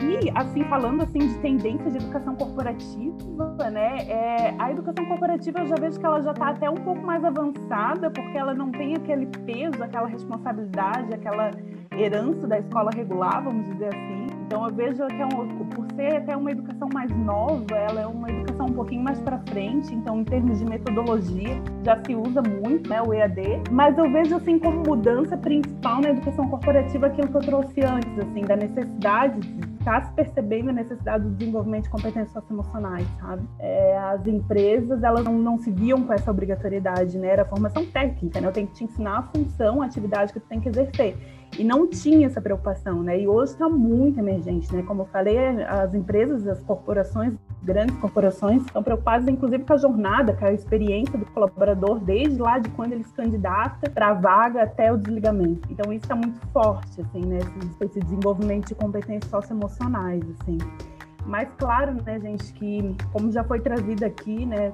E, 0.02 0.32
assim, 0.34 0.64
falando 0.66 1.04
assim 1.04 1.20
de 1.20 1.38
tendência 1.40 1.92
de 1.92 1.98
educação 1.98 2.36
corporativa, 2.36 3.70
né, 3.70 3.98
é, 4.08 4.56
a 4.58 4.72
educação 4.72 5.06
corporativa 5.06 5.60
eu 5.60 5.68
já 5.68 5.76
vejo 5.76 6.00
que 6.00 6.06
ela 6.06 6.22
já 6.22 6.32
está 6.32 6.50
até 6.50 6.70
um 6.70 6.76
pouco 6.76 7.02
mais 7.02 7.24
avançada, 7.24 8.10
porque 8.10 8.38
ela 8.38 8.54
não 8.54 8.72
tem 8.72 8.96
aquele 8.96 9.26
peso, 9.26 9.84
aquela 9.84 10.08
responsabilidade, 10.08 11.14
aquela 11.14 11.52
herança 11.98 12.48
da 12.48 12.60
escola 12.60 12.92
regular, 12.96 13.44
vamos 13.44 13.66
dizer 13.74 13.88
assim. 13.88 14.28
Então 14.46 14.68
eu 14.68 14.74
vejo 14.74 15.06
que 15.06 15.22
é 15.22 15.26
um, 15.26 15.66
por 15.66 15.86
ser 15.96 16.16
até 16.16 16.36
uma 16.36 16.52
educação 16.52 16.90
mais 16.92 17.12
nova, 17.12 17.76
ela 17.76 18.02
é 18.02 18.08
uma 18.08 18.32
educação 18.32 18.66
um 18.66 18.74
pouquinho 18.74 19.04
mais 19.04 19.20
para 19.20 19.38
frente, 19.50 19.94
então 19.94 20.22
em 20.22 20.24
termos 20.24 20.58
de 20.58 20.66
metodologia 20.66 21.62
já 21.84 22.02
se 22.04 22.16
usa 22.16 22.42
muito, 22.42 22.90
né, 22.90 23.00
o 23.00 23.14
EAD, 23.14 23.62
mas 23.70 23.96
eu 23.98 24.12
vejo 24.12 24.36
assim 24.36 24.58
como 24.58 24.80
mudança 24.80 25.38
principal 25.38 26.02
na 26.02 26.10
educação 26.10 26.48
corporativa 26.48 27.08
aquilo 27.08 27.28
que 27.28 27.38
eu 27.38 27.42
trouxe 27.42 27.82
antes, 27.82 28.18
assim, 28.18 28.42
da 28.42 28.56
necessidade 28.56 29.40
de 29.40 29.69
está 29.80 30.02
se 30.02 30.14
percebendo 30.14 30.70
a 30.70 30.74
necessidade 30.74 31.24
do 31.24 31.32
desenvolvimento 31.32 31.86
de 31.86 31.90
competências 31.90 32.32
socioemocionais, 32.32 33.08
sabe? 33.20 33.44
É, 33.60 33.98
as 33.98 34.28
empresas, 34.28 35.02
elas 35.04 35.24
não, 35.24 35.34
não 35.34 35.58
se 35.58 35.72
viam 35.72 36.04
com 36.04 36.14
essa 36.14 36.30
obrigatoriedade, 36.30 37.18
né? 37.18 37.30
Era 37.30 37.46
formação 37.46 37.86
técnica, 37.86 38.40
né? 38.40 38.48
Eu 38.48 38.52
tenho 38.52 38.68
que 38.68 38.74
te 38.74 38.84
ensinar 38.84 39.18
a 39.18 39.24
função, 39.24 39.82
a 39.82 39.86
atividade 39.86 40.34
que 40.34 40.40
tu 40.40 40.48
tem 40.48 40.60
que 40.60 40.70
exercer. 40.70 41.18
E 41.58 41.64
não 41.64 41.88
tinha 41.88 42.28
essa 42.28 42.40
preocupação, 42.40 43.02
né? 43.04 43.20
E 43.20 43.28
hoje 43.28 43.54
está 43.54 43.68
muito 43.68 44.20
emergente, 44.20 44.74
né? 44.74 44.84
Como 44.84 45.02
eu 45.02 45.06
falei, 45.08 45.38
as 45.64 45.94
empresas, 45.94 46.48
as 46.48 46.62
corporações, 46.62 47.34
grandes 47.64 47.98
corporações, 47.98 48.64
estão 48.66 48.84
preocupadas, 48.84 49.28
inclusive, 49.28 49.64
com 49.64 49.74
a 49.74 49.78
jornada, 49.78 50.34
com 50.34 50.46
a 50.46 50.54
experiência 50.54 51.18
do 51.18 51.26
colaborador, 51.26 52.00
desde 52.00 52.40
lá 52.40 52.60
de 52.60 52.70
quando 52.70 52.94
ele 52.94 53.04
se 53.04 53.14
candidata 53.14 53.90
para 53.90 54.10
a 54.10 54.14
vaga 54.14 54.64
até 54.64 54.92
o 54.92 54.98
desligamento. 54.98 55.68
Então, 55.72 55.92
isso 55.92 56.06
está 56.06 56.16
muito 56.16 56.40
forte, 56.54 57.02
assim, 57.02 57.26
né? 57.26 57.38
Esse, 57.38 57.84
esse 57.84 58.00
desenvolvimento 58.00 58.68
de 58.68 58.76
competências 58.76 59.30
socioemocionais, 59.30 60.24
assim. 60.40 60.58
Mas, 61.26 61.50
claro, 61.58 61.94
né, 62.06 62.20
gente, 62.20 62.54
que, 62.54 62.96
como 63.12 63.32
já 63.32 63.44
foi 63.44 63.60
trazido 63.60 64.06
aqui, 64.06 64.46
né? 64.46 64.72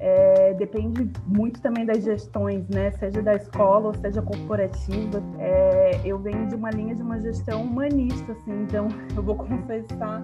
É, 0.00 0.54
depende 0.54 1.10
muito 1.26 1.60
também 1.60 1.84
das 1.84 2.04
gestões, 2.04 2.68
né? 2.68 2.90
Seja 2.92 3.22
da 3.22 3.34
escola 3.34 3.88
ou 3.88 3.94
seja 3.94 4.22
corporativa. 4.22 5.22
É, 5.38 6.00
eu 6.04 6.18
venho 6.18 6.46
de 6.46 6.54
uma 6.54 6.70
linha 6.70 6.94
de 6.94 7.02
uma 7.02 7.18
gestão 7.20 7.62
humanista, 7.62 8.32
assim, 8.32 8.62
então 8.62 8.88
eu 9.16 9.22
vou 9.22 9.36
confessar 9.36 10.22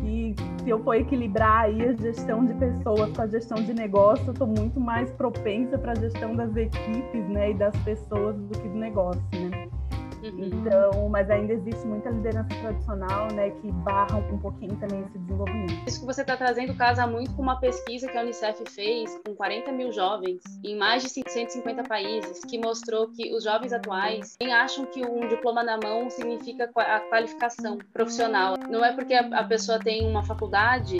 que 0.00 0.34
se 0.62 0.70
eu 0.70 0.82
for 0.82 0.94
equilibrar 0.94 1.64
aí 1.64 1.88
a 1.88 1.92
gestão 1.92 2.44
de 2.44 2.54
pessoas 2.54 3.10
com 3.12 3.22
a 3.22 3.26
gestão 3.26 3.58
de 3.62 3.74
negócio, 3.74 4.26
eu 4.26 4.32
estou 4.32 4.46
muito 4.46 4.80
mais 4.80 5.10
propensa 5.12 5.78
para 5.78 5.92
a 5.92 5.94
gestão 5.94 6.34
das 6.34 6.54
equipes, 6.56 7.28
né, 7.28 7.50
e 7.50 7.54
das 7.54 7.76
pessoas 7.78 8.36
do 8.36 8.58
que 8.58 8.68
do 8.68 8.76
negócio, 8.76 9.22
né? 9.32 9.68
Uhum. 10.22 10.44
Então, 10.44 11.08
mas 11.08 11.30
ainda 11.30 11.52
existe 11.52 11.86
muita 11.86 12.10
liderança 12.10 12.48
tradicional, 12.48 13.28
né, 13.32 13.50
que 13.50 13.70
barra 13.70 14.16
um 14.18 14.38
pouquinho 14.38 14.76
também 14.76 15.02
esse 15.02 15.18
desenvolvimento. 15.18 15.88
Isso 15.88 16.00
que 16.00 16.06
você 16.06 16.22
está 16.22 16.36
trazendo 16.36 16.74
casa 16.74 17.06
muito 17.06 17.34
com 17.34 17.42
uma 17.42 17.60
pesquisa 17.60 18.08
que 18.08 18.16
a 18.16 18.22
Unicef 18.22 18.62
fez 18.70 19.18
com 19.24 19.34
40 19.34 19.72
mil 19.72 19.92
jovens 19.92 20.40
em 20.64 20.76
mais 20.76 21.02
de 21.02 21.08
150 21.08 21.84
países, 21.84 22.44
que 22.44 22.58
mostrou 22.58 23.08
que 23.08 23.34
os 23.34 23.44
jovens 23.44 23.72
atuais 23.72 24.36
acham 24.52 24.84
que 24.86 25.04
um 25.06 25.28
diploma 25.28 25.62
na 25.62 25.78
mão 25.78 26.10
significa 26.10 26.70
a 26.76 27.00
qualificação 27.00 27.78
profissional. 27.92 28.56
Não 28.68 28.84
é 28.84 28.92
porque 28.92 29.14
a 29.14 29.44
pessoa 29.44 29.78
tem 29.78 30.06
uma 30.08 30.24
faculdade 30.24 30.98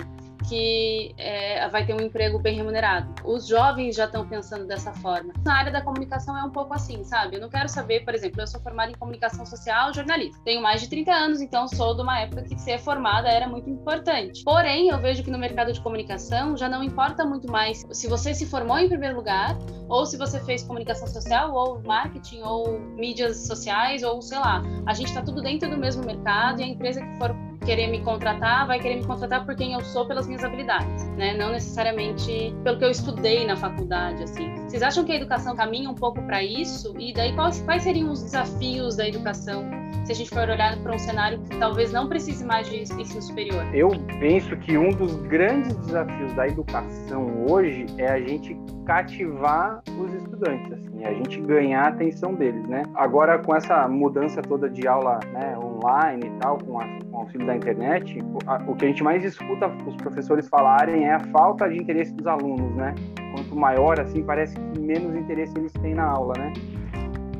que 0.49 1.13
é, 1.17 1.69
vai 1.69 1.85
ter 1.85 1.93
um 1.93 2.01
emprego 2.01 2.39
bem 2.39 2.55
remunerado. 2.55 3.13
Os 3.23 3.47
jovens 3.47 3.95
já 3.95 4.05
estão 4.05 4.27
pensando 4.27 4.65
dessa 4.65 4.91
forma. 4.93 5.31
Na 5.45 5.57
área 5.57 5.71
da 5.71 5.81
comunicação 5.81 6.35
é 6.35 6.43
um 6.43 6.49
pouco 6.49 6.73
assim, 6.73 7.03
sabe? 7.03 7.35
Eu 7.35 7.41
não 7.41 7.49
quero 7.49 7.69
saber, 7.69 8.03
por 8.03 8.15
exemplo, 8.15 8.41
eu 8.41 8.47
sou 8.47 8.59
formada 8.59 8.91
em 8.91 8.95
comunicação 8.95 9.45
social, 9.45 9.93
jornalista. 9.93 10.41
Tenho 10.43 10.61
mais 10.61 10.81
de 10.81 10.89
30 10.89 11.11
anos, 11.11 11.41
então 11.41 11.67
sou 11.67 11.95
de 11.95 12.01
uma 12.01 12.19
época 12.19 12.43
que 12.43 12.59
ser 12.59 12.79
formada 12.79 13.29
era 13.29 13.47
muito 13.47 13.69
importante. 13.69 14.43
Porém, 14.43 14.89
eu 14.89 14.99
vejo 14.99 15.23
que 15.23 15.29
no 15.29 15.37
mercado 15.37 15.71
de 15.71 15.79
comunicação 15.81 16.57
já 16.57 16.67
não 16.67 16.83
importa 16.83 17.23
muito 17.23 17.51
mais 17.51 17.85
se 17.91 18.07
você 18.07 18.33
se 18.33 18.45
formou 18.47 18.79
em 18.79 18.89
primeiro 18.89 19.15
lugar 19.15 19.55
ou 19.87 20.05
se 20.05 20.17
você 20.17 20.39
fez 20.39 20.63
comunicação 20.63 21.07
social 21.07 21.53
ou 21.53 21.81
marketing 21.83 22.41
ou 22.41 22.79
mídias 22.79 23.45
sociais 23.45 24.01
ou 24.01 24.21
sei 24.21 24.39
lá. 24.39 24.61
A 24.87 24.93
gente 24.93 25.07
está 25.07 25.21
tudo 25.21 25.41
dentro 25.41 25.69
do 25.69 25.77
mesmo 25.77 26.03
mercado 26.03 26.61
e 26.61 26.63
a 26.63 26.67
empresa 26.67 27.01
que 27.01 27.17
for 27.17 27.35
querer 27.65 27.87
me 27.87 28.01
contratar, 28.01 28.67
vai 28.67 28.79
querer 28.79 28.95
me 28.97 29.05
contratar 29.05 29.45
por 29.45 29.55
quem 29.55 29.73
eu 29.73 29.81
sou, 29.81 30.05
pelas 30.05 30.27
minhas 30.27 30.43
habilidades, 30.43 31.07
né? 31.17 31.35
Não 31.37 31.51
necessariamente 31.51 32.55
pelo 32.63 32.77
que 32.77 32.85
eu 32.85 32.91
estudei 32.91 33.45
na 33.45 33.55
faculdade, 33.55 34.23
assim. 34.23 34.55
Vocês 34.67 34.81
acham 34.81 35.03
que 35.03 35.11
a 35.11 35.15
educação 35.15 35.55
caminha 35.55 35.89
um 35.89 35.95
pouco 35.95 36.21
para 36.23 36.43
isso? 36.43 36.93
E 36.97 37.13
daí 37.13 37.33
quais, 37.35 37.61
quais 37.61 37.83
seriam 37.83 38.11
os 38.11 38.23
desafios 38.23 38.95
da 38.95 39.07
educação 39.07 39.63
se 40.05 40.13
a 40.13 40.15
gente 40.15 40.29
for 40.29 40.49
olhar 40.49 40.75
para 40.81 40.95
um 40.95 40.97
cenário 40.97 41.39
que 41.39 41.57
talvez 41.57 41.91
não 41.91 42.09
precise 42.09 42.43
mais 42.43 42.67
de 42.67 42.81
ensino 42.81 43.21
superior? 43.21 43.63
Eu 43.73 43.89
penso 44.19 44.57
que 44.57 44.77
um 44.77 44.89
dos 44.89 45.15
grandes 45.23 45.75
desafios 45.77 46.33
da 46.33 46.47
educação 46.47 47.45
hoje 47.47 47.85
é 47.97 48.09
a 48.09 48.19
gente 48.19 48.57
cativar 48.85 49.83
os 49.99 50.11
estudantes, 50.15 50.71
assim, 50.71 51.05
a 51.05 51.13
gente 51.13 51.39
ganhar 51.41 51.83
a 51.83 51.87
atenção 51.89 52.33
deles, 52.33 52.67
né? 52.67 52.81
Agora 52.95 53.37
com 53.37 53.55
essa 53.55 53.87
mudança 53.87 54.41
toda 54.41 54.67
de 54.67 54.87
aula 54.87 55.19
né, 55.31 55.55
online 55.79 56.27
e 56.27 56.39
tal, 56.39 56.57
com, 56.57 56.79
a, 56.79 56.85
com 56.85 57.17
o 57.17 57.19
auxílio 57.21 57.47
da 57.47 57.55
internet, 57.55 58.19
o, 58.21 58.37
a, 58.47 58.57
o 58.67 58.75
que 58.75 58.85
a 58.85 58.87
gente 58.87 59.03
mais 59.03 59.23
escuta 59.23 59.67
os 59.85 59.95
professores 59.95 60.47
falarem 60.47 61.05
é 61.05 61.13
a 61.13 61.19
falta 61.31 61.67
de 61.69 61.77
interesse 61.77 62.13
dos 62.13 62.27
alunos, 62.27 62.75
né? 62.75 62.93
Quanto 63.33 63.55
maior, 63.55 63.99
assim, 63.99 64.23
parece 64.23 64.55
que 64.55 64.79
menos 64.79 65.15
interesse 65.15 65.57
eles 65.57 65.73
têm 65.73 65.95
na 65.95 66.05
aula, 66.05 66.33
né? 66.37 66.53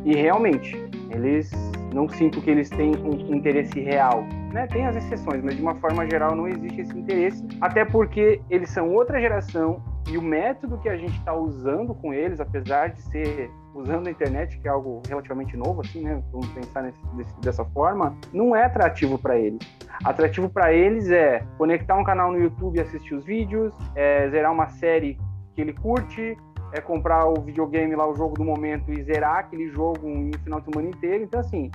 E 0.05 0.15
realmente, 0.15 0.75
eles 1.09 1.51
não 1.93 2.07
sinto 2.07 2.41
que 2.41 2.49
eles 2.49 2.69
têm 2.69 2.91
um 2.97 3.35
interesse 3.35 3.79
real. 3.79 4.23
Né? 4.53 4.67
Tem 4.67 4.85
as 4.85 4.95
exceções, 4.95 5.43
mas 5.43 5.55
de 5.55 5.61
uma 5.61 5.75
forma 5.75 6.07
geral 6.09 6.35
não 6.35 6.47
existe 6.47 6.81
esse 6.81 6.97
interesse, 6.97 7.43
até 7.61 7.85
porque 7.85 8.41
eles 8.49 8.69
são 8.69 8.91
outra 8.93 9.19
geração 9.19 9.81
e 10.09 10.17
o 10.17 10.21
método 10.21 10.77
que 10.79 10.89
a 10.89 10.97
gente 10.97 11.15
está 11.17 11.33
usando 11.33 11.93
com 11.93 12.13
eles, 12.13 12.39
apesar 12.39 12.89
de 12.89 13.01
ser 13.03 13.51
usando 13.75 14.07
a 14.07 14.11
internet, 14.11 14.59
que 14.59 14.67
é 14.67 14.71
algo 14.71 15.01
relativamente 15.07 15.55
novo, 15.55 15.81
assim, 15.81 16.01
né? 16.01 16.21
Vamos 16.31 16.47
pensar 16.49 16.81
nesse, 16.81 17.05
desse, 17.15 17.39
dessa 17.41 17.65
forma, 17.65 18.17
não 18.33 18.55
é 18.55 18.65
atrativo 18.65 19.19
para 19.19 19.37
eles. 19.37 19.59
Atrativo 20.03 20.49
para 20.49 20.73
eles 20.73 21.09
é 21.11 21.45
conectar 21.57 21.95
um 21.95 22.03
canal 22.03 22.31
no 22.31 22.39
YouTube 22.39 22.77
e 22.77 22.81
assistir 22.81 23.13
os 23.13 23.23
vídeos, 23.23 23.73
é 23.95 24.27
zerar 24.29 24.51
uma 24.51 24.67
série 24.67 25.17
que 25.53 25.61
ele 25.61 25.73
curte, 25.73 26.35
é 26.73 26.81
comprar 26.81 27.27
o 27.27 27.41
videogame 27.41 27.95
lá, 27.95 28.07
o 28.07 28.15
jogo 28.15 28.35
do 28.35 28.43
momento 28.43 28.91
e 28.91 29.03
zerar 29.03 29.37
aquele 29.37 29.69
jogo 29.69 30.07
um 30.07 30.31
final 30.43 30.59
de 30.59 30.71
semana 30.71 30.89
inteiro. 30.89 31.23
Então, 31.23 31.39
assim, 31.39 31.69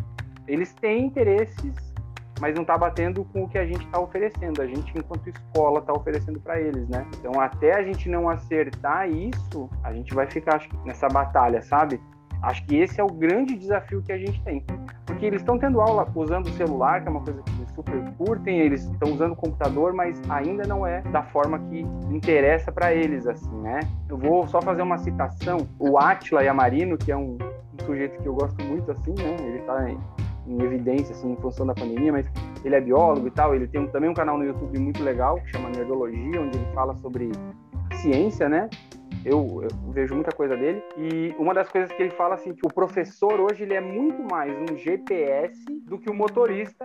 eles 0.49 0.75
têm 0.75 1.07
interesses, 1.07 1.94
mas 2.41 2.55
não 2.55 2.63
está 2.63 2.77
batendo 2.77 3.25
com 3.25 3.45
o 3.45 3.49
que 3.49 3.59
a 3.59 3.67
gente 3.67 3.85
está 3.85 4.01
oferecendo. 4.01 4.61
A 4.61 4.67
gente, 4.67 4.97
enquanto 4.97 5.29
escola, 5.29 5.81
está 5.81 5.93
oferecendo 5.93 6.41
para 6.41 6.61
eles, 6.61 6.89
né? 6.89 7.07
Então, 7.19 7.41
até 7.41 7.77
a 7.77 7.83
gente 7.83 8.09
não 8.09 8.29
acertar 8.29 9.09
isso, 9.09 9.71
a 9.83 9.93
gente 9.93 10.15
vai 10.15 10.27
ficar 10.27 10.57
acho, 10.57 10.69
nessa 10.85 11.09
batalha, 11.09 11.63
sabe? 11.63 12.01
Acho 12.43 12.65
que 12.67 12.77
esse 12.77 13.01
é 13.01 13.05
o 13.05 13.09
grande 13.09 13.57
desafio 13.57 14.03
que 14.03 14.13
a 14.13 14.19
gente 14.19 14.43
tem. 14.43 14.63
Porque 15.07 15.25
eles 15.25 15.41
estão 15.41 15.59
tendo 15.59 15.81
aula 15.81 16.07
usando 16.15 16.47
o 16.47 16.53
celular, 16.53 17.01
que 17.01 17.09
é 17.09 17.11
uma 17.11 17.23
coisa 17.23 17.41
que 17.43 17.51
eles 17.53 17.71
super 17.75 18.13
curtem, 18.19 18.61
eles 18.61 18.85
estão 18.85 19.13
usando 19.13 19.33
o 19.33 19.37
computador, 19.37 19.95
mas 19.95 20.21
ainda 20.29 20.65
não 20.65 20.87
é 20.87 21.01
da 21.03 21.23
forma 21.23 21.59
que 21.59 21.81
interessa 22.11 22.71
para 22.71 22.93
eles, 22.93 23.27
assim, 23.27 23.57
né? 23.63 23.81
Eu 24.09 24.19
vou 24.19 24.47
só 24.47 24.61
fazer 24.61 24.83
uma 24.83 24.99
citação. 24.99 25.67
O 25.79 25.97
Atila 25.99 26.43
Yamarino, 26.43 26.99
que 26.99 27.11
é 27.11 27.17
um, 27.17 27.39
um 27.39 27.87
sujeito 27.87 28.21
que 28.21 28.29
eu 28.29 28.35
gosto 28.35 28.63
muito, 28.63 28.91
assim, 28.93 29.15
né? 29.15 29.37
Ele 29.41 29.59
está 29.61 29.91
em, 30.47 30.63
evidência, 30.63 31.15
assim, 31.15 31.33
em 31.33 31.37
função 31.37 31.67
da 31.67 31.75
pandemia, 31.75 32.13
mas 32.13 32.27
ele 32.65 32.75
é 32.75 32.81
biólogo 32.81 33.27
e 33.27 33.31
tal. 33.31 33.55
Ele 33.55 33.67
tem 33.67 33.81
um, 33.81 33.87
também 33.89 34.11
um 34.11 34.15
canal 34.15 34.39
no 34.39 34.45
YouTube 34.45 34.79
muito 34.79 35.03
legal, 35.03 35.41
que 35.41 35.51
chama 35.51 35.71
Nerdologia, 35.71 36.41
onde 36.41 36.59
ele 36.59 36.73
fala 36.75 36.95
sobre 36.97 37.31
ciência, 37.95 38.49
né? 38.49 38.69
Eu, 39.25 39.63
eu, 39.63 39.93
vejo 39.93 40.15
muita 40.15 40.31
coisa 40.33 40.55
dele 40.55 40.83
e 40.99 41.35
uma 41.39 41.55
das 41.55 41.69
coisas 41.71 41.91
que 41.91 42.03
ele 42.03 42.11
fala 42.11 42.35
assim 42.35 42.53
que 42.53 42.67
o 42.67 42.69
professor 42.69 43.41
hoje 43.41 43.63
ele 43.63 43.73
é 43.73 43.81
muito 43.81 44.23
mais 44.23 44.53
um 44.53 44.77
GPS 44.77 45.65
do 45.87 45.99
que 45.99 46.11
o 46.11 46.15
motorista 46.15 46.85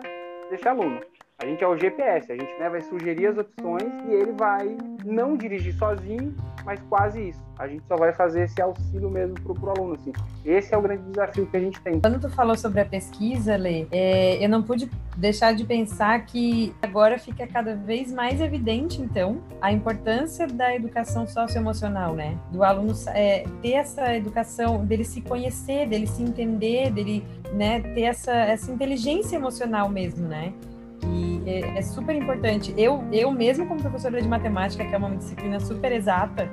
desse 0.50 0.66
aluno. 0.66 1.02
A 1.42 1.46
gente 1.46 1.64
é 1.64 1.68
o 1.68 1.78
GPS, 1.78 2.30
a 2.34 2.36
gente 2.36 2.54
né, 2.60 2.70
vai 2.70 2.82
sugerir 2.82 3.28
as 3.28 3.38
opções 3.38 3.90
e 4.10 4.12
ele 4.12 4.34
vai 4.34 4.76
não 5.06 5.38
dirigir 5.38 5.74
sozinho, 5.74 6.36
mas 6.66 6.82
quase 6.90 7.30
isso. 7.30 7.42
A 7.58 7.66
gente 7.66 7.82
só 7.88 7.96
vai 7.96 8.12
fazer 8.12 8.44
esse 8.44 8.62
auxílio 8.62 9.10
mesmo 9.10 9.36
para 9.36 9.54
o 9.54 9.70
aluno. 9.70 9.94
Assim. 9.94 10.12
Esse 10.44 10.76
é 10.76 10.78
o 10.78 10.82
grande 10.82 11.04
desafio 11.04 11.46
que 11.48 11.56
a 11.56 11.60
gente 11.62 11.80
tem. 11.80 12.02
Quando 12.02 12.20
tu 12.20 12.30
falou 12.30 12.58
sobre 12.58 12.82
a 12.82 12.86
pesquisa, 12.86 13.56
Lê, 13.56 13.88
é, 13.90 14.44
eu 14.44 14.50
não 14.50 14.62
pude 14.62 14.92
deixar 15.16 15.54
de 15.54 15.64
pensar 15.64 16.26
que 16.26 16.76
agora 16.82 17.18
fica 17.18 17.48
cada 17.48 17.74
vez 17.74 18.12
mais 18.12 18.42
evidente, 18.42 19.02
então, 19.02 19.42
a 19.62 19.72
importância 19.72 20.46
da 20.46 20.76
educação 20.76 21.26
socioemocional, 21.26 22.16
né? 22.16 22.38
Do 22.52 22.66
aluno 22.66 22.94
é, 23.14 23.46
ter 23.62 23.74
essa 23.76 24.14
educação, 24.14 24.86
dele 24.86 25.06
se 25.06 25.22
conhecer, 25.22 25.88
dele 25.88 26.06
se 26.06 26.22
entender, 26.22 26.92
dele 26.92 27.24
né, 27.54 27.80
ter 27.80 28.02
essa, 28.02 28.34
essa 28.34 28.70
inteligência 28.70 29.38
emocional 29.38 29.88
mesmo, 29.88 30.28
né? 30.28 30.54
E 31.08 31.42
é, 31.46 31.78
é, 31.78 31.82
super 31.82 32.16
importante. 32.16 32.74
Eu, 32.78 33.04
eu 33.12 33.32
mesmo 33.32 33.66
como 33.68 33.82
professora 33.82 34.22
de 34.22 34.28
matemática, 34.28 34.86
que 34.86 34.94
é 34.94 34.98
uma 34.98 35.16
disciplina 35.16 35.60
super 35.60 35.92
exata, 35.92 36.50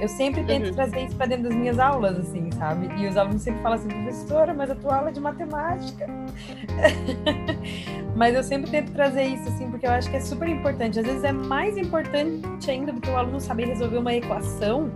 eu 0.00 0.08
sempre 0.08 0.42
tento 0.44 0.68
uhum. 0.68 0.74
trazer 0.74 1.04
isso 1.04 1.16
para 1.16 1.26
dentro 1.26 1.44
das 1.44 1.54
minhas 1.54 1.78
aulas, 1.78 2.18
assim, 2.18 2.50
sabe? 2.52 2.88
E 3.00 3.06
os 3.06 3.16
alunos 3.16 3.42
sempre 3.42 3.62
falam 3.62 3.78
assim, 3.78 3.88
professora, 3.88 4.52
mas 4.52 4.70
a 4.70 4.74
tua 4.74 4.96
aula 4.96 5.08
é 5.10 5.12
de 5.12 5.20
matemática. 5.20 6.06
mas 8.16 8.34
eu 8.34 8.42
sempre 8.42 8.70
tento 8.70 8.92
trazer 8.92 9.24
isso, 9.24 9.48
assim, 9.48 9.70
porque 9.70 9.86
eu 9.86 9.90
acho 9.90 10.10
que 10.10 10.16
é 10.16 10.20
super 10.20 10.48
importante. 10.48 10.98
Às 10.98 11.06
vezes 11.06 11.24
é 11.24 11.32
mais 11.32 11.76
importante 11.76 12.70
ainda 12.70 12.92
do 12.92 13.00
que 13.00 13.08
o 13.08 13.16
aluno 13.16 13.40
saber 13.40 13.66
resolver 13.68 13.98
uma 13.98 14.14
equação, 14.14 14.90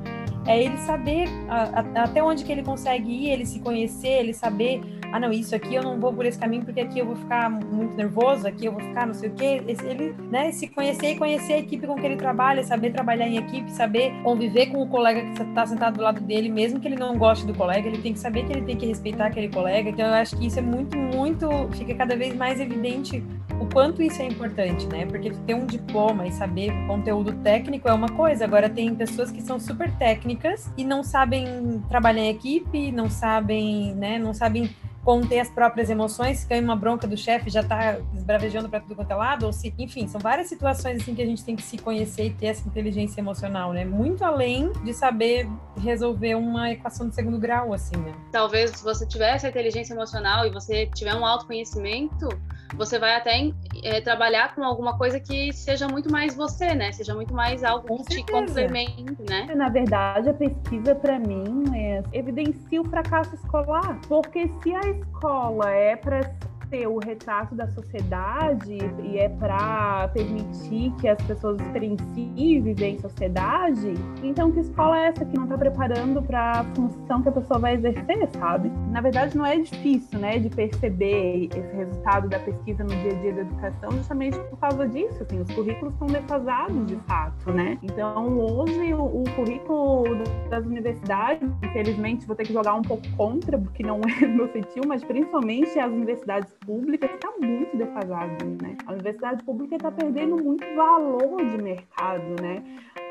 é 0.47 0.65
ele 0.65 0.77
saber 0.79 1.29
a, 1.49 1.81
a, 1.81 2.05
até 2.05 2.23
onde 2.23 2.45
que 2.45 2.51
ele 2.51 2.63
consegue 2.63 3.11
ir, 3.11 3.31
ele 3.31 3.47
se 3.47 3.61
conhecer, 3.61 4.09
ele 4.09 4.33
saber 4.33 4.81
ah, 5.13 5.19
não, 5.21 5.31
isso 5.31 5.55
aqui 5.55 5.75
eu 5.75 5.83
não 5.83 5.99
vou 5.99 6.13
por 6.13 6.27
esse 6.27 6.39
caminho 6.39 6.65
porque 6.65 6.81
aqui 6.81 6.99
eu 6.99 7.07
vou 7.07 7.17
ficar 7.17 7.49
muito 7.51 7.95
nervoso, 7.97 8.47
aqui 8.47 8.67
eu 8.67 8.73
vou 8.73 8.81
ficar 8.81 9.07
não 9.07 9.15
sei 9.15 9.31
o 9.31 9.33
quê. 9.35 9.63
Ele, 9.67 10.15
né, 10.31 10.53
se 10.53 10.69
conhecer 10.69 11.13
e 11.13 11.17
conhecer 11.17 11.55
a 11.55 11.59
equipe 11.59 11.87
com 11.87 11.95
que 11.95 12.07
ele 12.07 12.17
trabalha, 12.17 12.63
saber 12.63 12.91
trabalhar 12.91 13.27
em 13.27 13.37
equipe, 13.37 13.71
saber 13.71 14.13
conviver 14.23 14.67
com 14.67 14.83
o 14.83 14.87
colega 14.87 15.23
que 15.23 15.43
está 15.43 15.67
sentado 15.67 15.97
do 15.97 16.03
lado 16.03 16.21
dele, 16.21 16.49
mesmo 16.49 16.79
que 16.79 16.89
ele 16.89 16.97
não 16.97 17.17
goste 17.17 17.47
do 17.47 17.55
colega, 17.55 17.89
ele 17.89 17.99
tem 17.99 18.13
que 18.13 18.19
saber 18.19 18.45
que 18.45 18.53
ele 18.53 18.63
tem 18.63 18.77
que 18.77 18.87
respeitar 18.87 19.27
aquele 19.27 19.49
colega. 19.49 19.89
Então, 19.91 20.07
eu 20.07 20.15
acho 20.15 20.37
que 20.37 20.47
isso 20.47 20.59
é 20.59 20.63
muito, 20.63 20.97
muito, 20.97 21.49
fica 21.73 21.95
cada 21.95 22.17
vez 22.17 22.35
mais 22.35 22.61
evidente 22.61 23.23
o 23.61 23.67
quanto 23.67 24.03
isso 24.03 24.23
é 24.23 24.27
importante, 24.27 24.87
né? 24.87 25.05
Porque 25.07 25.31
ter 25.47 25.55
um 25.55 25.67
diploma 25.67 26.27
e 26.27 26.33
saber 26.33 26.71
conteúdo 26.87 27.33
técnico 27.43 27.89
é 27.89 27.93
uma 27.93 28.09
coisa, 28.09 28.45
agora 28.45 28.69
tem 28.69 28.95
pessoas 28.95 29.31
que 29.31 29.43
são 29.43 29.59
super 29.59 29.91
técnicas 29.97 30.71
e 30.77 30.85
não 30.85 31.03
sabem 31.03 31.83
trabalhar 31.89 32.23
em 32.23 32.29
equipe, 32.29 32.93
não 32.93 33.11
sabem, 33.11 33.95
né, 33.95 34.19
não 34.19 34.33
sabem 34.33 34.71
conter 35.09 35.41
as 35.41 35.49
próprias 35.49 35.89
emoções, 35.89 36.41
se 36.41 36.47
ganha 36.47 36.61
uma 36.61 36.77
bronca 36.77 37.07
do 37.07 37.17
chefe, 37.17 37.49
já 37.49 37.63
tá 37.63 37.99
esbravejando 38.15 38.69
para 38.69 38.79
tudo 38.79 38.95
quanto 38.95 39.11
é 39.11 39.15
lado, 39.15 39.47
ou 39.47 39.53
se, 39.55 39.73
enfim, 39.79 40.07
são 40.07 40.21
várias 40.21 40.49
situações 40.49 41.01
assim 41.01 41.15
que 41.15 41.23
a 41.23 41.25
gente 41.25 41.43
tem 41.43 41.57
que 41.57 41.63
se 41.63 41.79
conhecer 41.79 42.27
e 42.27 42.31
ter 42.31 42.49
essa 42.49 42.69
inteligência 42.69 43.19
emocional, 43.19 43.73
né? 43.73 43.87
Muito 43.87 44.23
além 44.23 44.71
de 44.85 44.93
saber 44.93 45.49
resolver 45.81 46.35
uma 46.35 46.73
equação 46.73 47.09
de 47.09 47.15
segundo 47.15 47.39
grau, 47.39 47.73
assim, 47.73 47.97
né? 47.97 48.13
Talvez 48.31 48.71
se 48.73 48.85
você 48.85 49.07
tiver 49.07 49.35
essa 49.35 49.49
inteligência 49.49 49.95
emocional 49.95 50.47
e 50.47 50.51
você 50.51 50.85
tiver 50.95 51.15
um 51.15 51.25
autoconhecimento, 51.25 52.29
você 52.77 52.99
vai 52.99 53.15
até 53.15 53.51
é, 53.83 54.01
trabalhar 54.01 54.55
com 54.55 54.63
alguma 54.63 54.99
coisa 54.99 55.19
que 55.19 55.53
seja 55.53 55.89
muito 55.89 56.11
mais 56.13 56.35
você, 56.35 56.75
né? 56.75 56.93
Seja 56.93 57.15
muito 57.15 57.33
mais 57.33 57.65
algo 57.65 57.89
com 57.89 57.97
que 57.99 58.15
certeza. 58.15 58.27
te 58.27 58.33
complemente, 58.33 59.17
né? 59.29 59.55
Na 59.55 59.69
verdade, 59.69 60.29
a 60.29 60.35
pesquisa 60.35 60.95
para 60.95 61.19
mim 61.19 61.65
é, 61.75 62.03
evidencia 62.13 62.81
o 62.81 62.85
fracasso 62.85 63.35
escolar, 63.35 63.99
porque 64.07 64.51
se 64.63 64.75
a 64.75 64.98
escola 65.01 65.71
é 65.71 65.97
para 65.97 66.31
ser 66.69 66.87
o 66.87 66.99
retrato 66.99 67.55
da 67.55 67.67
sociedade 67.69 68.79
e 69.03 69.19
é 69.19 69.29
para 69.29 70.09
permitir 70.09 70.93
que 71.01 71.09
as 71.09 71.21
pessoas 71.23 71.61
experienciem 71.61 72.63
viver 72.63 72.89
em 72.89 72.99
sociedade, 72.99 73.95
então 74.23 74.51
que 74.51 74.61
escola 74.61 74.99
é 74.99 75.09
essa 75.09 75.25
que 75.25 75.37
não 75.37 75.45
está 75.45 75.59
preparando 75.59 76.23
para 76.23 76.61
a 76.61 76.65
função 76.75 77.23
que 77.23 77.29
a 77.29 77.33
pessoa 77.33 77.59
vai 77.59 77.75
exercer, 77.75 78.29
sabe? 78.33 78.71
Na 78.91 79.01
verdade, 79.01 79.37
não 79.37 79.47
é 79.47 79.59
difícil, 79.59 80.19
né, 80.19 80.39
de 80.39 80.49
perceber 80.49 81.49
esse 81.55 81.77
resultado 81.77 82.29
da 82.29 82.39
pesquisa 82.39 82.85
no 82.85 82.91
dia 82.91 83.13
a 83.13 83.21
dia 83.21 83.33
da 83.33 83.41
educação, 83.43 83.91
justamente 83.93 84.39
por 84.39 84.59
causa 84.59 84.87
disso, 84.89 85.23
assim, 85.23 85.41
os 85.41 85.51
currículos 85.53 85.93
estão 85.95 86.07
defasados 86.07 86.87
de 86.87 86.97
fato, 87.07 87.53
né? 87.53 87.79
Então, 87.83 88.39
hoje 88.39 88.95
o, 88.95 89.23
o 89.23 89.25
currículo 89.35 90.05
das 90.51 90.65
universidades, 90.65 91.49
infelizmente, 91.63 92.27
vou 92.27 92.37
ter 92.37 92.45
que 92.45 92.53
jogar 92.53 92.75
um 92.75 92.83
pouco 92.83 93.03
contra, 93.17 93.59
porque 93.59 93.83
não 93.83 94.01
é 94.01 94.27
meu 94.27 94.49
feitio, 94.49 94.83
mas 94.87 95.03
principalmente 95.05 95.79
as 95.79 95.91
universidades 95.91 96.58
pública 96.69 97.07
está 97.07 97.33
muito 97.41 97.75
defasada, 97.79 98.45
né? 98.63 98.77
A 98.87 98.93
universidade 98.93 99.43
pública 99.43 99.77
está 99.77 99.91
perdendo 99.91 100.37
muito 100.37 100.63
valor 100.77 101.39
de 101.39 101.63
mercado, 101.63 102.43
né? 102.43 102.63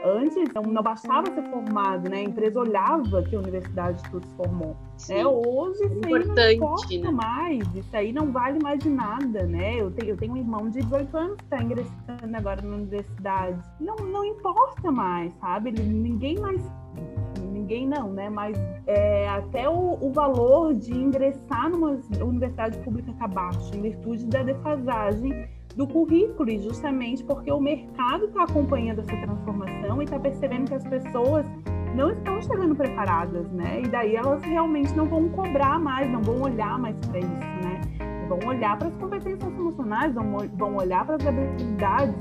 Antes 0.06 0.38
não 0.54 0.84
bastava 0.84 1.26
ser 1.34 1.42
formado, 1.50 2.08
né? 2.08 2.18
A 2.18 2.24
empresa 2.24 2.60
olhava 2.60 3.24
que 3.24 3.36
a 3.36 3.40
universidade 3.40 4.04
tudo 4.12 4.28
se 4.28 4.36
formou. 4.36 4.78
Né? 5.10 5.26
Hoje 5.26 5.84
isso 5.86 6.40
aí 6.40 6.58
não 6.60 6.72
importa 6.72 7.00
né? 7.00 7.12
mais, 7.12 7.76
isso 7.76 7.98
aí 7.98 8.14
não 8.14 8.32
vale 8.32 8.60
mais 8.62 8.80
de 8.80 8.90
nada, 8.90 9.44
né? 9.48 9.82
Eu 9.82 9.90
tenho, 9.90 10.12
eu 10.12 10.18
tenho 10.18 10.34
um 10.34 10.38
irmão 10.38 10.70
de 10.70 10.80
18 10.82 11.18
anos 11.18 11.38
que 11.38 11.44
está 11.44 11.64
ingressando 11.64 12.38
agora 12.38 12.62
na 12.62 12.76
universidade. 12.76 13.60
Não, 13.80 13.96
não 13.96 14.24
importa 14.24 14.92
mais, 14.92 15.34
sabe? 15.40 15.72
Ninguém 15.72 16.38
mais 16.38 16.62
ninguém 17.68 17.86
não, 17.86 18.10
né? 18.14 18.30
Mas 18.30 18.58
é, 18.88 19.28
até 19.28 19.68
o, 19.68 19.98
o, 20.02 20.12
valor 20.14 20.74
de 20.74 20.94
ingressar 20.94 21.70
numa 21.70 22.00
universidade 22.22 22.78
pública 22.80 23.12
está 23.12 23.28
baixo, 23.28 23.76
em 23.76 23.82
virtude 23.82 24.26
da 24.26 24.42
defasagem 24.42 25.50
do 25.76 25.86
currículo, 25.86 26.50
e 26.50 26.60
justamente 26.60 27.24
porque 27.26 27.52
o 27.52 27.60
mercado 27.60 28.26
está 28.26 28.44
acompanhando 28.44 29.00
essa 29.02 29.16
transformação 29.18 30.02
e 30.02 30.06
está 30.06 30.18
percebendo 30.18 30.70
que 30.70 30.76
as 30.76 30.88
pessoas 30.88 31.46
não 31.94 32.12
estão 32.12 32.42
chegando 32.42 32.74
preparadas, 32.74 33.52
né? 33.52 33.82
E 33.84 33.88
daí 33.90 34.16
elas 34.16 34.42
realmente 34.44 34.96
não 34.96 35.06
vão 35.06 35.28
cobrar 35.30 35.78
mais, 35.78 36.10
não 36.10 36.22
vão 36.22 36.42
olhar 36.42 36.80
mais 36.80 36.96
para 37.08 37.20
isso, 37.20 37.30
né? 37.30 37.82
Vão 38.30 38.40
olhar 38.48 38.78
para 38.78 38.88
as 38.88 38.96
competências 38.96 39.54
emocionais, 39.54 40.14
vão, 40.14 40.38
vão 40.56 40.76
olhar 40.78 41.06
para 41.06 41.16
as 41.16 41.28
habilidades 41.28 42.16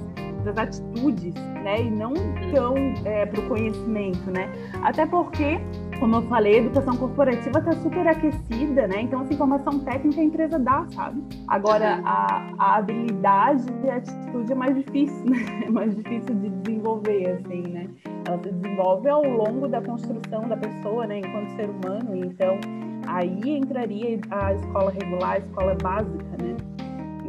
das 0.47 0.57
atitudes, 0.57 1.35
né? 1.35 1.83
E 1.83 1.91
não 1.91 2.15
tão 2.55 2.75
é, 3.05 3.27
para 3.27 3.41
o 3.41 3.49
conhecimento, 3.49 4.31
né? 4.31 4.51
Até 4.83 5.05
porque, 5.05 5.59
como 5.99 6.17
eu 6.17 6.23
falei, 6.23 6.55
a 6.55 6.59
educação 6.59 6.97
corporativa 6.97 7.59
está 7.59 7.73
super 7.73 8.07
aquecida, 8.07 8.87
né? 8.87 9.03
Então, 9.03 9.23
essa 9.23 9.35
informação 9.35 9.81
técnica 9.81 10.21
a 10.21 10.25
empresa 10.25 10.59
dá, 10.59 10.87
sabe? 10.95 11.23
Agora, 11.49 12.01
a, 12.05 12.55
a 12.59 12.77
habilidade 12.77 13.65
e 13.85 13.91
a 13.91 13.97
atitude 13.97 14.53
é 14.53 14.55
mais 14.55 14.77
difícil, 14.77 15.25
né? 15.27 15.37
É 15.67 15.71
mais 15.71 15.95
difícil 15.97 16.35
de 16.37 16.49
desenvolver, 16.49 17.31
assim, 17.31 17.63
né? 17.63 17.89
Ela 18.27 18.39
se 18.39 18.53
desenvolve 18.53 19.09
ao 19.09 19.25
longo 19.25 19.67
da 19.67 19.81
construção 19.81 20.49
da 20.49 20.57
pessoa, 20.57 21.07
né? 21.07 21.19
Enquanto 21.19 21.51
ser 21.57 21.69
humano. 21.69 22.15
Então, 22.15 22.59
aí 23.07 23.41
entraria 23.45 24.21
a 24.31 24.55
escola 24.55 24.93
regular, 24.93 25.33
a 25.33 25.39
escola 25.39 25.77
básica, 25.83 26.37
né? 26.41 26.76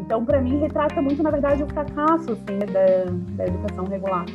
Então, 0.07 0.23
para 0.23 0.41
mim, 0.41 0.57
retrata 0.59 1.01
muito, 1.01 1.21
na 1.21 1.29
verdade, 1.29 1.61
o 1.63 1.67
fracasso 1.67 2.31
assim, 2.31 2.59
da, 2.59 3.11
da 3.35 3.45
educação 3.45 3.83
regular. 3.83 4.25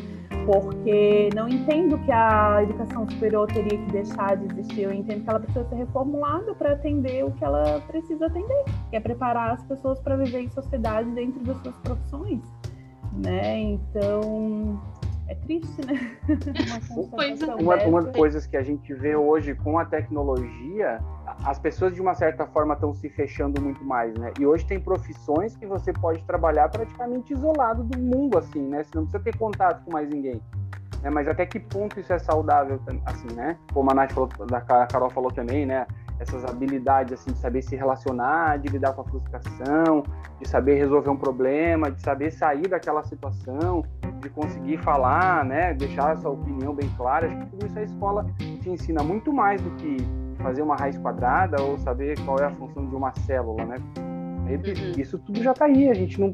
Porque 0.44 1.30
não 1.34 1.48
entendo 1.48 1.96
que 2.04 2.12
a 2.12 2.62
educação 2.62 3.08
superior 3.08 3.46
teria 3.46 3.78
que 3.78 3.90
deixar 3.90 4.36
de 4.36 4.52
existir. 4.52 4.82
Eu 4.82 4.92
entendo 4.92 5.24
que 5.24 5.30
ela 5.30 5.40
precisa 5.40 5.66
ser 5.66 5.76
reformulada 5.76 6.54
para 6.54 6.72
atender 6.72 7.24
o 7.24 7.30
que 7.30 7.42
ela 7.42 7.80
precisa 7.86 8.26
atender, 8.26 8.64
que 8.90 8.96
é 8.96 9.00
preparar 9.00 9.52
as 9.52 9.64
pessoas 9.64 9.98
para 9.98 10.14
viver 10.14 10.42
em 10.42 10.50
sociedade 10.50 11.10
dentro 11.12 11.42
das 11.42 11.56
suas 11.62 11.76
profissões. 11.78 12.42
Né? 13.24 13.58
Então, 13.58 14.78
é 15.26 15.34
triste, 15.36 15.86
né? 15.86 16.18
uma, 16.94 17.54
uma, 17.54 17.84
uma 17.84 18.02
das 18.02 18.14
coisas 18.14 18.46
que 18.46 18.58
a 18.58 18.62
gente 18.62 18.92
vê 18.92 19.16
hoje 19.16 19.54
com 19.54 19.78
a 19.78 19.86
tecnologia, 19.86 21.00
as 21.44 21.58
pessoas 21.58 21.94
de 21.94 22.00
uma 22.00 22.14
certa 22.14 22.46
forma 22.46 22.74
estão 22.74 22.94
se 22.94 23.08
fechando 23.08 23.60
muito 23.60 23.84
mais, 23.84 24.12
né? 24.14 24.32
E 24.38 24.46
hoje 24.46 24.66
tem 24.66 24.80
profissões 24.80 25.56
que 25.56 25.66
você 25.66 25.92
pode 25.92 26.22
trabalhar 26.24 26.68
praticamente 26.68 27.32
isolado 27.32 27.82
do 27.84 27.98
mundo, 27.98 28.38
assim, 28.38 28.62
né? 28.62 28.82
Você 28.82 28.90
não 28.94 29.04
precisa 29.04 29.22
ter 29.22 29.36
contato 29.36 29.84
com 29.84 29.92
mais 29.92 30.08
ninguém. 30.08 30.40
Né? 31.02 31.10
Mas 31.10 31.28
até 31.28 31.44
que 31.44 31.58
ponto 31.58 31.98
isso 31.98 32.12
é 32.12 32.18
saudável, 32.18 32.80
assim, 33.06 33.34
né? 33.34 33.56
Como 33.72 33.90
a 33.90 33.94
Nath 33.94 34.12
falou, 34.12 34.30
a 34.52 34.86
Carol 34.86 35.10
falou 35.10 35.30
também, 35.30 35.66
né? 35.66 35.86
Essas 36.18 36.44
habilidades, 36.44 37.12
assim, 37.12 37.32
de 37.32 37.38
saber 37.38 37.62
se 37.62 37.74
relacionar, 37.74 38.58
de 38.58 38.68
lidar 38.68 38.92
com 38.92 39.00
a 39.00 39.04
frustração, 39.04 40.04
de 40.40 40.48
saber 40.48 40.76
resolver 40.76 41.10
um 41.10 41.16
problema, 41.16 41.90
de 41.90 42.00
saber 42.00 42.30
sair 42.30 42.68
daquela 42.68 43.02
situação, 43.02 43.84
de 44.20 44.30
conseguir 44.30 44.78
falar, 44.78 45.44
né? 45.44 45.74
Deixar 45.74 46.12
a 46.12 46.16
sua 46.16 46.30
opinião 46.30 46.72
bem 46.72 46.88
clara. 46.96 47.26
Acho 47.26 47.36
que 47.38 47.46
tudo 47.46 47.66
isso 47.66 47.78
a 47.78 47.82
escola 47.82 48.26
te 48.38 48.70
ensina 48.70 49.02
muito 49.02 49.32
mais 49.32 49.60
do 49.60 49.70
que 49.72 49.96
fazer 50.42 50.62
uma 50.62 50.76
raiz 50.76 50.98
quadrada 50.98 51.62
ou 51.62 51.78
saber 51.78 52.18
qual 52.24 52.38
é 52.38 52.44
a 52.44 52.50
função 52.50 52.86
de 52.86 52.94
uma 52.94 53.12
célula, 53.20 53.64
né? 53.64 53.76
Uhum. 54.46 55.00
Isso 55.00 55.18
tudo 55.18 55.42
já 55.42 55.52
está 55.52 55.66
aí. 55.66 55.88
A 55.88 55.94
gente 55.94 56.20
não 56.20 56.32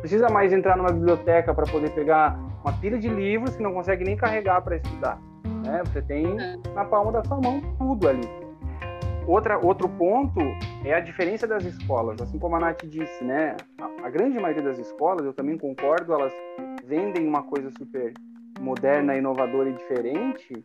precisa 0.00 0.28
mais 0.28 0.52
entrar 0.52 0.76
numa 0.76 0.92
biblioteca 0.92 1.54
para 1.54 1.66
poder 1.66 1.90
pegar 1.90 2.38
uma 2.62 2.72
pilha 2.74 2.98
de 2.98 3.08
livros 3.08 3.56
que 3.56 3.62
não 3.62 3.72
consegue 3.72 4.04
nem 4.04 4.16
carregar 4.16 4.60
para 4.62 4.76
estudar. 4.76 5.18
Né? 5.64 5.82
Você 5.86 6.02
tem 6.02 6.26
é. 6.40 6.56
na 6.74 6.84
palma 6.84 7.12
da 7.12 7.24
sua 7.24 7.40
mão 7.40 7.60
tudo 7.78 8.08
ali. 8.08 8.28
Outra, 9.26 9.58
outro 9.58 9.88
ponto 9.88 10.40
é 10.84 10.94
a 10.94 11.00
diferença 11.00 11.46
das 11.46 11.64
escolas. 11.64 12.20
Assim 12.20 12.38
como 12.38 12.54
a 12.56 12.60
Nath 12.60 12.84
disse, 12.84 13.24
né? 13.24 13.56
A, 13.80 14.06
a 14.06 14.10
grande 14.10 14.38
maioria 14.38 14.62
das 14.62 14.78
escolas, 14.78 15.24
eu 15.24 15.32
também 15.32 15.58
concordo, 15.58 16.12
elas 16.12 16.32
vendem 16.84 17.26
uma 17.26 17.42
coisa 17.42 17.70
super 17.76 18.12
moderna, 18.60 19.16
inovadora 19.16 19.68
e 19.68 19.72
diferente, 19.72 20.64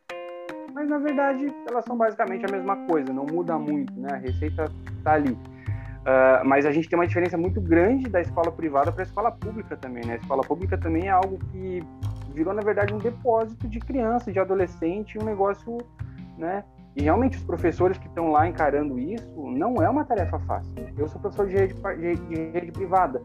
mas 0.73 0.89
na 0.89 0.97
verdade 0.97 1.53
elas 1.69 1.85
são 1.85 1.97
basicamente 1.97 2.45
a 2.45 2.51
mesma 2.51 2.75
coisa, 2.87 3.11
não 3.13 3.25
muda 3.25 3.57
muito, 3.57 3.93
né? 3.99 4.09
A 4.13 4.17
receita 4.17 4.65
tá 5.03 5.13
ali. 5.13 5.31
Uh, 5.31 6.43
mas 6.43 6.65
a 6.65 6.71
gente 6.71 6.89
tem 6.89 6.97
uma 6.97 7.05
diferença 7.05 7.37
muito 7.37 7.61
grande 7.61 8.09
da 8.09 8.21
escola 8.21 8.51
privada 8.51 8.91
para 8.91 9.03
a 9.03 9.05
escola 9.05 9.31
pública 9.31 9.77
também, 9.77 10.03
né? 10.05 10.13
A 10.13 10.17
escola 10.17 10.41
pública 10.41 10.77
também 10.77 11.07
é 11.07 11.11
algo 11.11 11.37
que 11.51 11.83
virou, 12.33 12.53
na 12.53 12.61
verdade, 12.61 12.93
um 12.93 12.97
depósito 12.97 13.67
de 13.67 13.79
criança, 13.79 14.31
de 14.31 14.39
adolescente, 14.39 15.19
um 15.19 15.23
negócio, 15.23 15.77
né? 16.37 16.63
E 16.95 17.03
realmente 17.03 17.37
os 17.37 17.43
professores 17.43 17.97
que 17.97 18.07
estão 18.07 18.31
lá 18.31 18.47
encarando 18.47 18.99
isso 18.99 19.31
não 19.55 19.75
é 19.75 19.89
uma 19.89 20.03
tarefa 20.03 20.39
fácil. 20.39 20.73
Eu 20.97 21.07
sou 21.07 21.21
professor 21.21 21.47
de 21.47 21.55
rede, 21.55 21.75
de 22.29 22.49
rede 22.51 22.71
privada, 22.71 23.21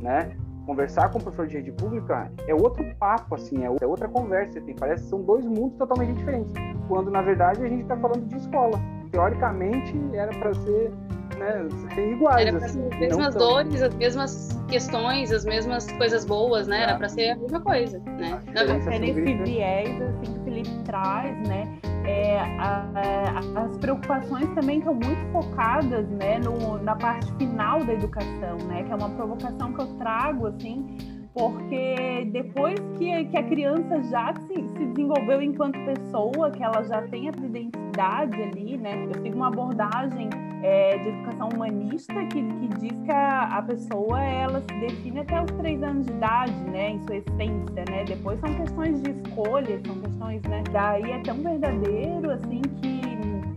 né? 0.00 0.36
Conversar 0.66 1.10
com 1.10 1.18
o 1.18 1.22
professor 1.22 1.46
de 1.46 1.54
rede 1.58 1.70
pública 1.70 2.28
é 2.48 2.54
outro 2.54 2.84
papo, 2.98 3.36
assim, 3.36 3.64
é, 3.64 3.86
outra 3.86 4.08
conversa. 4.08 4.60
Tem, 4.60 4.74
parece 4.74 5.04
que 5.04 5.10
são 5.10 5.22
dois 5.22 5.44
mundos 5.44 5.78
totalmente 5.78 6.16
diferentes. 6.16 6.52
Quando, 6.88 7.08
na 7.08 7.22
verdade, 7.22 7.64
a 7.64 7.68
gente 7.68 7.82
está 7.82 7.96
falando 7.96 8.26
de 8.26 8.36
escola. 8.36 8.76
Teoricamente, 9.12 9.94
era 10.12 10.32
para 10.36 10.52
ser 10.54 10.92
né, 11.36 11.68
tem 11.94 12.12
iguais. 12.12 12.46
Era 12.46 12.56
assim, 12.56 12.88
as 12.92 12.98
mesmas 12.98 13.34
dores, 13.34 13.82
as 13.82 13.94
mesmas 13.94 14.60
questões, 14.68 15.32
as 15.32 15.44
mesmas 15.44 15.90
coisas 15.92 16.24
boas, 16.24 16.66
né? 16.66 16.82
Era 16.82 16.96
para 16.96 17.08
ser 17.08 17.30
a 17.30 17.36
mesma 17.36 17.60
coisa, 17.60 17.98
né? 18.06 18.40
É 18.54 18.98
nesse 18.98 19.34
viés 19.42 20.00
assim, 20.00 20.32
que 20.32 20.40
o 20.40 20.44
Felipe 20.44 20.70
traz, 20.84 21.48
né? 21.48 21.78
É, 22.04 22.38
a, 22.38 22.86
a, 22.94 23.62
as 23.64 23.76
preocupações 23.78 24.48
também 24.54 24.78
estão 24.78 24.94
muito 24.94 25.32
focadas 25.32 26.08
né, 26.08 26.38
no, 26.38 26.78
na 26.78 26.94
parte 26.94 27.32
final 27.34 27.84
da 27.84 27.92
educação, 27.92 28.56
né? 28.68 28.84
Que 28.84 28.92
é 28.92 28.94
uma 28.94 29.10
provocação 29.10 29.72
que 29.72 29.80
eu 29.80 29.86
trago, 29.98 30.46
assim, 30.46 30.96
porque 31.34 32.28
depois 32.32 32.78
que, 32.96 33.24
que 33.26 33.36
a 33.36 33.42
criança 33.42 34.02
já 34.04 34.32
se, 34.46 34.54
se, 34.54 34.86
desenvolveu 34.86 35.42
enquanto 35.42 35.78
pessoa, 35.84 36.50
que 36.50 36.62
ela 36.62 36.82
já 36.84 37.02
tem 37.08 37.28
essa 37.28 37.44
identidade 37.44 38.40
ali, 38.40 38.78
né? 38.78 39.04
Eu 39.04 39.22
sigo 39.22 39.36
uma 39.36 39.48
abordagem 39.48 40.30
é, 40.62 40.98
de 40.98 41.08
educação 41.08 41.48
humanista 41.48 42.14
que, 42.26 42.42
que 42.42 42.68
diz 42.78 42.98
que 43.00 43.10
a, 43.10 43.58
a, 43.58 43.62
pessoa 43.62 44.20
ela 44.20 44.60
se 44.60 44.80
define 44.80 45.20
até 45.20 45.42
os 45.42 45.50
três 45.52 45.82
anos 45.82 46.06
de 46.06 46.12
idade, 46.12 46.52
né? 46.70 46.90
Em 46.90 47.02
sua 47.02 47.16
essência, 47.16 47.84
né? 47.88 48.04
Depois 48.04 48.40
são 48.40 48.54
questões 48.54 49.02
de 49.02 49.10
escolha, 49.10 49.80
são 49.86 50.00
questões, 50.00 50.42
né? 50.42 50.64
Daí 50.72 51.10
é 51.12 51.18
tão 51.20 51.36
verdadeiro, 51.36 52.30
assim, 52.30 52.62
que 52.80 53.00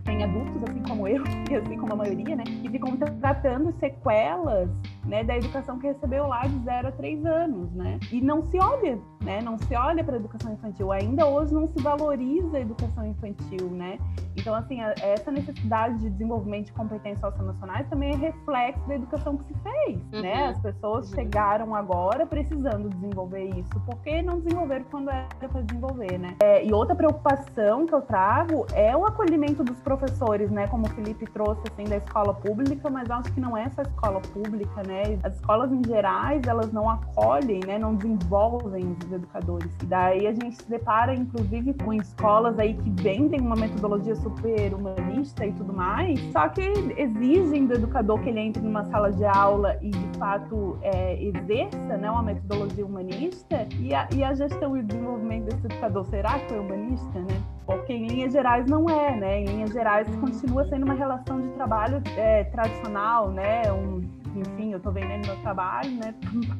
tem 0.04 0.24
adultos, 0.24 0.62
assim 0.68 0.82
como 0.82 1.08
eu, 1.08 1.22
e 1.50 1.54
assim 1.54 1.76
como 1.78 1.92
a 1.92 1.96
maioria, 1.96 2.36
né? 2.36 2.44
Que 2.44 2.68
ficam 2.68 2.96
tratando 2.96 3.72
sequelas 3.78 4.68
né, 5.10 5.24
da 5.24 5.36
educação 5.36 5.76
que 5.76 5.88
recebeu 5.88 6.28
lá 6.28 6.46
de 6.46 6.56
0 6.60 6.88
a 6.88 6.92
3 6.92 7.26
anos, 7.26 7.72
né? 7.72 7.98
E 8.12 8.20
não 8.20 8.42
se 8.44 8.56
olha, 8.60 8.96
né? 9.20 9.40
Não 9.42 9.58
se 9.58 9.74
olha 9.74 10.04
para 10.04 10.14
a 10.14 10.18
educação 10.18 10.52
infantil. 10.52 10.92
Ainda 10.92 11.26
hoje 11.26 11.52
não 11.52 11.66
se 11.66 11.82
valoriza 11.82 12.56
a 12.56 12.60
educação 12.60 13.04
infantil, 13.04 13.68
né? 13.70 13.98
Então, 14.36 14.54
assim, 14.54 14.80
a, 14.80 14.94
essa 15.02 15.32
necessidade 15.32 15.98
de 15.98 16.10
desenvolvimento 16.10 16.66
de 16.66 16.72
competências 16.72 17.20
socioemocionais 17.20 17.88
também 17.88 18.12
é 18.12 18.16
reflexo 18.16 18.86
da 18.86 18.94
educação 18.94 19.36
que 19.36 19.52
se 19.52 19.54
fez, 19.60 19.96
né? 19.96 20.04
uhum. 20.14 20.22
né? 20.22 20.46
As 20.46 20.60
pessoas 20.60 21.08
uhum. 21.08 21.14
chegaram 21.16 21.74
agora 21.74 22.24
precisando 22.24 22.88
desenvolver 22.88 23.46
isso, 23.46 23.80
porque 23.84 24.22
não 24.22 24.38
desenvolveram 24.38 24.84
quando 24.92 25.10
era 25.10 25.26
para 25.40 25.60
desenvolver, 25.62 26.18
né? 26.18 26.36
É, 26.40 26.64
e 26.64 26.72
outra 26.72 26.94
preocupação 26.94 27.84
que 27.84 27.94
eu 27.94 28.02
trago 28.02 28.64
é 28.74 28.96
o 28.96 29.04
acolhimento 29.04 29.64
dos 29.64 29.80
professores, 29.80 30.52
né? 30.52 30.68
Como 30.68 30.86
o 30.86 30.90
Felipe 30.90 31.26
trouxe, 31.26 31.62
assim, 31.72 31.82
da 31.82 31.96
escola 31.96 32.32
pública, 32.32 32.88
mas 32.88 33.10
acho 33.10 33.32
que 33.32 33.40
não 33.40 33.56
é 33.56 33.68
só 33.70 33.82
escola 33.82 34.20
pública, 34.20 34.82
né? 34.86 34.99
Né? 35.00 35.18
As 35.22 35.34
escolas 35.34 35.72
em 35.72 35.82
gerais, 35.84 36.42
elas 36.46 36.72
não 36.72 36.88
acolhem, 36.88 37.60
né? 37.66 37.78
Não 37.78 37.94
desenvolvem 37.94 38.96
os 39.04 39.12
educadores. 39.12 39.70
E 39.82 39.86
daí 39.86 40.26
a 40.26 40.32
gente 40.32 40.56
se 40.56 40.68
depara, 40.68 41.14
inclusive, 41.14 41.74
com 41.74 41.92
escolas 41.92 42.58
aí 42.58 42.74
que 42.74 42.90
vendem 43.02 43.40
uma 43.40 43.56
metodologia 43.56 44.14
super 44.16 44.74
humanista 44.74 45.46
e 45.46 45.52
tudo 45.52 45.72
mais, 45.72 46.20
só 46.32 46.48
que 46.48 46.62
exigem 46.96 47.66
do 47.66 47.74
educador 47.74 48.20
que 48.20 48.28
ele 48.28 48.40
entre 48.40 48.62
numa 48.62 48.84
sala 48.84 49.12
de 49.12 49.24
aula 49.24 49.76
e, 49.80 49.90
de 49.90 50.18
fato, 50.18 50.78
é, 50.82 51.22
exerça 51.22 51.96
né, 51.96 52.10
uma 52.10 52.22
metodologia 52.22 52.84
humanista 52.84 53.66
e 53.78 53.94
a, 53.94 54.08
e 54.14 54.22
a 54.22 54.34
gestão 54.34 54.76
e 54.76 54.80
o 54.80 54.84
desenvolvimento 54.84 55.44
desse 55.44 55.66
educador, 55.66 56.04
será 56.06 56.38
que 56.38 56.54
é 56.54 56.58
humanista, 56.58 57.18
né? 57.20 57.42
Porque 57.66 57.92
em 57.92 58.06
linhas 58.06 58.32
gerais 58.32 58.66
não 58.66 58.88
é, 58.88 59.16
né? 59.16 59.40
Em 59.40 59.44
linhas 59.44 59.70
gerais 59.70 60.08
continua 60.16 60.64
sendo 60.68 60.84
uma 60.84 60.94
relação 60.94 61.40
de 61.40 61.48
trabalho 61.50 62.02
é, 62.16 62.44
tradicional, 62.44 63.30
né? 63.30 63.70
Um, 63.72 64.19
enfim, 64.34 64.72
eu 64.72 64.78
estou 64.78 64.92
vendendo 64.92 65.26
meu 65.26 65.36
trabalho, 65.42 65.90
né? 65.90 66.14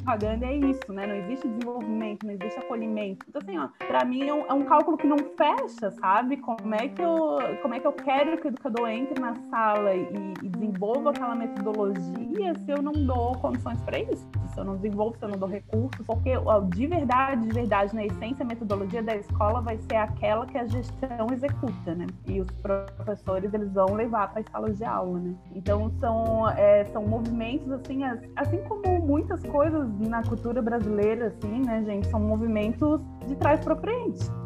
Pagando 0.04 0.44
é 0.44 0.56
isso, 0.56 0.92
né? 0.92 1.06
Não 1.06 1.14
existe 1.14 1.48
desenvolvimento, 1.48 2.26
não 2.26 2.32
existe 2.32 2.58
acolhimento. 2.58 3.26
Então, 3.28 3.40
assim, 3.42 3.58
ó, 3.58 3.68
para 3.86 4.04
mim 4.04 4.26
é 4.28 4.34
um, 4.34 4.46
é 4.46 4.52
um, 4.52 4.64
cálculo 4.64 4.96
que 4.96 5.06
não 5.06 5.18
fecha, 5.36 5.90
sabe? 5.92 6.36
Como 6.38 6.74
é 6.74 6.88
que 6.88 7.02
eu, 7.02 7.38
como 7.62 7.74
é 7.74 7.80
que 7.80 7.86
eu 7.86 7.92
quero 7.92 8.38
que 8.38 8.46
o 8.46 8.48
educador 8.48 8.88
entre 8.88 9.20
na 9.20 9.34
sala 9.50 9.94
e, 9.94 10.34
e 10.42 10.48
desenvolva 10.48 11.10
aquela 11.10 11.34
metodologia 11.34 12.54
se 12.64 12.70
eu 12.70 12.82
não 12.82 12.92
dou 12.92 13.32
condições 13.38 13.80
para 13.82 13.98
isso? 13.98 14.26
Se 14.52 14.58
eu 14.58 14.64
não 14.64 14.76
desenvolvo, 14.76 15.16
se 15.16 15.24
eu 15.24 15.28
não 15.28 15.38
dou 15.38 15.48
recursos? 15.48 16.04
Porque 16.06 16.36
ó, 16.36 16.60
de 16.60 16.86
verdade, 16.86 17.46
de 17.46 17.54
verdade, 17.54 17.94
na 17.94 18.04
essência, 18.04 18.44
a 18.44 18.46
metodologia 18.46 19.02
da 19.02 19.16
escola 19.16 19.60
vai 19.60 19.78
ser 19.78 19.96
aquela 19.96 20.46
que 20.46 20.58
a 20.58 20.66
gestão 20.66 21.28
executa, 21.32 21.94
né? 21.94 22.06
E 22.26 22.40
os 22.40 22.50
professores, 22.50 23.52
eles 23.52 23.72
vão 23.72 23.94
levar 23.94 24.30
para 24.30 24.40
as 24.40 24.46
salas 24.50 24.76
de 24.76 24.84
aula, 24.84 25.18
né? 25.18 25.34
Então, 25.54 25.90
são, 26.00 26.48
é, 26.50 26.84
são 26.86 27.06
movimentos 27.06 27.59
movimentos, 27.66 27.72
assim, 27.72 28.02
assim 28.36 28.58
como 28.68 29.00
muitas 29.00 29.42
coisas 29.44 29.88
na 30.00 30.22
cultura 30.22 30.62
brasileira, 30.62 31.28
assim, 31.28 31.60
né, 31.60 31.82
gente, 31.84 32.06
são 32.08 32.20
movimentos 32.20 33.00
de 33.26 33.36
trás 33.36 33.60
para 33.64 33.76
frente. 33.76 34.20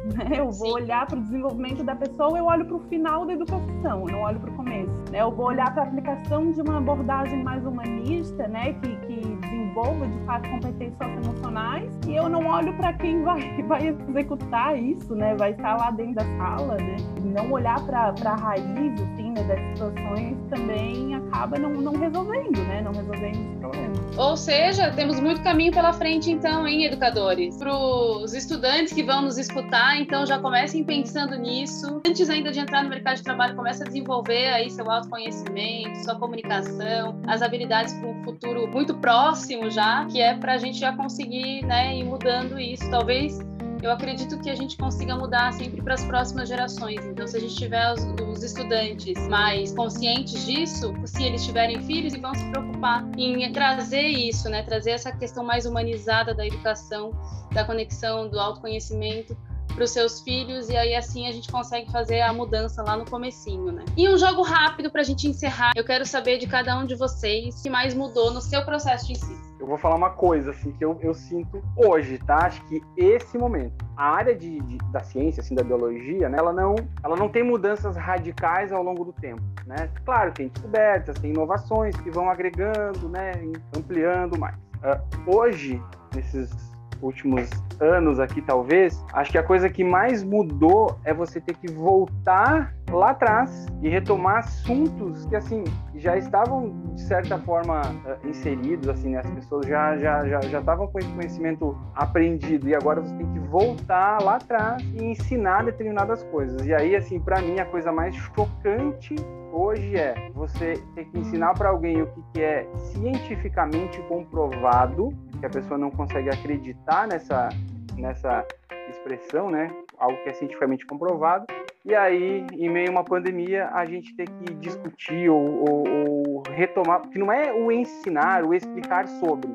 Né? 0.00 0.38
Eu 0.38 0.50
vou 0.50 0.68
Sim. 0.68 0.84
olhar 0.84 1.06
para 1.06 1.18
o 1.18 1.22
desenvolvimento 1.22 1.84
da 1.84 1.94
pessoa, 1.94 2.36
eu 2.38 2.46
olho 2.46 2.64
para 2.64 2.76
o 2.76 2.80
final 2.88 3.26
da 3.26 3.34
educação, 3.34 4.08
eu 4.08 4.12
não 4.12 4.22
olho 4.22 4.40
para 4.40 4.50
o 4.50 4.54
começo. 4.54 4.90
Né? 5.10 5.20
Eu 5.20 5.30
vou 5.30 5.46
olhar 5.46 5.72
para 5.72 5.82
a 5.82 5.86
aplicação 5.86 6.50
de 6.50 6.60
uma 6.62 6.78
abordagem 6.78 7.42
mais 7.44 7.64
humanista, 7.64 8.48
né? 8.48 8.72
que, 8.72 8.96
que 8.96 9.36
desenvolva 9.36 10.08
de 10.08 10.18
fato 10.20 10.48
competências 10.48 10.96
socioemocionais, 10.96 11.92
e 12.08 12.16
eu 12.16 12.28
não 12.28 12.46
olho 12.46 12.74
para 12.76 12.92
quem 12.94 13.22
vai, 13.22 13.40
vai 13.64 13.88
executar 13.88 14.78
isso, 14.78 15.14
né? 15.14 15.34
vai 15.36 15.50
estar 15.52 15.76
lá 15.76 15.90
dentro 15.90 16.14
da 16.14 16.24
sala. 16.38 16.76
Né? 16.76 16.96
Não 17.22 17.52
olhar 17.52 17.80
para 17.84 18.14
a 18.24 18.36
raiz 18.36 19.00
assim, 19.00 19.29
das 19.34 19.60
situações 19.60 20.36
também 20.48 21.14
acaba 21.14 21.58
não, 21.58 21.70
não 21.70 21.92
resolvendo, 21.92 22.58
né? 22.64 22.82
não 22.82 22.92
resolvendo 22.92 23.52
os 23.52 23.58
problemas. 23.58 23.98
Ou 24.16 24.36
seja, 24.36 24.90
temos 24.92 25.20
muito 25.20 25.42
caminho 25.42 25.72
pela 25.72 25.92
frente, 25.92 26.30
então, 26.30 26.66
hein, 26.66 26.84
educadores? 26.84 27.56
Para 27.56 27.74
os 27.74 28.34
estudantes 28.34 28.92
que 28.92 29.02
vão 29.02 29.22
nos 29.22 29.38
escutar, 29.38 30.00
então 30.00 30.26
já 30.26 30.38
comecem 30.38 30.84
pensando 30.84 31.36
nisso. 31.36 32.00
Antes 32.06 32.28
ainda 32.28 32.50
de 32.50 32.60
entrar 32.60 32.82
no 32.82 32.90
mercado 32.90 33.16
de 33.16 33.22
trabalho, 33.22 33.56
comece 33.56 33.82
a 33.82 33.86
desenvolver 33.86 34.48
aí 34.48 34.70
seu 34.70 34.90
autoconhecimento, 34.90 36.04
sua 36.04 36.16
comunicação, 36.16 37.20
as 37.26 37.42
habilidades 37.42 37.94
para 37.94 38.08
um 38.08 38.24
futuro 38.24 38.66
muito 38.68 38.94
próximo 38.94 39.70
já, 39.70 40.04
que 40.06 40.20
é 40.20 40.34
para 40.34 40.54
a 40.54 40.58
gente 40.58 40.78
já 40.78 40.94
conseguir 40.96 41.64
né, 41.64 41.96
ir 41.96 42.04
mudando 42.04 42.58
isso. 42.58 42.88
Talvez 42.90 43.38
eu 43.82 43.90
acredito 43.90 44.38
que 44.40 44.50
a 44.50 44.54
gente 44.54 44.76
consiga 44.76 45.16
mudar 45.16 45.52
sempre 45.52 45.82
para 45.82 45.94
as 45.94 46.04
próximas 46.04 46.48
gerações. 46.48 47.04
Então, 47.04 47.26
se 47.26 47.36
a 47.36 47.40
gente 47.40 47.54
tiver 47.56 47.92
os, 47.92 48.02
os, 48.28 48.42
estudantes 48.42 49.16
mais 49.28 49.72
conscientes 49.72 50.44
disso, 50.44 50.92
se 51.04 51.22
eles 51.22 51.44
tiverem 51.44 51.80
filhos, 51.82 52.14
e 52.14 52.18
vão 52.18 52.34
se 52.34 52.44
preocupar 52.50 53.08
em 53.16 53.50
trazer 53.52 54.06
isso, 54.06 54.48
né? 54.48 54.62
Trazer 54.62 54.90
essa 54.90 55.12
questão 55.12 55.44
mais 55.44 55.66
humanizada 55.66 56.34
da 56.34 56.46
educação, 56.46 57.12
da 57.52 57.64
conexão, 57.64 58.28
do 58.28 58.38
autoconhecimento 58.38 59.36
para 59.80 59.86
os 59.86 59.92
seus 59.92 60.20
filhos 60.20 60.68
e 60.68 60.76
aí 60.76 60.94
assim 60.94 61.26
a 61.26 61.32
gente 61.32 61.50
consegue 61.50 61.90
fazer 61.90 62.20
a 62.20 62.34
mudança 62.34 62.82
lá 62.82 62.98
no 62.98 63.06
comecinho, 63.06 63.72
né? 63.72 63.82
E 63.96 64.06
um 64.10 64.18
jogo 64.18 64.42
rápido 64.42 64.90
para 64.90 65.00
a 65.00 65.04
gente 65.04 65.26
encerrar. 65.26 65.72
Eu 65.74 65.84
quero 65.84 66.04
saber 66.04 66.36
de 66.36 66.46
cada 66.46 66.78
um 66.78 66.84
de 66.84 66.94
vocês 66.94 67.58
o 67.58 67.62
que 67.62 67.70
mais 67.70 67.94
mudou 67.94 68.30
no 68.30 68.42
seu 68.42 68.62
processo 68.62 69.06
de 69.06 69.12
ensino. 69.12 69.40
Eu 69.58 69.66
vou 69.66 69.78
falar 69.78 69.94
uma 69.94 70.10
coisa 70.10 70.50
assim 70.50 70.70
que 70.72 70.84
eu, 70.84 70.98
eu 71.00 71.14
sinto 71.14 71.62
hoje, 71.74 72.18
tá? 72.18 72.44
Acho 72.44 72.62
que 72.66 72.82
esse 72.94 73.38
momento, 73.38 73.72
a 73.96 74.04
área 74.04 74.34
de, 74.34 74.60
de, 74.60 74.76
da 74.92 75.00
ciência, 75.00 75.40
assim, 75.40 75.54
da 75.54 75.62
biologia, 75.62 76.28
né? 76.28 76.36
Ela 76.36 76.52
não, 76.52 76.74
ela 77.02 77.16
não 77.16 77.30
tem 77.30 77.42
mudanças 77.42 77.96
radicais 77.96 78.72
ao 78.72 78.82
longo 78.82 79.02
do 79.02 79.14
tempo, 79.14 79.42
né? 79.64 79.88
Claro, 80.04 80.32
tem 80.32 80.48
descobertas, 80.48 81.18
tem 81.18 81.30
inovações 81.30 81.96
que 81.96 82.10
vão 82.10 82.28
agregando, 82.28 83.08
né? 83.08 83.32
Ampliando 83.74 84.38
mais. 84.38 84.56
Uh, 84.56 85.36
hoje, 85.36 85.82
nesses 86.14 86.69
últimos 87.02 87.48
anos 87.80 88.18
aqui, 88.18 88.42
talvez, 88.42 89.02
acho 89.12 89.30
que 89.30 89.38
a 89.38 89.42
coisa 89.42 89.68
que 89.68 89.82
mais 89.82 90.22
mudou 90.22 90.98
é 91.04 91.12
você 91.12 91.40
ter 91.40 91.54
que 91.54 91.70
voltar 91.70 92.74
lá 92.96 93.10
atrás 93.10 93.66
e 93.82 93.88
retomar 93.88 94.38
assuntos 94.38 95.26
que, 95.26 95.36
assim, 95.36 95.64
já 95.94 96.16
estavam, 96.16 96.70
de 96.94 97.02
certa 97.02 97.38
forma, 97.38 97.82
eh, 98.06 98.28
inseridos, 98.28 98.88
assim, 98.88 99.10
né? 99.10 99.20
as 99.20 99.30
pessoas 99.30 99.66
já 99.66 99.96
já 99.96 100.26
já 100.26 100.40
já 100.40 100.60
estavam 100.60 100.86
com 100.86 100.98
esse 100.98 101.08
conhecimento 101.12 101.76
aprendido 101.94 102.68
e 102.68 102.74
agora 102.74 103.00
você 103.00 103.14
tem 103.14 103.32
que 103.32 103.38
voltar 103.40 104.22
lá 104.22 104.36
atrás 104.36 104.82
e 104.94 105.04
ensinar 105.04 105.64
determinadas 105.64 106.22
coisas. 106.24 106.66
E 106.66 106.74
aí, 106.74 106.96
assim, 106.96 107.20
para 107.20 107.40
mim, 107.40 107.58
a 107.58 107.64
coisa 107.64 107.92
mais 107.92 108.14
chocante 108.14 109.14
hoje 109.52 109.96
é 109.96 110.30
você 110.34 110.74
ter 110.94 111.04
que 111.06 111.18
ensinar 111.18 111.54
para 111.54 111.70
alguém 111.70 112.02
o 112.02 112.06
que 112.32 112.40
é 112.40 112.68
cientificamente 112.92 114.00
comprovado, 114.02 115.10
que 115.38 115.46
a 115.46 115.50
pessoa 115.50 115.78
não 115.78 115.90
consegue 115.90 116.28
acreditar 116.28 117.08
nessa, 117.08 117.48
nessa 117.96 118.44
expressão, 118.88 119.50
né? 119.50 119.70
Algo 119.98 120.16
que 120.22 120.30
é 120.30 120.32
cientificamente 120.32 120.86
comprovado. 120.86 121.46
E 121.84 121.94
aí, 121.94 122.46
em 122.52 122.68
meio 122.68 122.88
a 122.88 122.90
uma 122.90 123.04
pandemia, 123.04 123.70
a 123.72 123.86
gente 123.86 124.14
ter 124.14 124.28
que 124.28 124.54
discutir 124.54 125.30
ou, 125.30 125.64
ou, 125.66 125.84
ou 125.88 126.42
retomar, 126.50 127.00
porque 127.00 127.18
não 127.18 127.32
é 127.32 127.52
o 127.52 127.72
ensinar, 127.72 128.44
o 128.44 128.52
explicar 128.52 129.08
sobre, 129.08 129.50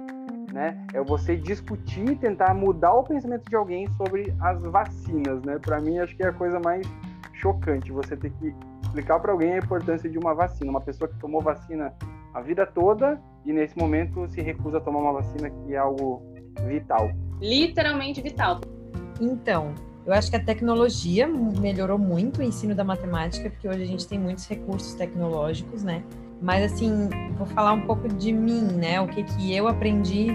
né? 0.52 0.76
É 0.94 1.02
você 1.04 1.36
discutir, 1.36 2.18
tentar 2.18 2.56
mudar 2.56 2.94
o 2.94 3.04
pensamento 3.04 3.48
de 3.48 3.56
alguém 3.56 3.88
sobre 3.94 4.34
as 4.42 4.60
vacinas, 4.64 5.44
né? 5.44 5.60
Para 5.60 5.80
mim, 5.80 6.00
acho 6.00 6.16
que 6.16 6.24
é 6.24 6.30
a 6.30 6.34
coisa 6.34 6.60
mais 6.60 6.88
chocante 7.34 7.92
você 7.92 8.18
ter 8.18 8.32
que 8.32 8.56
explicar 8.82 9.20
para 9.20 9.32
alguém 9.32 9.54
a 9.54 9.58
importância 9.58 10.10
de 10.10 10.18
uma 10.18 10.34
vacina. 10.34 10.72
Uma 10.72 10.82
pessoa 10.82 11.08
que 11.08 11.20
tomou 11.20 11.42
vacina 11.42 11.94
a 12.34 12.42
vida 12.42 12.66
toda 12.66 13.22
e 13.46 13.54
nesse 13.54 13.78
momento 13.78 14.28
se 14.30 14.42
recusa 14.42 14.80
a 14.80 14.82
tomar 14.82 15.00
uma 15.00 15.14
vacina 15.14 15.50
que 15.50 15.76
é 15.76 15.78
algo 15.78 16.24
vital. 16.68 17.08
Literalmente 17.40 18.22
vital. 18.22 18.62
Então, 19.22 19.76
eu 20.06 20.14
acho 20.14 20.30
que 20.30 20.36
a 20.36 20.40
tecnologia 20.40 21.28
melhorou 21.28 21.98
muito 21.98 22.40
o 22.40 22.44
ensino 22.44 22.76
da 22.76 22.84
matemática, 22.84 23.50
porque 23.50 23.68
hoje 23.68 23.84
a 23.84 23.88
gente 23.88 24.08
tem 24.08 24.20
muitos 24.20 24.48
recursos 24.48 24.94
tecnológicos, 24.94 25.84
né? 25.84 26.04
Mas 26.42 26.72
assim, 26.72 27.10
vou 27.38 27.48
falar 27.48 27.74
um 27.74 27.82
pouco 27.82 28.08
de 28.08 28.32
mim, 28.32 28.62
né? 28.62 29.02
O 29.02 29.08
que 29.08 29.24
que 29.24 29.54
eu 29.56 29.68
aprendi 29.68 30.28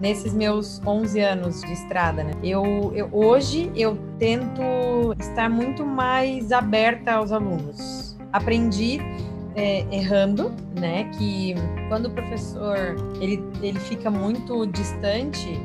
nesses 0.00 0.34
meus 0.34 0.84
11 0.84 1.20
anos 1.20 1.60
de 1.60 1.72
estrada, 1.72 2.24
né? 2.24 2.32
Eu, 2.42 2.92
eu, 2.94 3.08
hoje 3.12 3.70
eu 3.76 3.96
tento 4.18 4.60
estar 5.20 5.48
muito 5.48 5.86
mais 5.86 6.50
aberta 6.50 7.12
aos 7.12 7.30
alunos. 7.30 8.16
Aprendi 8.32 8.98
é, 9.54 9.86
errando, 9.94 10.52
né? 10.76 11.04
Que 11.16 11.54
quando 11.88 12.06
o 12.06 12.10
professor 12.10 12.96
ele, 13.20 13.40
ele 13.62 13.78
fica 13.78 14.10
muito 14.10 14.66
distante, 14.66 15.60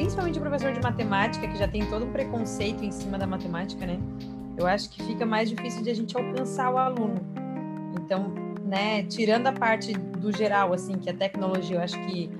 principalmente 0.00 0.38
o 0.38 0.40
professor 0.40 0.72
de 0.72 0.80
matemática 0.80 1.46
que 1.46 1.58
já 1.58 1.68
tem 1.68 1.84
todo 1.84 2.06
um 2.06 2.10
preconceito 2.10 2.82
em 2.82 2.90
cima 2.90 3.18
da 3.18 3.26
matemática, 3.26 3.84
né? 3.84 3.98
Eu 4.56 4.66
acho 4.66 4.88
que 4.88 5.02
fica 5.02 5.26
mais 5.26 5.50
difícil 5.50 5.82
de 5.82 5.90
a 5.90 5.94
gente 5.94 6.16
alcançar 6.16 6.72
o 6.72 6.78
aluno. 6.78 7.20
Então, 8.02 8.32
né? 8.64 9.02
Tirando 9.02 9.48
a 9.48 9.52
parte 9.52 9.92
do 9.92 10.34
geral, 10.34 10.72
assim, 10.72 10.94
que 10.94 11.10
a 11.10 11.12
tecnologia, 11.12 11.76
eu 11.76 11.82
acho 11.82 12.00
que 12.06 12.30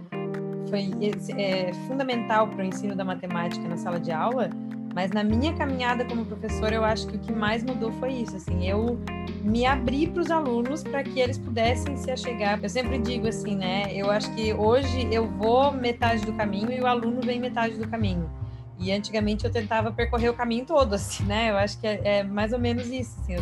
foi 0.70 0.90
é, 1.36 1.70
fundamental 1.86 2.48
para 2.48 2.64
o 2.64 2.64
ensino 2.64 2.96
da 2.96 3.04
matemática 3.04 3.68
na 3.68 3.76
sala 3.76 4.00
de 4.00 4.10
aula, 4.10 4.48
mas 4.94 5.10
na 5.10 5.22
minha 5.22 5.54
caminhada 5.54 6.04
como 6.04 6.24
professora, 6.24 6.74
eu 6.74 6.84
acho 6.84 7.06
que 7.06 7.16
o 7.16 7.18
que 7.18 7.32
mais 7.32 7.62
mudou 7.62 7.92
foi 7.92 8.12
isso, 8.12 8.36
assim, 8.36 8.68
eu 8.68 8.98
me 9.42 9.64
abri 9.64 10.06
para 10.06 10.20
os 10.20 10.30
alunos 10.30 10.82
para 10.82 11.02
que 11.02 11.20
eles 11.20 11.38
pudessem 11.38 11.96
se 11.96 12.10
achegar. 12.10 12.58
Eu 12.62 12.68
sempre 12.68 12.98
digo 12.98 13.26
assim, 13.26 13.56
né? 13.56 13.92
Eu 13.94 14.10
acho 14.10 14.32
que 14.34 14.52
hoje 14.52 15.08
eu 15.10 15.26
vou 15.26 15.72
metade 15.72 16.24
do 16.24 16.32
caminho 16.32 16.72
e 16.72 16.80
o 16.80 16.86
aluno 16.86 17.20
vem 17.20 17.40
metade 17.40 17.76
do 17.76 17.88
caminho. 17.88 18.30
E 18.78 18.90
antigamente 18.92 19.44
eu 19.44 19.52
tentava 19.52 19.92
percorrer 19.92 20.30
o 20.30 20.34
caminho 20.34 20.64
todo, 20.66 20.94
assim, 20.94 21.24
né? 21.24 21.50
Eu 21.50 21.56
acho 21.56 21.78
que 21.80 21.86
é, 21.86 22.18
é 22.18 22.22
mais 22.24 22.52
ou 22.52 22.58
menos 22.58 22.88
isso, 22.88 23.18
assim. 23.20 23.36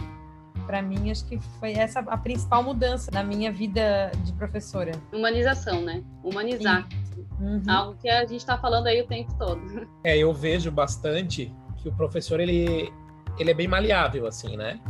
Para 0.67 0.83
mim, 0.83 1.11
acho 1.11 1.25
que 1.27 1.39
foi 1.59 1.73
essa 1.73 2.01
a 2.01 2.17
principal 2.19 2.63
mudança 2.63 3.11
na 3.11 3.23
minha 3.23 3.51
vida 3.51 4.13
de 4.23 4.33
professora. 4.35 4.93
Humanização, 5.13 5.81
né? 5.81 6.03
Humanizar. 6.23 6.87
Sim. 6.91 7.08
Uhum. 7.41 7.63
Algo 7.69 7.97
que 8.01 8.09
a 8.09 8.21
gente 8.21 8.37
está 8.37 8.59
falando 8.59 8.87
aí 8.87 9.01
o 9.01 9.07
tempo 9.07 9.33
todo. 9.39 9.61
É, 10.05 10.17
eu 10.17 10.33
vejo 10.33 10.71
bastante 10.71 11.53
que 11.77 11.89
o 11.89 11.93
professor 11.93 12.41
ele, 12.41 12.93
ele 13.39 13.51
é 13.51 13.55
bem 13.55 13.69
maleável, 13.69 14.27
assim, 14.27 14.57
né? 14.57 14.81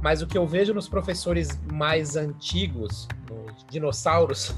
Mas 0.00 0.20
o 0.22 0.26
que 0.26 0.36
eu 0.36 0.46
vejo 0.46 0.74
nos 0.74 0.88
professores 0.88 1.58
mais 1.72 2.14
antigos, 2.14 3.08
nos 3.28 3.64
dinossauros, 3.70 4.54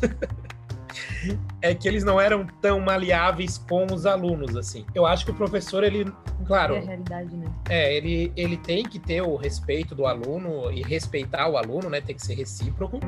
é 1.62 1.74
que 1.74 1.86
eles 1.86 2.02
não 2.02 2.20
eram 2.20 2.46
tão 2.60 2.80
maleáveis 2.80 3.56
com 3.56 3.86
os 3.86 4.06
alunos, 4.06 4.56
assim. 4.56 4.84
Eu 4.94 5.06
acho 5.06 5.24
que 5.24 5.30
o 5.30 5.34
professor, 5.34 5.84
ele, 5.84 6.12
claro... 6.46 6.74
É 6.74 6.78
a 6.78 6.82
realidade, 6.82 7.36
né? 7.36 7.46
É, 7.68 7.96
ele, 7.96 8.32
ele 8.36 8.56
tem 8.56 8.82
que 8.84 8.98
ter 8.98 9.22
o 9.22 9.36
respeito 9.36 9.94
do 9.94 10.06
aluno 10.06 10.70
e 10.72 10.82
respeitar 10.82 11.48
o 11.48 11.56
aluno, 11.56 11.88
né? 11.88 12.00
Tem 12.00 12.16
que 12.16 12.26
ser 12.26 12.34
recíproco 12.34 12.98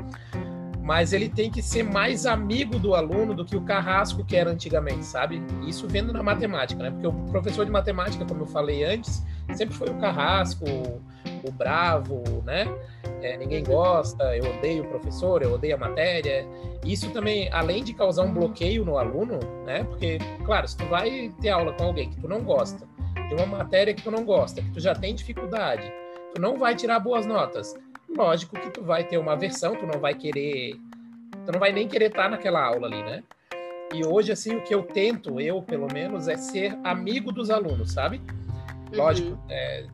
mas 0.89 1.12
ele 1.12 1.28
tem 1.28 1.51
que 1.51 1.61
ser 1.61 1.82
mais 1.82 2.24
amigo 2.24 2.78
do 2.78 2.95
aluno 2.95 3.34
do 3.34 3.45
que 3.45 3.55
o 3.55 3.61
carrasco 3.61 4.24
que 4.24 4.34
era 4.34 4.51
antigamente, 4.51 5.05
sabe? 5.05 5.43
Isso 5.66 5.86
vendo 5.86 6.14
na 6.14 6.22
matemática, 6.22 6.82
né? 6.82 6.91
Porque 6.91 7.07
o 7.07 7.12
professor 7.30 7.66
de 7.66 7.70
matemática, 7.70 8.24
como 8.24 8.45
eu 8.45 8.47
falei 8.47 8.84
antes, 8.84 9.22
sempre 9.53 9.74
foi 9.74 9.91
o 9.91 9.99
carrasco, 9.99 10.64
o 11.45 11.53
bravo, 11.53 12.22
né? 12.43 12.64
É, 13.20 13.36
ninguém 13.36 13.62
gosta, 13.62 14.34
eu 14.34 14.51
odeio 14.57 14.82
o 14.84 14.89
professor, 14.89 15.43
eu 15.43 15.53
odeio 15.53 15.74
a 15.74 15.78
matéria. 15.78 16.49
Isso 16.82 17.11
também, 17.11 17.53
além 17.53 17.84
de 17.84 17.93
causar 17.93 18.22
um 18.22 18.32
bloqueio 18.32 18.82
no 18.82 18.97
aluno, 18.97 19.41
né? 19.66 19.84
Porque, 19.84 20.16
claro, 20.47 20.66
se 20.66 20.74
tu 20.74 20.86
vai 20.86 21.30
ter 21.39 21.51
aula 21.51 21.74
com 21.74 21.84
alguém 21.84 22.09
que 22.09 22.18
tu 22.18 22.26
não 22.26 22.41
gosta, 22.41 22.89
de 23.28 23.34
uma 23.34 23.45
matéria 23.45 23.93
que 23.93 24.01
tu 24.01 24.11
não 24.11 24.24
gosta, 24.24 24.62
que 24.62 24.70
tu 24.70 24.80
já 24.80 24.95
tem 24.95 25.14
dificuldade, 25.14 25.93
tu 26.34 26.41
não 26.41 26.57
vai 26.57 26.74
tirar 26.74 26.99
boas 26.99 27.26
notas 27.26 27.74
lógico 28.09 28.59
que 28.59 28.70
tu 28.70 28.82
vai 28.82 29.04
ter 29.04 29.18
uma 29.18 29.36
versão, 29.36 29.76
tu 29.76 29.86
não 29.86 30.00
vai 30.00 30.14
querer, 30.14 30.74
tu 31.44 31.52
não 31.52 31.61
vai 31.61 31.72
nem 31.72 31.86
querer 31.86 32.06
estar 32.06 32.28
naquela 32.30 32.64
aula 32.64 32.86
ali, 32.86 33.02
né? 33.02 33.22
E 33.94 34.04
hoje, 34.04 34.32
assim, 34.32 34.56
o 34.56 34.62
que 34.62 34.74
eu 34.74 34.82
tento, 34.82 35.40
eu 35.40 35.62
pelo 35.62 35.86
menos, 35.92 36.28
é 36.28 36.36
ser 36.36 36.78
amigo 36.84 37.32
dos 37.32 37.50
alunos, 37.50 37.92
sabe? 37.92 38.20
Lógico, 38.92 39.30
uhum. 39.30 39.38
é, 39.48 39.86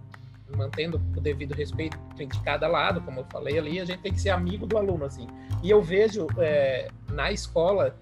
mantendo 0.56 1.00
o 1.16 1.20
devido 1.20 1.52
respeito 1.52 1.98
de 2.16 2.40
cada 2.42 2.66
lado, 2.66 3.00
como 3.02 3.20
eu 3.20 3.24
falei 3.30 3.58
ali, 3.58 3.80
a 3.80 3.84
gente 3.84 4.00
tem 4.00 4.12
que 4.12 4.20
ser 4.20 4.30
amigo 4.30 4.66
do 4.66 4.76
aluno, 4.76 5.04
assim. 5.04 5.26
E 5.62 5.70
eu 5.70 5.80
vejo 5.80 6.26
é, 6.38 6.88
na 7.10 7.30
escola 7.30 7.96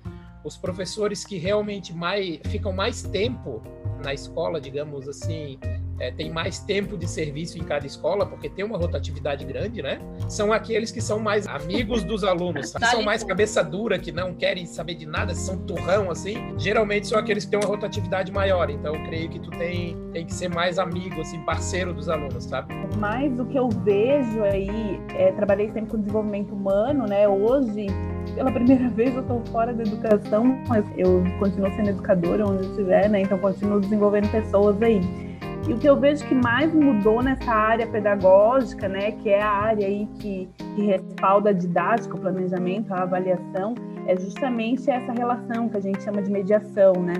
os 0.44 0.56
professores 0.56 1.24
que 1.24 1.36
realmente 1.38 1.94
mais 1.94 2.40
ficam 2.46 2.72
mais 2.72 3.02
tempo 3.02 3.62
na 4.02 4.12
escola, 4.12 4.60
digamos 4.60 5.08
assim, 5.08 5.58
é, 6.02 6.10
tem 6.10 6.32
mais 6.32 6.58
tempo 6.58 6.98
de 6.98 7.08
serviço 7.08 7.56
em 7.56 7.62
cada 7.62 7.86
escola, 7.86 8.26
porque 8.26 8.48
tem 8.48 8.64
uma 8.64 8.76
rotatividade 8.76 9.44
grande, 9.44 9.80
né? 9.80 10.00
São 10.28 10.52
aqueles 10.52 10.90
que 10.90 11.00
são 11.00 11.20
mais 11.20 11.46
amigos 11.46 12.02
dos 12.02 12.24
alunos, 12.24 12.72
que 12.72 12.86
são 12.86 13.04
mais 13.04 13.22
cabeça 13.22 13.62
dura, 13.62 13.96
que 14.00 14.10
não 14.10 14.34
querem 14.34 14.66
saber 14.66 14.96
de 14.96 15.06
nada, 15.06 15.32
são 15.32 15.58
turrão, 15.58 16.10
assim. 16.10 16.54
Geralmente 16.58 17.06
são 17.06 17.16
aqueles 17.16 17.44
que 17.44 17.52
têm 17.52 17.60
uma 17.60 17.68
rotatividade 17.68 18.32
maior. 18.32 18.68
Então, 18.68 18.96
eu 18.96 19.04
creio 19.04 19.30
que 19.30 19.38
tu 19.38 19.50
tem, 19.50 19.96
tem 20.12 20.26
que 20.26 20.34
ser 20.34 20.48
mais 20.48 20.76
amigo, 20.76 21.20
assim, 21.20 21.38
parceiro 21.44 21.94
dos 21.94 22.08
alunos, 22.08 22.42
sabe? 22.44 22.74
Mas 22.98 23.38
o 23.38 23.44
que 23.44 23.56
eu 23.56 23.68
vejo 23.68 24.42
aí, 24.42 25.00
é, 25.14 25.30
trabalhei 25.30 25.70
sempre 25.70 25.92
com 25.92 26.00
desenvolvimento 26.00 26.52
humano, 26.52 27.06
né? 27.06 27.28
Hoje, 27.28 27.86
pela 28.34 28.50
primeira 28.50 28.88
vez 28.90 29.14
eu 29.14 29.20
estou 29.20 29.40
fora 29.52 29.72
da 29.72 29.84
educação, 29.84 30.60
mas 30.66 30.84
eu 30.96 31.22
continuo 31.38 31.70
sendo 31.76 31.90
educadora 31.90 32.44
onde 32.44 32.64
eu 32.64 32.70
estiver, 32.70 33.08
né? 33.08 33.20
Então 33.20 33.38
continuo 33.38 33.78
desenvolvendo 33.78 34.28
pessoas 34.32 34.82
aí. 34.82 35.31
E 35.68 35.72
o 35.72 35.78
que 35.78 35.88
eu 35.88 35.96
vejo 35.96 36.26
que 36.26 36.34
mais 36.34 36.74
mudou 36.74 37.22
nessa 37.22 37.52
área 37.52 37.86
pedagógica, 37.86 38.88
né, 38.88 39.12
que 39.12 39.30
é 39.30 39.40
a 39.40 39.48
área 39.48 39.86
aí 39.86 40.08
que, 40.18 40.48
que 40.58 40.82
respalda 40.86 41.50
a 41.50 41.52
didática, 41.52 42.16
o 42.16 42.20
planejamento, 42.20 42.92
a 42.92 43.02
avaliação, 43.02 43.74
é 44.08 44.16
justamente 44.18 44.90
essa 44.90 45.12
relação 45.12 45.68
que 45.68 45.76
a 45.76 45.80
gente 45.80 46.02
chama 46.02 46.20
de 46.20 46.30
mediação, 46.30 46.94
né? 46.94 47.14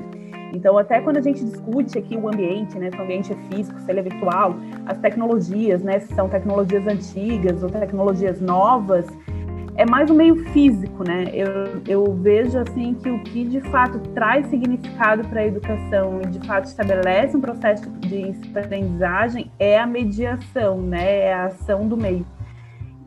Então, 0.52 0.76
até 0.76 1.00
quando 1.00 1.16
a 1.16 1.20
gente 1.20 1.42
discute 1.44 1.96
aqui 1.96 2.16
o 2.16 2.28
ambiente, 2.28 2.78
né, 2.78 2.90
se 2.90 2.96
o 2.96 3.02
ambiente 3.02 3.32
é 3.32 3.36
físico, 3.48 3.80
se 3.80 3.90
ele 3.90 4.00
é 4.00 4.02
virtual, 4.02 4.54
as 4.86 4.98
tecnologias, 4.98 5.82
né, 5.82 6.00
se 6.00 6.12
são 6.12 6.28
tecnologias 6.28 6.86
antigas 6.86 7.62
ou 7.62 7.70
tecnologias 7.70 8.40
novas, 8.40 9.06
é 9.76 9.86
mais 9.86 10.10
um 10.10 10.14
meio 10.14 10.36
físico, 10.50 11.02
né? 11.02 11.30
Eu, 11.32 11.82
eu 11.88 12.14
vejo 12.14 12.58
assim 12.58 12.94
que 12.94 13.08
o 13.08 13.22
que 13.22 13.44
de 13.44 13.60
fato 13.62 13.98
traz 14.14 14.46
significado 14.48 15.26
para 15.28 15.40
a 15.40 15.46
educação 15.46 16.20
e 16.22 16.26
de 16.26 16.46
fato 16.46 16.66
estabelece 16.66 17.36
um 17.36 17.40
processo 17.40 17.88
de 18.00 18.34
aprendizagem 18.54 19.50
é 19.58 19.78
a 19.78 19.86
mediação, 19.86 20.80
né? 20.82 21.20
É 21.20 21.34
a 21.34 21.46
ação 21.46 21.88
do 21.88 21.96
meio. 21.96 22.26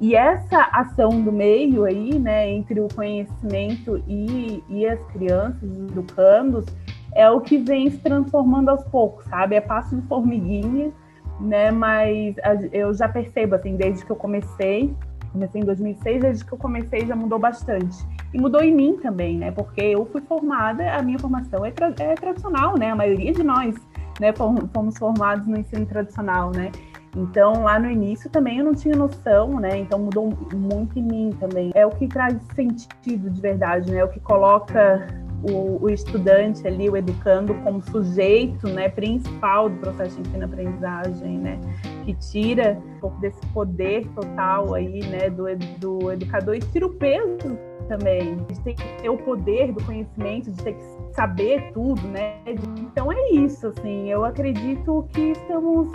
E 0.02 0.16
essa 0.16 0.60
ação 0.74 1.22
do 1.22 1.32
meio 1.32 1.86
aí, 1.86 2.20
né, 2.20 2.52
entre 2.52 2.82
o 2.82 2.88
conhecimento 2.94 4.04
e, 4.06 4.62
e 4.68 4.86
as 4.86 5.02
crianças, 5.06 5.64
os 5.64 5.90
educandos, 5.90 6.66
é 7.14 7.30
o 7.30 7.40
que 7.40 7.58
vem 7.58 7.90
se 7.90 7.98
transformando 8.00 8.70
aos 8.70 8.84
poucos, 8.86 9.24
sabe? 9.26 9.56
É 9.56 9.62
passo 9.62 9.96
de 9.96 10.06
formiguinha, 10.08 10.92
né? 11.40 11.72
Mas 11.72 12.36
eu 12.74 12.94
já 12.94 13.08
percebo, 13.08 13.56
assim, 13.56 13.78
desde 13.78 14.04
que 14.04 14.12
eu 14.12 14.18
comecei, 14.18 14.94
Comecei 15.36 15.60
em 15.60 15.66
2006, 15.66 16.22
desde 16.22 16.46
que 16.46 16.54
eu 16.54 16.58
comecei 16.58 17.06
já 17.06 17.14
mudou 17.14 17.38
bastante. 17.38 17.98
e 18.34 18.40
mudou 18.40 18.62
em 18.62 18.74
mim 18.74 18.96
também, 18.96 19.38
né? 19.38 19.52
Porque 19.52 19.82
eu 19.82 20.06
fui 20.06 20.22
formada, 20.22 20.94
a 20.94 21.02
minha 21.02 21.20
formação 21.20 21.66
é, 21.66 21.72
tra 21.72 21.94
é 22.00 22.16
tradicional, 22.16 22.78
né? 22.80 22.92
A 22.92 22.96
maioria 22.96 23.34
de 23.34 23.44
nós, 23.44 23.76
né, 24.18 24.34
fomos 24.74 24.98
formados 24.98 25.46
no 25.46 25.58
ensino 25.58 25.86
tradicional, 25.86 26.52
né? 26.52 26.72
Então, 27.14 27.64
lá 27.64 27.78
no 27.78 27.92
início 27.92 28.30
também 28.30 28.60
eu 28.60 28.66
não 28.66 28.74
tinha 28.74 28.96
noção, 28.96 29.60
né? 29.60 29.78
Então 29.78 30.00
mudou 30.00 30.34
muito 30.54 30.98
em 30.98 31.04
mim 31.04 31.38
também. 31.38 31.74
É 31.76 31.86
o 31.86 31.90
que 31.90 32.08
traz 32.08 32.38
sentido 32.56 33.30
de 33.30 33.42
verdade, 33.42 33.92
né? 33.92 33.98
É 33.98 34.06
o 34.06 34.10
que 34.10 34.22
coloca 34.22 35.06
o, 35.44 35.84
o, 35.84 35.90
estudante 35.90 36.66
ali, 36.68 36.90
o 36.90 36.98
educando, 36.98 37.54
como 37.56 37.82
sujeito 37.82 38.68
né, 38.68 38.90
principal 38.90 39.70
do 39.70 39.78
processo 39.78 40.22
de 40.22 40.30
ensino-aprendizagem, 40.30 41.38
né, 41.38 41.60
que 42.04 42.14
tira 42.14 42.82
um 42.98 43.00
pouco 43.00 43.20
desse 43.20 43.46
poder 43.48 44.08
total 44.10 44.74
aí, 44.74 45.00
né, 45.08 45.30
do, 45.30 45.46
do 45.80 46.12
educador 46.12 46.56
e 46.56 46.60
tira 46.60 46.86
o 46.86 46.94
peso 46.94 47.58
também, 47.88 48.38
de 48.46 48.60
ter 48.62 48.74
que 48.74 49.02
ter 49.02 49.10
o 49.10 49.18
poder 49.18 49.72
do 49.72 49.84
conhecimento, 49.84 50.52
de 50.52 50.64
ter 50.64 50.74
que 50.74 50.84
saber 51.14 51.72
tudo, 51.72 52.02
né? 52.08 52.40
Então 52.80 53.12
é 53.12 53.30
isso, 53.30 53.68
assim, 53.68 54.10
eu 54.10 54.26
acredito 54.26 55.08
que 55.14 55.32
estamos 55.32 55.90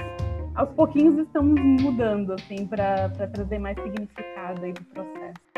aos 0.55 0.71
pouquinhos 0.71 1.17
estamos 1.19 1.61
mudando 1.83 2.33
assim 2.33 2.67
para 2.67 3.09
trazer 3.09 3.59
mais 3.59 3.81
significado 3.81 4.65
aí 4.65 4.73
para 4.73 4.83
o 4.83 4.87
processo. 4.87 5.50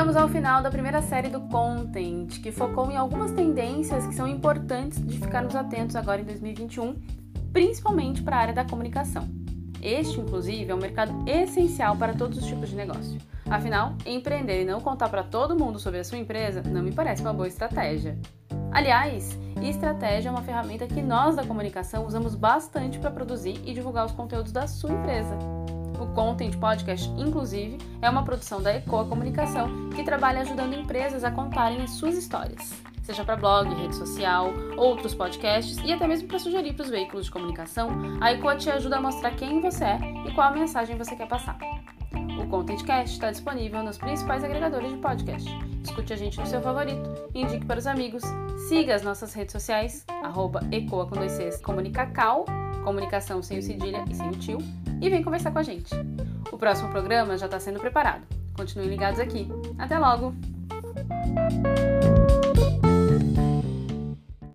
Chegamos 0.00 0.16
ao 0.16 0.28
final 0.30 0.62
da 0.62 0.70
primeira 0.70 1.02
série 1.02 1.28
do 1.28 1.42
Content, 1.42 2.40
que 2.40 2.50
focou 2.50 2.90
em 2.90 2.96
algumas 2.96 3.32
tendências 3.32 4.06
que 4.06 4.14
são 4.14 4.26
importantes 4.26 4.98
de 4.98 5.18
ficarmos 5.18 5.54
atentos 5.54 5.94
agora 5.94 6.22
em 6.22 6.24
2021, 6.24 6.96
principalmente 7.52 8.22
para 8.22 8.36
a 8.36 8.40
área 8.40 8.54
da 8.54 8.64
comunicação. 8.64 9.28
Este, 9.82 10.18
inclusive, 10.18 10.70
é 10.70 10.74
um 10.74 10.78
mercado 10.78 11.12
essencial 11.28 11.98
para 11.98 12.14
todos 12.14 12.38
os 12.38 12.46
tipos 12.46 12.70
de 12.70 12.76
negócio. 12.76 13.20
Afinal, 13.44 13.94
empreender 14.06 14.62
e 14.62 14.64
não 14.64 14.80
contar 14.80 15.10
para 15.10 15.22
todo 15.22 15.54
mundo 15.54 15.78
sobre 15.78 16.00
a 16.00 16.04
sua 16.04 16.16
empresa 16.16 16.62
não 16.62 16.82
me 16.82 16.92
parece 16.92 17.20
uma 17.20 17.34
boa 17.34 17.46
estratégia. 17.46 18.18
Aliás, 18.72 19.38
estratégia 19.60 20.30
é 20.30 20.32
uma 20.32 20.42
ferramenta 20.42 20.86
que 20.86 21.02
nós 21.02 21.36
da 21.36 21.44
comunicação 21.44 22.06
usamos 22.06 22.34
bastante 22.34 22.98
para 22.98 23.10
produzir 23.10 23.60
e 23.66 23.74
divulgar 23.74 24.06
os 24.06 24.12
conteúdos 24.12 24.50
da 24.50 24.66
sua 24.66 24.92
empresa. 24.92 25.59
O 26.00 26.06
Content 26.14 26.56
Podcast, 26.56 27.10
inclusive, 27.10 27.76
é 28.00 28.08
uma 28.08 28.24
produção 28.24 28.62
da 28.62 28.74
Ecoa 28.74 29.04
Comunicação 29.04 29.90
que 29.90 30.02
trabalha 30.02 30.40
ajudando 30.40 30.72
empresas 30.72 31.22
a 31.24 31.30
contarem 31.30 31.82
as 31.82 31.90
suas 31.90 32.16
histórias, 32.16 32.72
seja 33.02 33.22
para 33.22 33.36
blog, 33.36 33.68
rede 33.74 33.94
social, 33.94 34.50
outros 34.78 35.14
podcasts 35.14 35.76
e 35.84 35.92
até 35.92 36.08
mesmo 36.08 36.26
para 36.26 36.38
sugerir 36.38 36.72
para 36.72 36.84
os 36.84 36.90
veículos 36.90 37.26
de 37.26 37.30
comunicação. 37.30 37.90
A 38.18 38.32
Ecoa 38.32 38.56
te 38.56 38.70
ajuda 38.70 38.96
a 38.96 39.02
mostrar 39.02 39.32
quem 39.32 39.60
você 39.60 39.84
é 39.84 39.98
e 40.26 40.32
qual 40.32 40.54
mensagem 40.54 40.96
você 40.96 41.14
quer 41.14 41.28
passar. 41.28 41.58
O 42.12 42.46
Contentcast 42.48 43.14
está 43.14 43.30
disponível 43.30 43.82
nos 43.82 43.98
principais 43.98 44.42
agregadores 44.42 44.90
de 44.90 44.98
podcast. 44.98 45.48
Escute 45.84 46.12
a 46.12 46.16
gente 46.16 46.38
no 46.38 46.46
seu 46.46 46.60
favorito, 46.60 47.28
indique 47.34 47.64
para 47.64 47.78
os 47.78 47.86
amigos, 47.86 48.22
siga 48.68 48.94
as 48.94 49.02
nossas 49.02 49.32
redes 49.34 49.52
sociais, 49.52 50.04
arroba 50.22 50.60
ecoa 50.70 51.06
com 51.06 51.16
dois 51.16 51.32
Cs, 51.32 51.60
comunicacal, 51.60 52.44
comunicação 52.84 53.42
sem 53.42 53.58
o 53.58 53.62
cedilha 53.62 54.04
e 54.10 54.14
sem 54.14 54.28
o 54.28 54.32
tio, 54.32 54.58
e 55.00 55.08
vem 55.08 55.22
conversar 55.22 55.50
com 55.50 55.58
a 55.58 55.62
gente. 55.62 55.94
O 56.50 56.58
próximo 56.58 56.90
programa 56.90 57.38
já 57.38 57.46
está 57.46 57.60
sendo 57.60 57.80
preparado. 57.80 58.22
Continuem 58.54 58.90
ligados 58.90 59.20
aqui. 59.20 59.48
Até 59.78 59.98
logo! 59.98 60.34